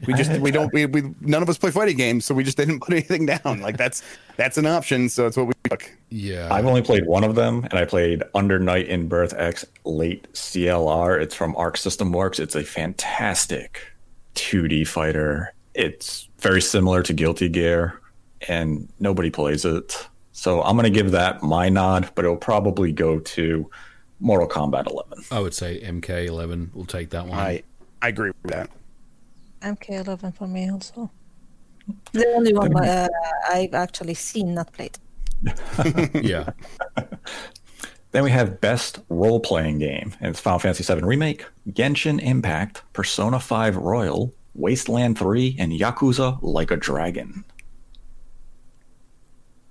[0.06, 2.58] We just we don't we, we none of us play fighting games, so we just
[2.58, 3.62] didn't put anything down.
[3.62, 4.04] Like that's
[4.38, 5.92] that's an option, so that's what we took.
[6.10, 6.54] Yeah.
[6.54, 10.32] I've only played one of them, and I played Under Night in Birth X Late
[10.34, 11.22] CLR.
[11.22, 12.40] It's from Arc System Works.
[12.40, 13.82] It's a fantastic
[14.36, 15.54] 2D fighter.
[15.74, 18.00] It's very similar to Guilty Gear,
[18.48, 20.08] and nobody plays it.
[20.32, 23.70] So I'm going to give that my nod, but it'll probably go to
[24.20, 25.26] Mortal Kombat 11.
[25.32, 27.38] I would say MK11 We'll take that one.
[27.38, 27.64] I
[28.02, 28.70] I agree with that.
[29.62, 31.10] MK11 for me also.
[32.12, 33.08] The only one uh,
[33.50, 34.98] I've actually seen, not played.
[36.24, 36.52] yeah.
[38.12, 42.82] Then we have Best Role Playing Game, and it's Final Fantasy VII Remake, Genshin Impact,
[42.92, 47.44] Persona 5 Royal, Wasteland 3, and Yakuza Like a Dragon.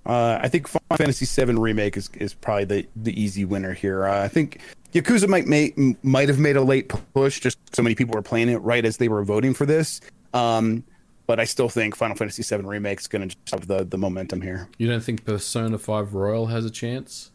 [0.05, 4.07] Uh, I think Final Fantasy VII remake is, is probably the, the easy winner here.
[4.07, 4.61] Uh, I think
[4.93, 8.49] Yakuza might make, might have made a late push, just so many people were playing
[8.49, 10.01] it right as they were voting for this.
[10.33, 10.83] Um,
[11.27, 13.99] but I still think Final Fantasy VII remake is going to just have the, the
[13.99, 14.67] momentum here.
[14.79, 17.31] You don't think Persona 5 Royal has a chance?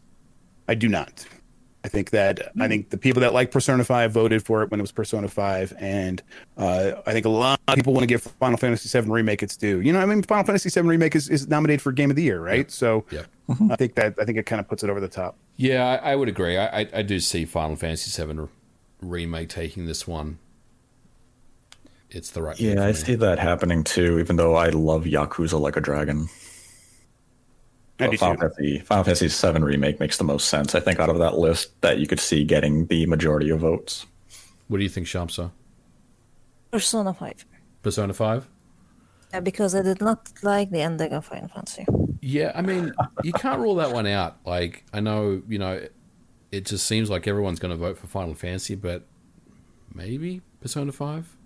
[0.67, 1.25] I do not.
[1.85, 4.79] I think that I think the people that like Persona Five voted for it when
[4.79, 6.23] it was Persona Five, and
[6.57, 9.55] uh, I think a lot of people want to give Final Fantasy Seven remake its
[9.55, 9.81] due.
[9.81, 12.23] You know, I mean, Final Fantasy Seven remake is, is nominated for Game of the
[12.23, 12.71] Year, right?
[12.71, 13.27] So Yep.
[13.69, 15.37] I think that I think it kind of puts it over the top.
[15.57, 16.57] Yeah, I, I would agree.
[16.57, 18.47] I, I, I do see Final Fantasy VII
[19.03, 20.39] remake taking this one.
[22.09, 22.59] It's the right.
[22.59, 26.29] Yeah, for I see that happening too, even though I love Yakuza Like a Dragon.
[27.99, 28.41] I But do Final too.
[28.41, 31.79] Fantasy, Final Fantasy VII Remake makes the most sense, I think, out of that list
[31.81, 34.05] that you could see getting the majority of votes.
[34.67, 35.51] What do you think, Shamsa?
[36.71, 37.45] Persona 5.
[37.83, 38.47] Persona 5?
[39.33, 41.85] Uh, because I did not like the ending of Final Fantasy.
[42.21, 42.93] Yeah, I mean,
[43.23, 44.37] you can't rule that one out.
[44.45, 45.87] Like, I know, you know,
[46.51, 49.05] it just seems like everyone's going to vote for Final Fantasy, but
[49.93, 51.37] maybe Persona 5?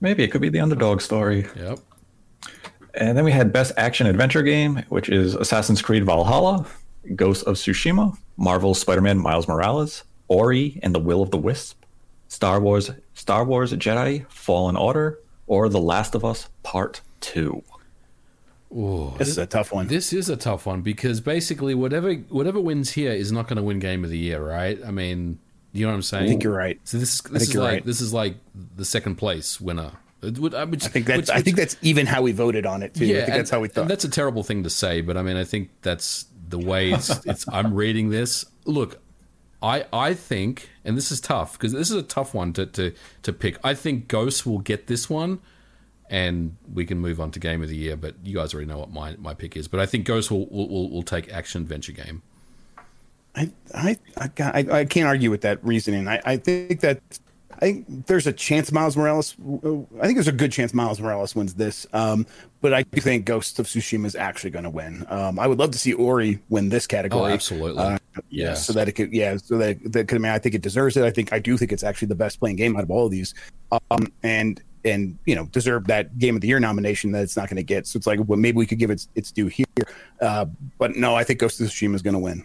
[0.00, 1.46] Maybe it could be the underdog story.
[1.56, 1.78] Yep.
[2.94, 6.66] And then we had Best Action Adventure Game, which is Assassin's Creed Valhalla,
[7.16, 11.82] Ghost of Tsushima, Marvel's Spider-Man Miles Morales, Ori and the Will of the Wisp,
[12.28, 17.62] Star Wars Star Wars Jedi Fallen Order, or The Last of Us Part 2.
[18.74, 19.86] Ooh, This is a tough one.
[19.86, 23.62] This is a tough one because basically whatever whatever wins here is not going to
[23.62, 24.78] win Game of the Year, right?
[24.84, 25.38] I mean,
[25.72, 26.24] you know what I'm saying?
[26.24, 26.80] I think you're right.
[26.84, 27.84] So this is this is like right.
[27.84, 28.36] this is like
[28.76, 29.92] the second place winner.
[30.22, 33.04] Which- I think that's which- I think that's even how we voted on it too.
[33.04, 33.88] I think and- that's how we and thought.
[33.88, 37.10] That's a terrible thing to say, but I mean, I think that's the way it's.
[37.26, 38.44] it's I'm reading this.
[38.64, 39.00] Look,
[39.62, 42.92] I I think, and this is tough because this is a tough one to, to
[43.22, 43.58] to pick.
[43.64, 45.40] I think Ghosts will get this one,
[46.10, 47.96] and we can move on to Game of the Year.
[47.96, 49.66] But you guys already know what my, my pick is.
[49.68, 52.22] But I think Ghosts will will, will, will take action adventure game.
[53.34, 56.06] I I I, I can't argue with that reasoning.
[56.06, 57.00] I, I think that
[57.62, 59.36] I think there's a chance Miles Morales.
[59.40, 61.86] I think there's a good chance Miles Morales wins this.
[61.92, 62.26] Um,
[62.60, 65.06] but I do think Ghost of Tsushima is actually going to win.
[65.08, 67.30] Um, I would love to see Ori win this category.
[67.30, 67.80] Oh, absolutely.
[67.80, 67.98] Uh,
[68.30, 68.54] Yeah.
[68.54, 70.16] so that it could, yeah, so that that could.
[70.16, 71.04] I mean, I think it deserves it.
[71.04, 73.12] I think I do think it's actually the best playing game out of all of
[73.12, 73.32] these,
[73.70, 77.48] um, and and you know deserve that game of the year nomination that it's not
[77.48, 77.86] going to get.
[77.86, 79.66] So it's like, well, maybe we could give it its due here,
[80.20, 80.46] uh,
[80.78, 82.44] but no, I think Ghost of Tsushima is going to win.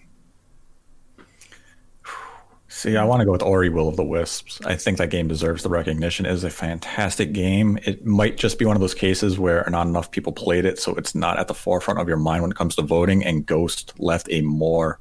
[2.78, 4.62] See, I want to go with Ori Will of the Wisps.
[4.64, 6.28] I think that game deserves the recognition.
[6.28, 7.80] It is a fantastic game.
[7.88, 10.94] It might just be one of those cases where not enough people played it, so
[10.94, 13.26] it's not at the forefront of your mind when it comes to voting.
[13.26, 15.00] And Ghost left a more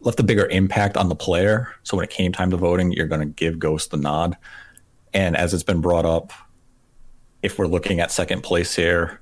[0.00, 1.68] left a bigger impact on the player.
[1.82, 4.38] So when it came time to voting, you're going to give Ghost the nod.
[5.12, 6.32] And as it's been brought up,
[7.42, 9.20] if we're looking at second place here,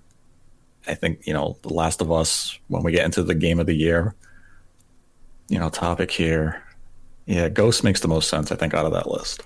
[0.87, 2.61] I think you know The Last of Us.
[2.69, 4.15] When we get into the game of the year,
[5.49, 6.63] you know, topic here.
[7.27, 9.43] Yeah, Ghost makes the most sense, I think, out of that list.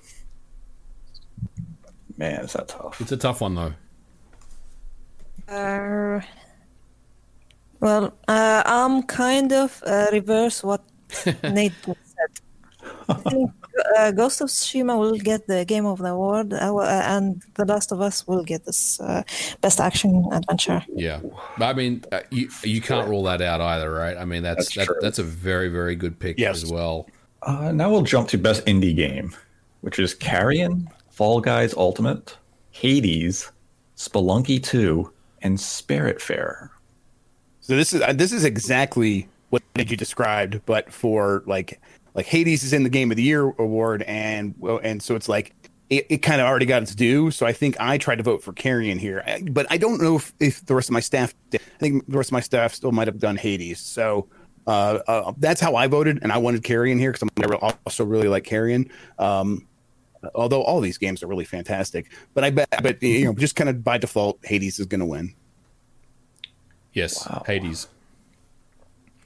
[2.17, 3.01] Man, is that tough.
[3.01, 3.75] It's a tough one though.
[5.49, 6.21] Uh,
[7.81, 10.83] well, uh, I'm kind of uh, reverse what
[11.45, 12.41] Nate said.
[13.09, 13.51] I think
[13.99, 17.65] uh, Ghost of Tsushima will get the Game of the Award, uh, uh, and The
[17.67, 19.23] Last of Us will get this uh,
[19.61, 20.83] Best Action Adventure.
[20.95, 21.21] Yeah,
[21.59, 24.17] but I mean, uh, you you can't rule that out either, right?
[24.17, 26.63] I mean, that's That's that, that's a very very good pick Yes.
[26.63, 27.07] as well.
[27.47, 29.35] Uh, now we'll jump to best indie game,
[29.81, 32.37] which is Carrion, Fall Guys Ultimate,
[32.73, 33.53] Hades,
[33.97, 35.11] Spelunky 2,
[35.43, 36.71] and Spirit Spiritfarer.
[37.61, 41.81] So this is uh, this is exactly what you described, but for like
[42.15, 45.55] like Hades is in the Game of the Year award, and and so it's like
[45.89, 47.31] it, it kind of already got its due.
[47.31, 50.33] So I think I tried to vote for Carrion here, but I don't know if,
[50.41, 51.61] if the rest of my staff did.
[51.61, 53.79] I think the rest of my staff still might have done Hades.
[53.79, 54.29] So.
[54.67, 58.29] Uh, uh, that's how I voted, and I wanted Carrion here because I'm also really
[58.29, 58.91] like Carrion.
[59.19, 59.67] Um,
[60.35, 63.71] although all these games are really fantastic, but I bet, but you know, just kind
[63.71, 65.35] of by default, Hades is going to win.
[66.93, 67.43] Yes, Wow.
[67.47, 67.89] Hades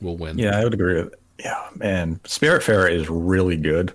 [0.01, 0.39] will win.
[0.39, 2.17] Yeah, I would agree with Yeah, man.
[2.25, 3.95] Spiritfarer is really good.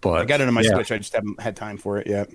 [0.00, 0.92] But I got it on my yeah, Switch.
[0.92, 2.30] I just haven't had time for it yet.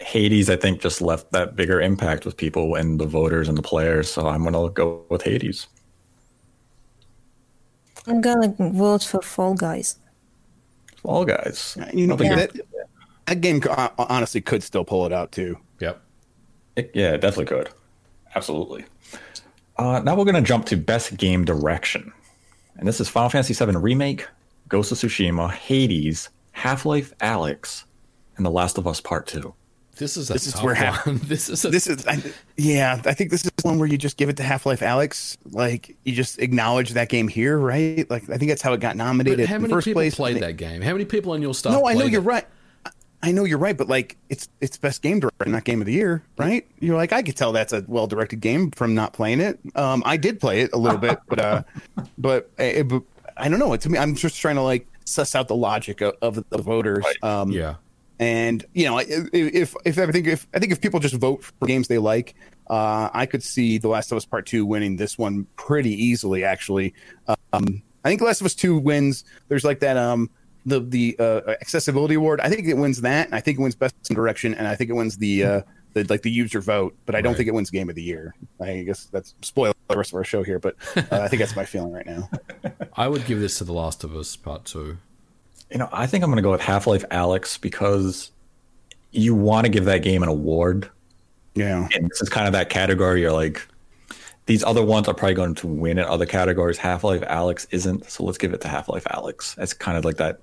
[0.00, 3.62] Hades, I think, just left that bigger impact with people and the voters and the
[3.62, 4.10] players.
[4.10, 5.66] So I'm going to go with Hades.
[8.06, 9.96] I'm gonna vote for Fall Guys.
[10.96, 11.76] Fall Guys.
[11.92, 12.52] You know, I think that,
[13.26, 15.58] that game uh, honestly could still pull it out too.
[15.80, 16.00] Yep.
[16.76, 17.70] It, yeah, it definitely could.
[18.34, 18.84] Absolutely.
[19.76, 22.12] Uh, now we're going to jump to Best Game Direction.
[22.76, 24.26] And this is Final Fantasy VII Remake,
[24.68, 27.84] Ghost of Tsushima, Hades, Half Life Alyx,
[28.36, 29.54] and The Last of Us Part 2.
[30.02, 32.20] This is a This is where half- this is a This is, I,
[32.56, 35.36] yeah, I think this is one where you just give it to Half Life Alyx.
[35.52, 38.08] Like you just acknowledge that game here, right?
[38.10, 40.16] Like I think that's how it got nominated how many the first people place.
[40.16, 40.82] played that game?
[40.82, 41.72] How many people on your staff?
[41.72, 42.24] No, I know you're it?
[42.24, 42.46] right.
[43.22, 45.92] I- know you're right, but like it's it's best game director, not game of the
[45.92, 46.66] year, right?
[46.80, 49.60] You're like I could tell that's a well directed game from not playing it.
[49.76, 51.62] Um, I did play it a little bit, but uh,
[52.18, 53.04] but, uh, but
[53.36, 53.76] I don't know.
[53.76, 57.04] To me, I'm just trying to like suss out the logic of, of the voters.
[57.22, 57.76] Um, Yeah.
[58.18, 61.66] And you know, if if, if everything, if I think if people just vote for
[61.66, 62.34] games they like,
[62.68, 66.44] uh, I could see The Last of Us Part Two winning this one pretty easily.
[66.44, 66.94] Actually,
[67.52, 69.24] um, I think The Last of Us Two wins.
[69.48, 70.30] There's like that um
[70.64, 72.40] the the uh, accessibility award.
[72.40, 73.26] I think it wins that.
[73.26, 75.62] And I think it wins best in direction, and I think it wins the uh
[75.94, 76.94] the like the user vote.
[77.04, 77.38] But I don't Right.
[77.38, 78.34] think it wins game of the year.
[78.60, 81.56] I guess that's spoiler the rest of our show here, but uh, I think that's
[81.56, 82.30] my feeling right now.
[82.96, 84.98] I would give this to The Last of Us Part Two.
[85.72, 88.30] You know, I think I'm going to go with Half Life Alyx because
[89.10, 90.90] you want to give that game an award.
[91.54, 91.88] Yeah.
[91.94, 93.66] And this is kind of that category you're like,
[94.46, 96.76] these other ones are probably going to win in other categories.
[96.76, 98.10] Half Life Alyx isn't.
[98.10, 99.56] So let's give it to Half Life Alyx.
[99.58, 100.40] It's kind of like that.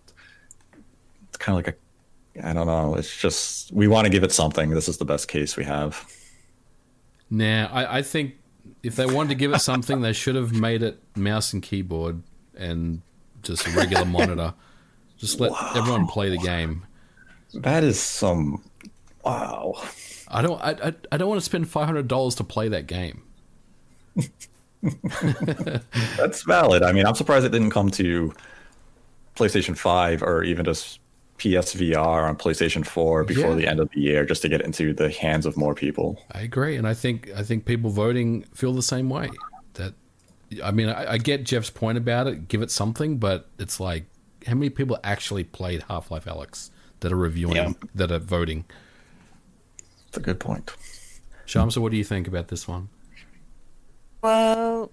[1.27, 2.95] It's kind of like a, I don't know.
[2.95, 4.71] It's just, we want to give it something.
[4.71, 6.11] This is the best case we have.
[7.29, 8.35] Nah, I, I think
[8.81, 12.23] if they wanted to give it something, they should have made it mouse and keyboard
[12.57, 13.01] and
[13.43, 14.53] just a regular monitor.
[15.19, 16.85] Just let everyone play the game.
[17.53, 18.63] That is some,
[19.23, 19.75] wow.
[20.27, 20.59] I don't.
[20.61, 23.23] I, I, I don't want to spend five hundred dollars to play that game.
[26.17, 26.83] That's valid.
[26.83, 28.33] I mean, I'm surprised it didn't come to
[29.35, 30.99] PlayStation 5 or even just
[31.37, 33.55] PSVR on PlayStation 4 before Yeah.
[33.55, 36.21] the end of the year just to get into the hands of more people.
[36.31, 39.29] I agree, and I think I think people voting feel the same way.
[39.75, 39.93] That
[40.63, 42.47] I mean, I, I get Jeff's point about it.
[42.47, 44.05] Give it something, but it's like
[44.47, 46.69] how many people actually played Half Life Alyx
[47.01, 47.73] that are reviewing, Yeah.
[47.95, 48.65] that are voting?
[50.05, 50.71] That's a good point.
[51.45, 52.89] Shamsa, what do you think about this one?
[54.21, 54.91] Well,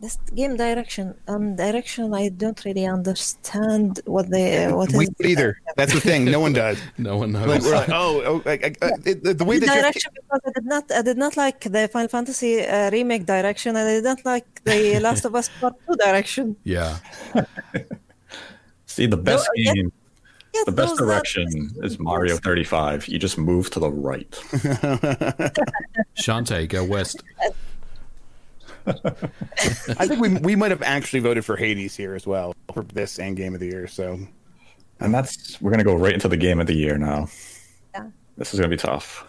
[0.00, 2.14] this game direction, um, direction.
[2.14, 5.58] I don't really understand what they what we is don't either.
[5.76, 6.24] That's the thing.
[6.26, 6.78] No one does.
[6.98, 7.46] No one knows.
[7.46, 10.12] Like, we're like, oh, oh like, uh, it- the, the way the that Jeff- direction
[10.14, 13.88] because I did not I did not like the Final Fantasy uh, remake direction and
[13.88, 16.56] I did not like the Last of Us Part Two direction.
[16.64, 16.98] yeah.
[18.90, 19.74] See, the best No, yeah.
[19.74, 19.92] game,
[20.52, 23.06] Yeah, the best direction is Mario 35.
[23.06, 24.28] You just move to the right.
[26.18, 27.22] Shantae, go west.
[28.86, 33.18] I think we we might have actually voted for Hades here as well for this
[33.20, 33.86] and Game of the Year.
[33.86, 34.18] So
[34.98, 37.28] And that's we're gonna go right into the game of the year now.
[37.94, 38.08] Yeah.
[38.36, 39.24] This is gonna be tough.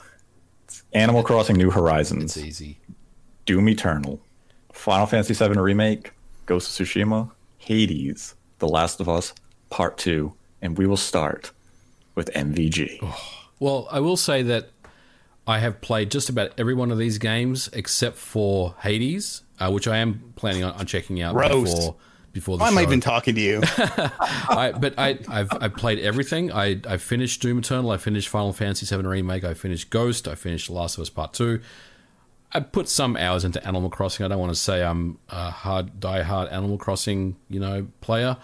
[0.93, 2.79] Animal Crossing: New It's Horizons, easy.
[3.45, 4.19] Doom Eternal,
[4.73, 6.13] Final Fantasy VII Remake,
[6.47, 7.29] Ghost of Tsushima,
[7.59, 9.33] Hades, The Last of Us
[9.71, 11.51] Part Two, and we will start
[12.13, 13.01] with MVG.
[13.59, 14.69] Well, I will say that
[15.47, 19.87] I have played just about every one of these games except for Hades, uh, which
[19.87, 21.75] I am planning on, on checking out Roast.
[21.75, 21.95] before
[22.33, 22.87] before the why am I show.
[22.87, 23.61] even talking to you?
[23.77, 26.51] I, but I, I've I've played everything.
[26.51, 27.91] I I finished Doom Eternal.
[27.91, 29.43] I finished Final Fantasy VII Remake.
[29.43, 30.27] I finished Ghost.
[30.27, 31.61] I finished The Last of Us Part Two.
[32.53, 34.25] I put some hours into Animal Crossing.
[34.25, 38.35] I don't want to say I'm a hard die-hard Animal Crossing, you know, player.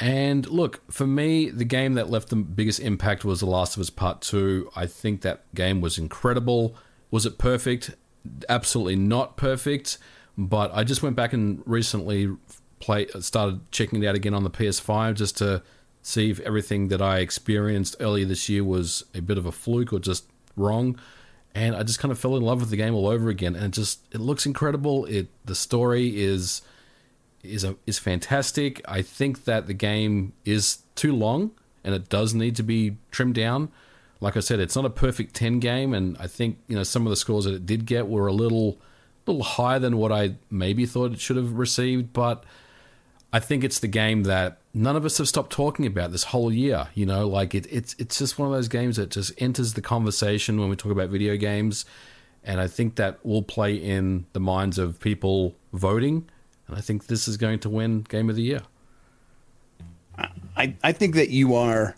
[0.00, 3.80] And look, for me, the game that left the biggest impact was The Last of
[3.80, 4.70] Us Part 2.
[4.76, 6.76] I think that game was incredible.
[7.10, 7.90] Was it perfect?
[8.48, 9.98] Absolutely not perfect.
[10.36, 12.36] But I just went back and recently
[12.78, 15.62] play started checking it out again on the PS5 just to
[16.00, 19.92] see if everything that I experienced earlier this year was a bit of a fluke
[19.92, 20.98] or just wrong.
[21.54, 23.56] And I just kind of fell in love with the game all over again.
[23.56, 25.06] And it just it looks incredible.
[25.06, 26.62] It the story is
[27.42, 28.82] is a, is fantastic.
[28.86, 31.52] I think that the game is too long
[31.84, 33.70] and it does need to be trimmed down.
[34.20, 37.06] Like I said, it's not a perfect ten game, and I think you know some
[37.06, 38.78] of the scores that it did get were a little
[39.26, 42.12] little higher than what I maybe thought it should have received.
[42.12, 42.44] But
[43.32, 46.52] I think it's the game that none of us have stopped talking about this whole
[46.52, 46.88] year.
[46.94, 49.82] You know, like it, it's it's just one of those games that just enters the
[49.82, 51.84] conversation when we talk about video games,
[52.42, 56.28] and I think that will play in the minds of people voting.
[56.68, 58.62] And I think this is going to win Game of the Year.
[60.56, 61.96] I, I think that you are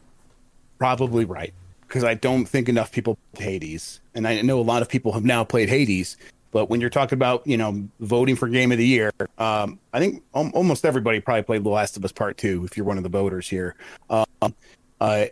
[0.79, 1.53] probably right
[1.83, 5.13] because I don't think enough people played Hades, and I know a lot of people
[5.13, 6.17] have now played Hades.
[6.53, 9.99] But when you're talking about you know voting for Game of the Year, um, I
[10.01, 12.99] think al- almost everybody probably played The Last of Us Part Two if you're one
[12.99, 13.75] of the voters here.
[14.11, 14.55] Um,
[15.01, 15.27] uh,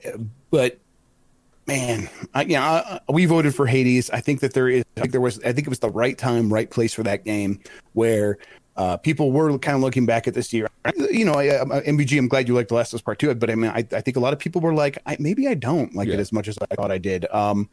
[0.50, 0.78] but
[1.66, 4.08] man, I, you know, I- we voted for Hades.
[4.10, 6.16] I think that there is, I think there was, I think it was the right
[6.16, 7.60] time, right place for that game
[7.92, 8.38] where
[8.78, 10.68] uh, people were kind of looking back at this year.
[11.10, 13.34] You know, I, I, MVG, I'm glad you liked The Last of Us Part Two,
[13.34, 15.54] but I mean, I, I think a lot of people were like, I, maybe I
[15.54, 17.26] don't like it as much as I thought I did.
[17.32, 17.68] Um,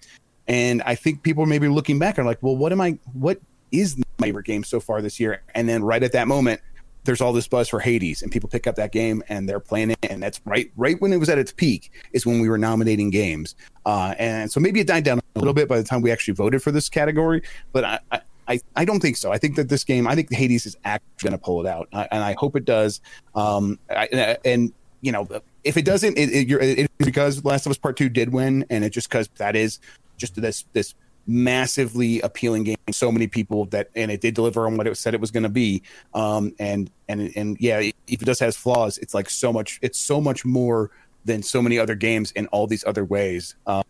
[0.48, 3.40] and I think people maybe looking back are like, well, what am I, what
[3.72, 5.44] is my favorite game so far this year?
[5.54, 6.60] And then right at that moment,
[7.04, 9.92] there's all this buzz for Hades, and people pick up that game and they're playing
[9.92, 12.58] it, and that's right, right when it was at its peak is when we were
[12.58, 13.56] nominating games,
[13.86, 16.34] uh, and so maybe it died down a little bit by the time we actually
[16.34, 18.00] voted for this category, but I.
[18.12, 19.32] I I, I don't think so.
[19.32, 21.88] I think that this game, I think Hades is actually going to pull it out,
[21.94, 23.02] I, and I hope it does.
[23.34, 25.28] Um, I, and you know,
[25.64, 28.84] if it doesn't, it, it, it's because Last of Us Part Two did win, and
[28.84, 29.80] it's just because that is
[30.18, 30.96] just this this
[31.28, 32.78] massively appealing game.
[32.92, 35.44] So many people that, and it did deliver on what it said it was going
[35.44, 35.82] to be.
[36.14, 39.80] Um, and and and yeah, if it does has flaws, it's like so much.
[39.82, 40.92] It's so much more
[41.26, 43.56] than so many other games in all these other ways.
[43.66, 43.84] Um,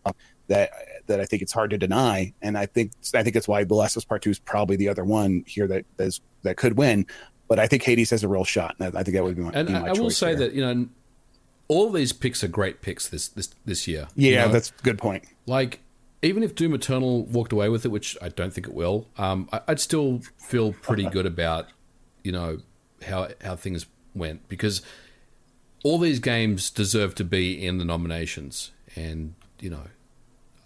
[0.48, 0.70] that
[1.06, 3.74] that I think it's hard to deny, and I think I think that's why The
[3.74, 6.76] Last of Us Part Two is probably the other one here that that's, that could
[6.76, 7.06] win.
[7.48, 9.50] But I think Hades has a real shot, and I think that would be my.
[9.52, 10.48] And be I, my I will say there.
[10.48, 10.88] that you know,
[11.68, 14.08] all these picks are great picks this this this year.
[14.14, 14.52] Yeah, you know?
[14.52, 15.24] that's a good point.
[15.46, 15.80] like
[16.22, 19.48] even if Doom Eternal walked away with it, which I don't think it will, um,
[19.52, 21.68] I, I'd still feel pretty good about
[22.22, 22.58] you know
[23.06, 24.82] how how things went because
[25.84, 29.84] all these games deserve to be in the nominations, and you know,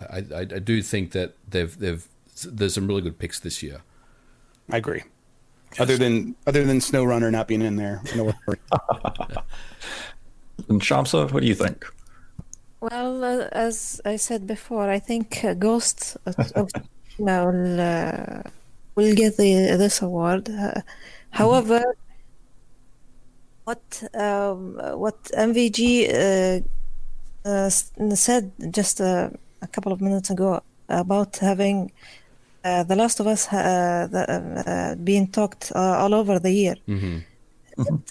[0.08, 2.06] I, I, I do think that they've they've
[2.44, 3.82] there's some really good picks this year.
[4.70, 5.02] I agree.
[5.78, 8.32] Other than other than SnowRunner not being in there, no.
[10.68, 11.86] And Shamsa, what do you think?
[12.80, 16.70] Well, uh, as I said before, I think uh, Ghost of, of
[17.18, 18.42] will uh,
[18.94, 20.48] will get the, this award.
[20.50, 20.80] Uh,
[21.30, 21.82] however,
[23.64, 26.62] what um, what MVG
[27.44, 29.30] uh, uh, said just uh,
[29.62, 31.92] a couple of minutes ago about having
[32.64, 34.22] uh, The Last of Us uh, the,
[34.66, 36.74] uh, being talked uh, all over the year.
[36.88, 37.18] Mm-hmm.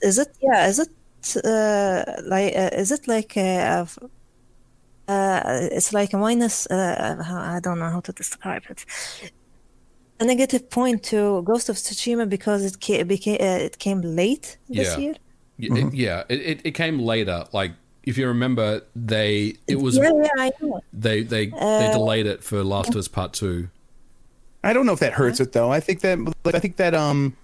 [0.02, 0.36] Is it?
[0.42, 0.68] Yeah.
[0.68, 0.90] Is it
[1.46, 3.86] uh, like uh, is it like a,
[5.08, 6.66] uh, it's like a minus?
[6.68, 7.24] Uh,
[7.56, 8.86] I don't know how to describe it.
[10.22, 14.58] A negative point to Ghost of Tsushima because it came, became uh, it came late
[14.68, 14.98] this Yeah.
[14.98, 15.16] year.
[15.60, 17.46] Y- it- yeah, it, it, it came later.
[17.54, 17.72] Like
[18.04, 20.82] if you remember, they it was yeah, yeah, I know.
[20.94, 23.70] they they they delayed it for Last of Us Part Two.
[24.64, 25.72] I don't know if that hurts it though.
[25.72, 27.36] I think that like, I think that um,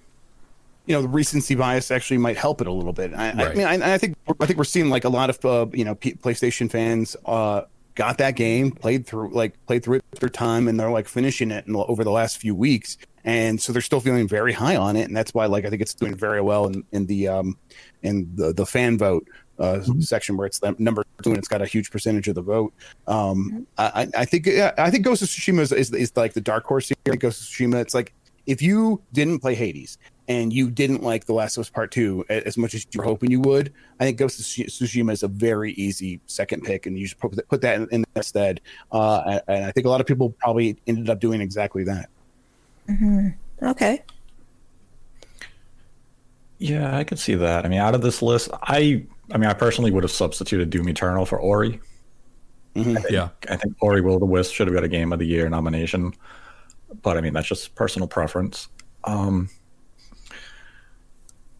[0.85, 3.13] you know, the recency bias actually might help it a little bit.
[3.13, 5.67] I, I mean, I, I think I think we're seeing like a lot of uh,
[5.73, 7.63] you know P- PlayStation fans uh
[7.95, 11.51] got that game, played through like played through it their time, and they're like finishing
[11.51, 14.95] it in, over the last few weeks, and so they're still feeling very high on
[14.95, 17.57] it, and that's why like I think it's doing very well in, in the um
[18.03, 19.27] in the the fan vote.
[19.57, 22.41] Uh, section where it's the number two and it's got a huge percentage of the
[22.41, 22.73] vote.
[23.07, 26.41] Um, I, I I think I think Ghost of Tsushima is, is, is like the
[26.41, 27.15] dark horse here.
[27.15, 28.13] Ghost of Tsushima, it's like
[28.47, 32.25] if you didn't play Hades and you didn't like The Last of Us Part Two
[32.27, 35.71] as much as you're hoping you would, I think Ghost of Tsushima is a very
[35.73, 38.59] easy second pick, and you should put that- in, in instead.
[38.91, 42.09] Uh, and- and I think a lot of people probably ended up doing exactly that.
[43.61, 44.03] Okay.
[46.57, 47.65] Yeah, I could see that.
[47.65, 50.89] I mean, out of this list, I I mean, I personally would have substituted Doom
[50.89, 51.79] Eternal for Ori.
[52.75, 55.25] Yeah, I think Ori Will of the Wisp should have got a Game of the
[55.25, 56.13] Year nomination,
[57.01, 58.67] but I mean that's just personal preference.
[59.05, 59.49] Um,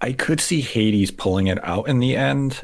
[0.02, 2.62] I could see Hades pulling it out in the end.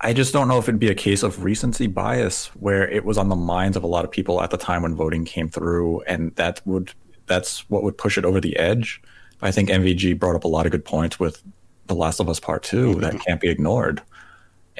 [0.00, 3.18] I just don't know if it'd be a case of recency bias where it was
[3.18, 6.00] on the minds of a lot of people at the time when voting came through,
[6.02, 6.92] and that would
[7.26, 9.02] that's what would push it over the edge.
[9.42, 11.42] I think MVG brought up a lot of good points with
[11.86, 14.02] The Last of Us Part 2 that can't be ignored,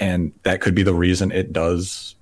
[0.01, 2.17] and that could be the reason it does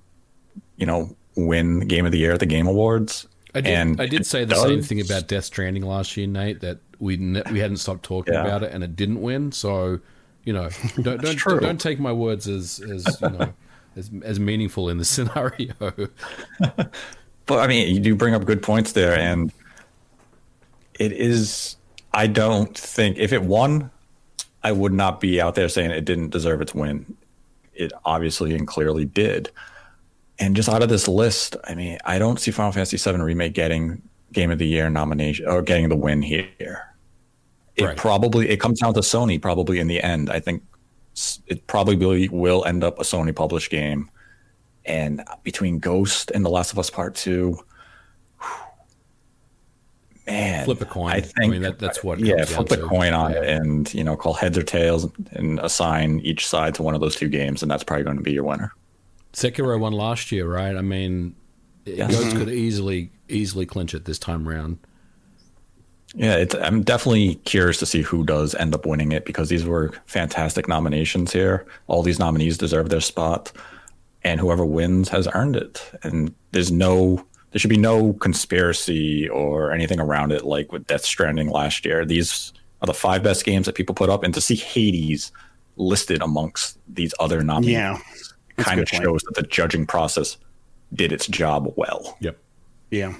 [0.79, 3.27] you know, win Game of the Year at the Game Awards.
[3.53, 3.73] I did.
[3.73, 6.61] And I did say the same thing about Death Stranding last year, Nate.
[6.61, 8.45] That we ne- we hadn't stopped talking Yeah.
[8.45, 9.51] about it, and it didn't win.
[9.51, 9.99] So,
[10.45, 10.69] you know,
[11.01, 11.59] don't don't, true.
[11.59, 13.53] don't take my words as as you know
[13.97, 15.73] as as meaningful in the scenario.
[17.45, 19.51] But I mean, you do bring up good points there, and
[20.99, 21.77] it is.
[22.13, 23.89] I don't think if it won,
[24.63, 27.17] I would not be out there saying it didn't deserve its win.
[27.79, 29.49] It obviously and clearly did.
[30.37, 33.53] And just out of this list, I mean, I don't see Final Fantasy VII Remake
[33.53, 34.01] getting
[34.31, 36.47] Game of the Year nomination or getting the win here.
[37.75, 37.97] It Right.
[37.97, 40.29] probably it comes down to Sony probably in the end.
[40.29, 40.63] I think
[41.47, 44.09] it probably will end up a Sony published game.
[44.85, 47.57] And between Ghost and The Last of Us Part Two,
[50.31, 51.11] man, Flip a coin.
[51.11, 52.83] I I think mean, that- that's what Yeah, flip a to.
[52.87, 53.41] coin on Yeah.
[53.41, 57.01] it, and you know, call heads or tails, and assign each side to one of
[57.01, 58.71] those two games, and that's probably going to be your winner.
[59.33, 60.75] Sekiro won last year, right?
[60.75, 61.35] I mean,
[61.85, 62.11] Yes.
[62.11, 62.37] Ghost mm-hmm.
[62.39, 64.77] could easily easily clinch it this time round.
[66.15, 69.65] Yeah, it's, I'm definitely curious to see who does end up winning it because these
[69.65, 71.67] were fantastic nominations here.
[71.87, 73.51] All these nominees deserve their spot,
[74.23, 75.83] and whoever wins has earned it.
[76.01, 81.05] And there's no, there should be no conspiracy or anything around it like with Death
[81.05, 82.05] Stranding last year.
[82.05, 85.31] These are the five best games that people put up, and to see Hades
[85.75, 87.99] listed amongst these other nominees Yeah,
[88.57, 89.03] kind of point.
[89.03, 90.37] shows that the judging process
[90.93, 92.17] did its job well.
[92.19, 92.37] Yep.
[92.91, 93.15] Yeah,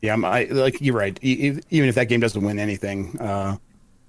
[0.00, 0.12] yeah.
[0.12, 1.18] I'm, I like you're right.
[1.22, 3.56] Even if that game doesn't win anything, uh,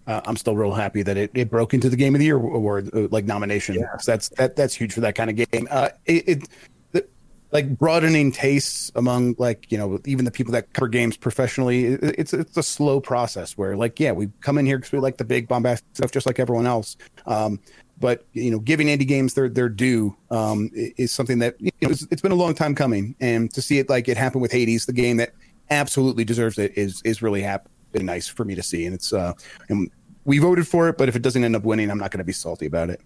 [0.07, 2.35] uh, I'm still real happy that it, it broke into the Game of the Year
[2.37, 3.75] award uh, like nomination.
[3.99, 5.67] So that's that that's huge for that kind of game.
[5.69, 6.47] Uh, it, it the,
[7.53, 11.85] like broadening tastes among like you know even the people that cover games professionally.
[11.85, 15.17] It's it's a slow process where like yeah we come in here because we like
[15.17, 16.97] the big bombastic stuff just like everyone else.
[17.27, 17.59] Um,
[17.99, 21.89] but you know, giving indie games their their due um, is something that you know,
[21.89, 24.51] it's, it's been a long time coming, and to see it like it happen with
[24.51, 25.33] Hades, the game that
[25.69, 28.85] absolutely deserves it, is is really happy nice for me to see.
[28.85, 29.33] And it's uh,
[29.69, 29.91] and
[30.25, 32.23] we voted for it, but if it doesn't end up winning, I'm not going to
[32.23, 32.99] be salty about it.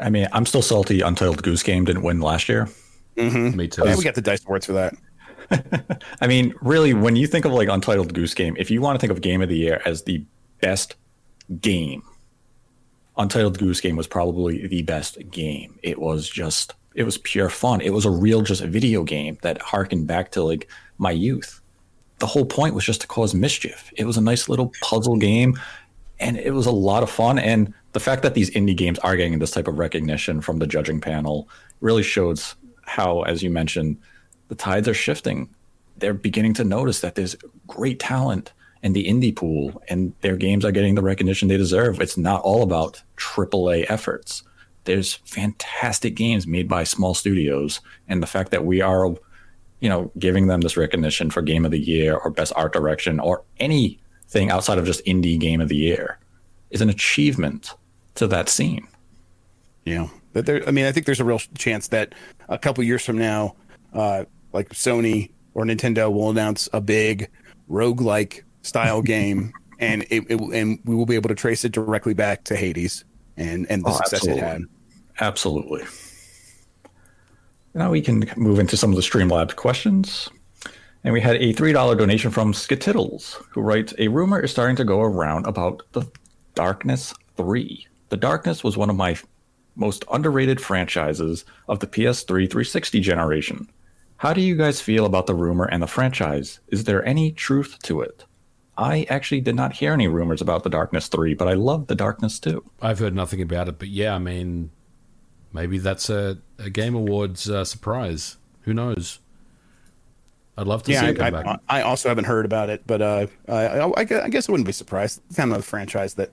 [0.00, 1.02] I mean, I'm still salty.
[1.02, 2.68] Untitled Goose Game didn't win last year.
[3.16, 3.56] Mm-hmm.
[3.56, 3.82] Me too.
[3.84, 4.94] Yeah, we got the dice awards for that.
[6.20, 9.00] I mean, really, when you think of like Untitled Goose Game, if you want to
[9.00, 10.24] think of Game of the Year as the
[10.60, 10.96] best
[11.60, 12.02] game,
[13.16, 15.78] Untitled Goose Game was probably the best game.
[15.82, 17.80] It was just, it was pure fun.
[17.80, 20.68] It was a real, just video game that harkened back to like
[20.98, 21.60] my youth.
[22.18, 23.92] The whole point was just to cause mischief.
[23.96, 25.58] It was a nice little puzzle game,
[26.20, 27.38] and it was a lot of fun.
[27.38, 30.66] And the fact that these indie games are getting this type of recognition from the
[30.66, 31.48] judging panel
[31.80, 33.98] really shows how, as you mentioned,
[34.48, 35.48] the tides are shifting.
[35.96, 37.36] They're beginning to notice that there's
[37.66, 38.52] great talent
[38.82, 42.00] in the indie pool, and their games are getting the recognition they deserve.
[42.00, 44.42] It's not all about AAA efforts.
[44.84, 49.14] There's fantastic games made by small studios, and the fact that we are,
[49.78, 53.20] you know, giving them this recognition for Game of the Year or Best Art Direction
[53.20, 56.18] or anything outside of just indie Game of the Year
[56.70, 57.74] is an achievement
[58.16, 58.88] to that scene.
[59.86, 60.66] Know, but there.
[60.68, 62.14] I mean, I think there's a real chance that
[62.48, 63.56] a couple years from now,
[63.92, 67.28] uh, like Sony or Nintendo will announce a big
[67.70, 72.14] roguelike style game, and it, it and we will be able to trace it directly
[72.14, 73.04] back to Hades
[73.36, 74.42] and and the Oh, success absolutely.
[74.42, 74.62] it had.
[75.20, 75.82] Absolutely.
[77.74, 80.28] Now we can move into some of the Streamlabs questions.
[81.04, 84.84] And we had a $3 donation from Skitiddles, who writes A rumor is starting to
[84.84, 86.02] go around about the
[86.54, 87.86] Darkness 3.
[88.10, 89.16] The Darkness was one of my
[89.74, 93.68] most underrated franchises of the PS3 360 generation.
[94.18, 96.60] How do you guys feel about the rumor and the franchise?
[96.68, 98.24] Is there any truth to it?
[98.78, 101.94] I actually did not hear any rumors about the Darkness 3, but I love the
[101.94, 102.64] Darkness 2.
[102.80, 104.70] I've heard nothing about it, but yeah, I mean,
[105.52, 108.36] maybe that's a, a Game Awards uh, surprise.
[108.62, 109.18] Who knows?
[110.56, 111.60] I'd love to see Yeah, it come I, back.
[111.68, 114.48] I, I also haven't heard about it, but uh, I, I, I guess- I guess
[114.48, 115.20] I wouldn't be surprised.
[115.28, 116.30] It's kind of a franchise that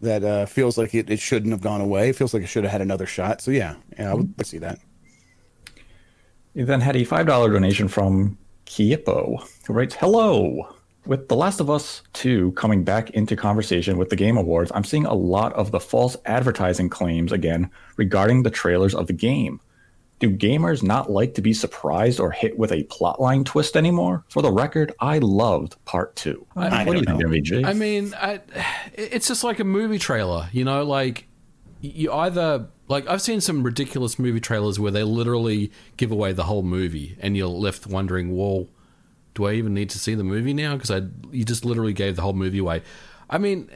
[0.00, 2.10] that uh, feels like it, it shouldn't have gone away.
[2.10, 3.40] It feels like it should have had another shot.
[3.40, 4.78] So yeah, yeah, I would see that.
[6.54, 8.36] You then had a $5 donation from
[8.66, 10.74] Kiepo, who writes, Hello!
[11.06, 14.84] With The Last of Us 2 coming back into conversation with the Game Awards, I'm
[14.84, 19.60] seeing a lot of the false advertising claims again regarding the trailers of the game.
[20.20, 24.24] Do gamers not like to be surprised or hit with a plotline twist anymore?
[24.28, 26.46] For the record, I loved Part 2.
[26.54, 27.64] I what do you don't think, MVG?
[27.66, 28.40] I mean, I,
[28.94, 30.84] it's just like a movie trailer, you know.
[30.84, 31.26] Like
[31.80, 36.44] you either like I've seen some ridiculous movie trailers where they literally give away the
[36.44, 38.66] whole movie, and you're left wondering, well,
[39.34, 40.74] do I even need to see the movie now?
[40.74, 42.82] Because I you just literally gave the whole movie away.
[43.28, 43.70] I mean,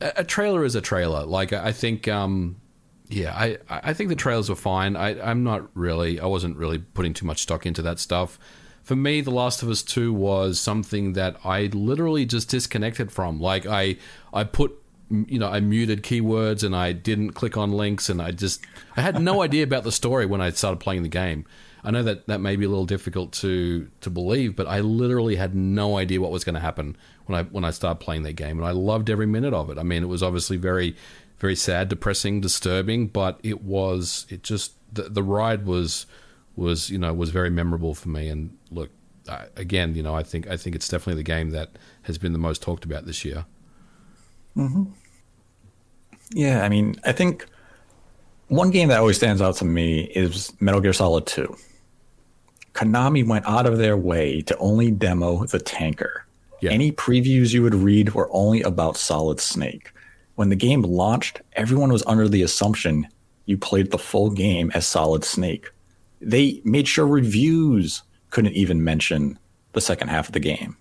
[0.00, 1.24] a, a trailer is a trailer.
[1.24, 2.60] Like I think, um,
[3.08, 4.94] yeah, I I think the trailers were fine.
[4.96, 8.38] I I'm not really, I wasn't really putting too much stock into that stuff.
[8.82, 13.40] For me, The Last of Us Two was something that I literally just disconnected from.
[13.40, 13.96] Like I
[14.32, 14.72] I put
[15.10, 18.62] you know I muted keywords and I didn't click on links and I just
[18.94, 21.46] I had no idea about the story when I started playing the game.
[21.84, 25.36] I know that that may be a little difficult to to believe, but I literally
[25.36, 26.94] had no idea what was going to happen
[27.24, 29.78] when I when I started playing that game, and I loved every minute of it.
[29.78, 30.94] I mean, it was obviously very
[31.38, 36.06] very sad, depressing, disturbing, but it was it just the, the ride was
[36.56, 38.28] was you know was very memorable for me.
[38.28, 38.90] And look,
[39.28, 41.70] I, again, you know, I think I think it's definitely the game that
[42.02, 43.44] has been the most talked about this year.
[44.54, 44.84] Hmm.
[46.30, 47.46] Yeah, I mean, I think
[48.48, 51.56] one game that always stands out to me is Metal Gear Solid 2.
[52.74, 56.26] Konami went out of their way to only demo the tanker.
[56.60, 56.70] Yeah.
[56.70, 59.92] Any previews you would read were only about Solid Snake.
[60.38, 63.08] When the game launched, everyone was under the assumption
[63.46, 65.68] you played the full game as Solid Snake.
[66.20, 69.36] They made sure reviews couldn't even mention
[69.72, 70.76] the second half of the game.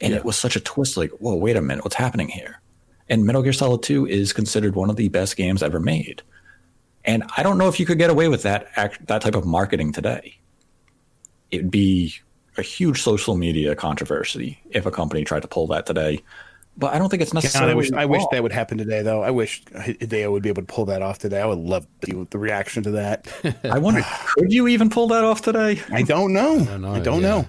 [0.00, 0.20] And Yeah.
[0.20, 2.62] it was such a twist like, whoa, wait a minute, what's happening here?
[3.10, 6.22] And Metal Gear Solid 2 is considered one of the best games ever made.
[7.04, 9.44] And I don't know if you could get away with that act, that type of
[9.44, 10.38] marketing today.
[11.50, 12.14] It'd be
[12.56, 16.22] a huge social media controversy if a company tried to pull that today.
[16.76, 17.72] But I don't think it's God, necessarily.
[17.72, 19.22] I wish I wish that would happen today, though.
[19.22, 21.40] I wish Hideo would be able to pull that off today.
[21.40, 23.28] I would love to see the reaction to that.
[23.64, 24.02] I wonder,
[24.36, 25.80] could you even pull that off today?
[25.92, 26.58] I don't know.
[26.58, 27.48] I don't don't know, know.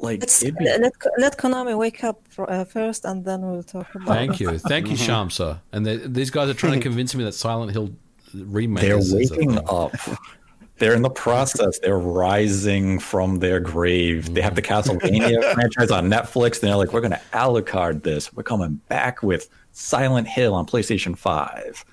[0.00, 4.06] Like, Let's, be, let, let Konami wake up uh, first, and then we'll talk about.
[4.06, 5.58] Thank you, thank you, Shamsa.
[5.72, 7.90] And they, these guys are trying to convince me that Silent Hill
[8.32, 8.82] remake.
[8.82, 9.92] they're is- is a- waking up.
[10.78, 11.78] They're in the process.
[11.80, 14.32] They're rising from their grave.
[14.34, 16.60] They have the Castlevania franchise on Netflix.
[16.60, 18.32] They're like, we're going to Alucard this.
[18.32, 21.84] We're coming back with Silent Hill on PlayStation 5.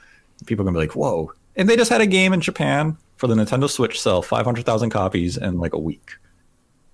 [0.45, 1.31] People are going to be like, whoa.
[1.55, 5.37] And they just had a game in Japan for the Nintendo Switch sell 500,000 copies
[5.37, 6.11] in like a week.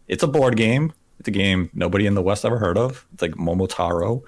[0.07, 0.93] It's a board game.
[1.19, 3.05] It's a game nobody in the West ever heard of.
[3.13, 4.21] It's like Momotaro.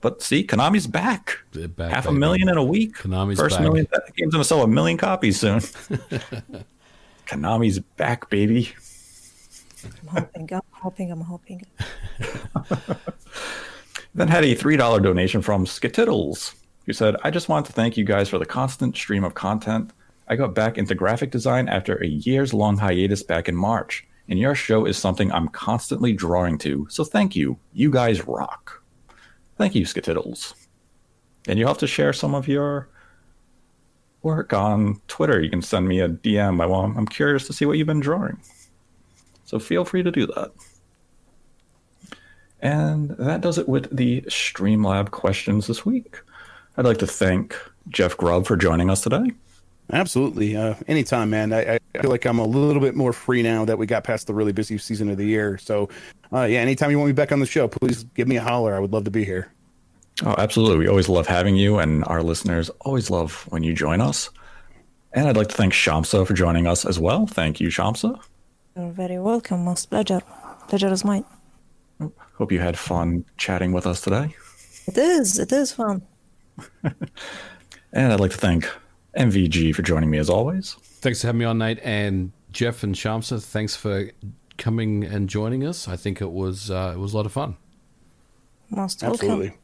[0.00, 1.38] But see, Konami's back.
[1.76, 2.96] Back, Half a million in a week.
[2.96, 3.64] Konami's First back.
[3.64, 3.86] million.
[3.90, 5.60] That game's gonna sell a million copies soon.
[7.28, 8.72] Konami's back, baby.
[9.84, 11.66] I'm hoping, I'm hoping, I'm hoping.
[14.14, 16.54] Then had a three dollar donation from Skitiddles,
[16.86, 19.92] who said, "I just want to thank you guys for the constant stream of content.
[20.26, 24.38] I got back into graphic design after a years long hiatus back in March, and
[24.38, 26.86] your show is something I'm constantly drawing to.
[26.90, 27.58] So thank you.
[27.72, 28.82] You guys rock.
[29.56, 30.54] Thank you, Skitiddles.
[31.46, 32.88] And you'll have to share some of your
[34.22, 35.40] work on Twitter.
[35.40, 36.60] You can send me a DM.
[36.62, 38.38] I want, I'm curious to see what you've been drawing.
[39.44, 40.50] So feel free to do that.
[42.60, 46.20] And that does it with the Streamlab questions this week.
[46.76, 47.56] I'd like to thank
[47.88, 49.32] Jeff Grubb for joining us today.
[49.92, 50.54] Absolutely.
[50.54, 51.52] Uh, anytime, man.
[51.52, 54.26] I, I feel like I'm a little bit more free now that we got past
[54.26, 55.56] the really busy season of the year.
[55.58, 55.88] So,
[56.32, 58.74] uh, yeah, anytime you want me back on the show, please give me a holler.
[58.74, 59.50] I would love to be here.
[60.24, 60.78] Oh, absolutely.
[60.78, 64.30] We always love having you, and our listeners always love when you join us.
[65.12, 67.26] And I'd like to thank Shamsa for joining us as well.
[67.26, 68.20] Thank you, Shamsa.
[68.76, 69.64] You're very welcome.
[69.64, 70.20] Most pleasure.
[70.68, 71.24] Pleasure is mine.
[72.34, 74.34] Hope you had fun chatting with us today.
[74.86, 75.38] It is.
[75.38, 76.02] It is fun.
[77.92, 78.68] And I'd like to thank
[79.16, 80.74] MVG for joining me as always.
[81.00, 81.78] Thanks for having me on, Nate.
[81.82, 84.10] And Jeff and Shamsa, thanks for
[84.58, 85.88] coming and joining us.
[85.88, 87.56] I think it was uh, it was a lot of fun.
[88.70, 89.30] Most welcome.
[89.30, 89.58] Absolutely.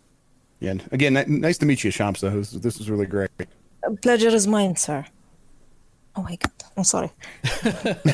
[0.64, 0.70] Yeah.
[0.72, 2.32] and Again, ni- nice to meet you, Shamsa.
[2.32, 3.30] This, this was really great.
[4.02, 5.04] Pleasure is mine, sir.
[6.16, 6.50] Oh my god.
[6.76, 7.10] I'm sorry.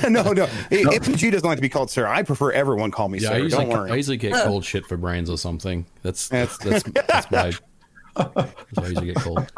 [0.08, 0.48] no, no.
[0.70, 3.32] If G doesn't like to be called sir, I prefer everyone call me Yeah, I
[3.34, 3.38] sir.
[3.38, 3.90] usually, Don't worry.
[3.90, 4.44] I usually get uh.
[4.44, 5.86] cold shit for brains or something.
[6.02, 7.52] That's that's That's- that's, that's my.
[8.34, 9.52] That's what I usually get called.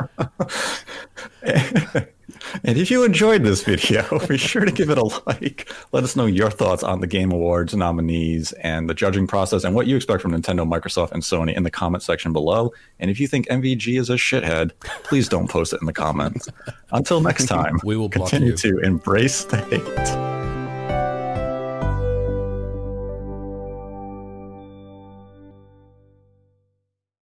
[2.65, 5.73] And if you enjoyed this video, be sure to give it a like.
[5.93, 9.75] Let us know your thoughts on the Game Awards nominees and the judging process and
[9.75, 12.73] what you expect from Nintendo, Microsoft, and Sony in the comment section below.
[13.01, 14.73] And if you think MVG is a shithead,
[15.05, 16.49] please don't post it in the comments.
[16.93, 18.57] Until next time, We will block continue you.
[18.57, 20.32] to embrace the hate.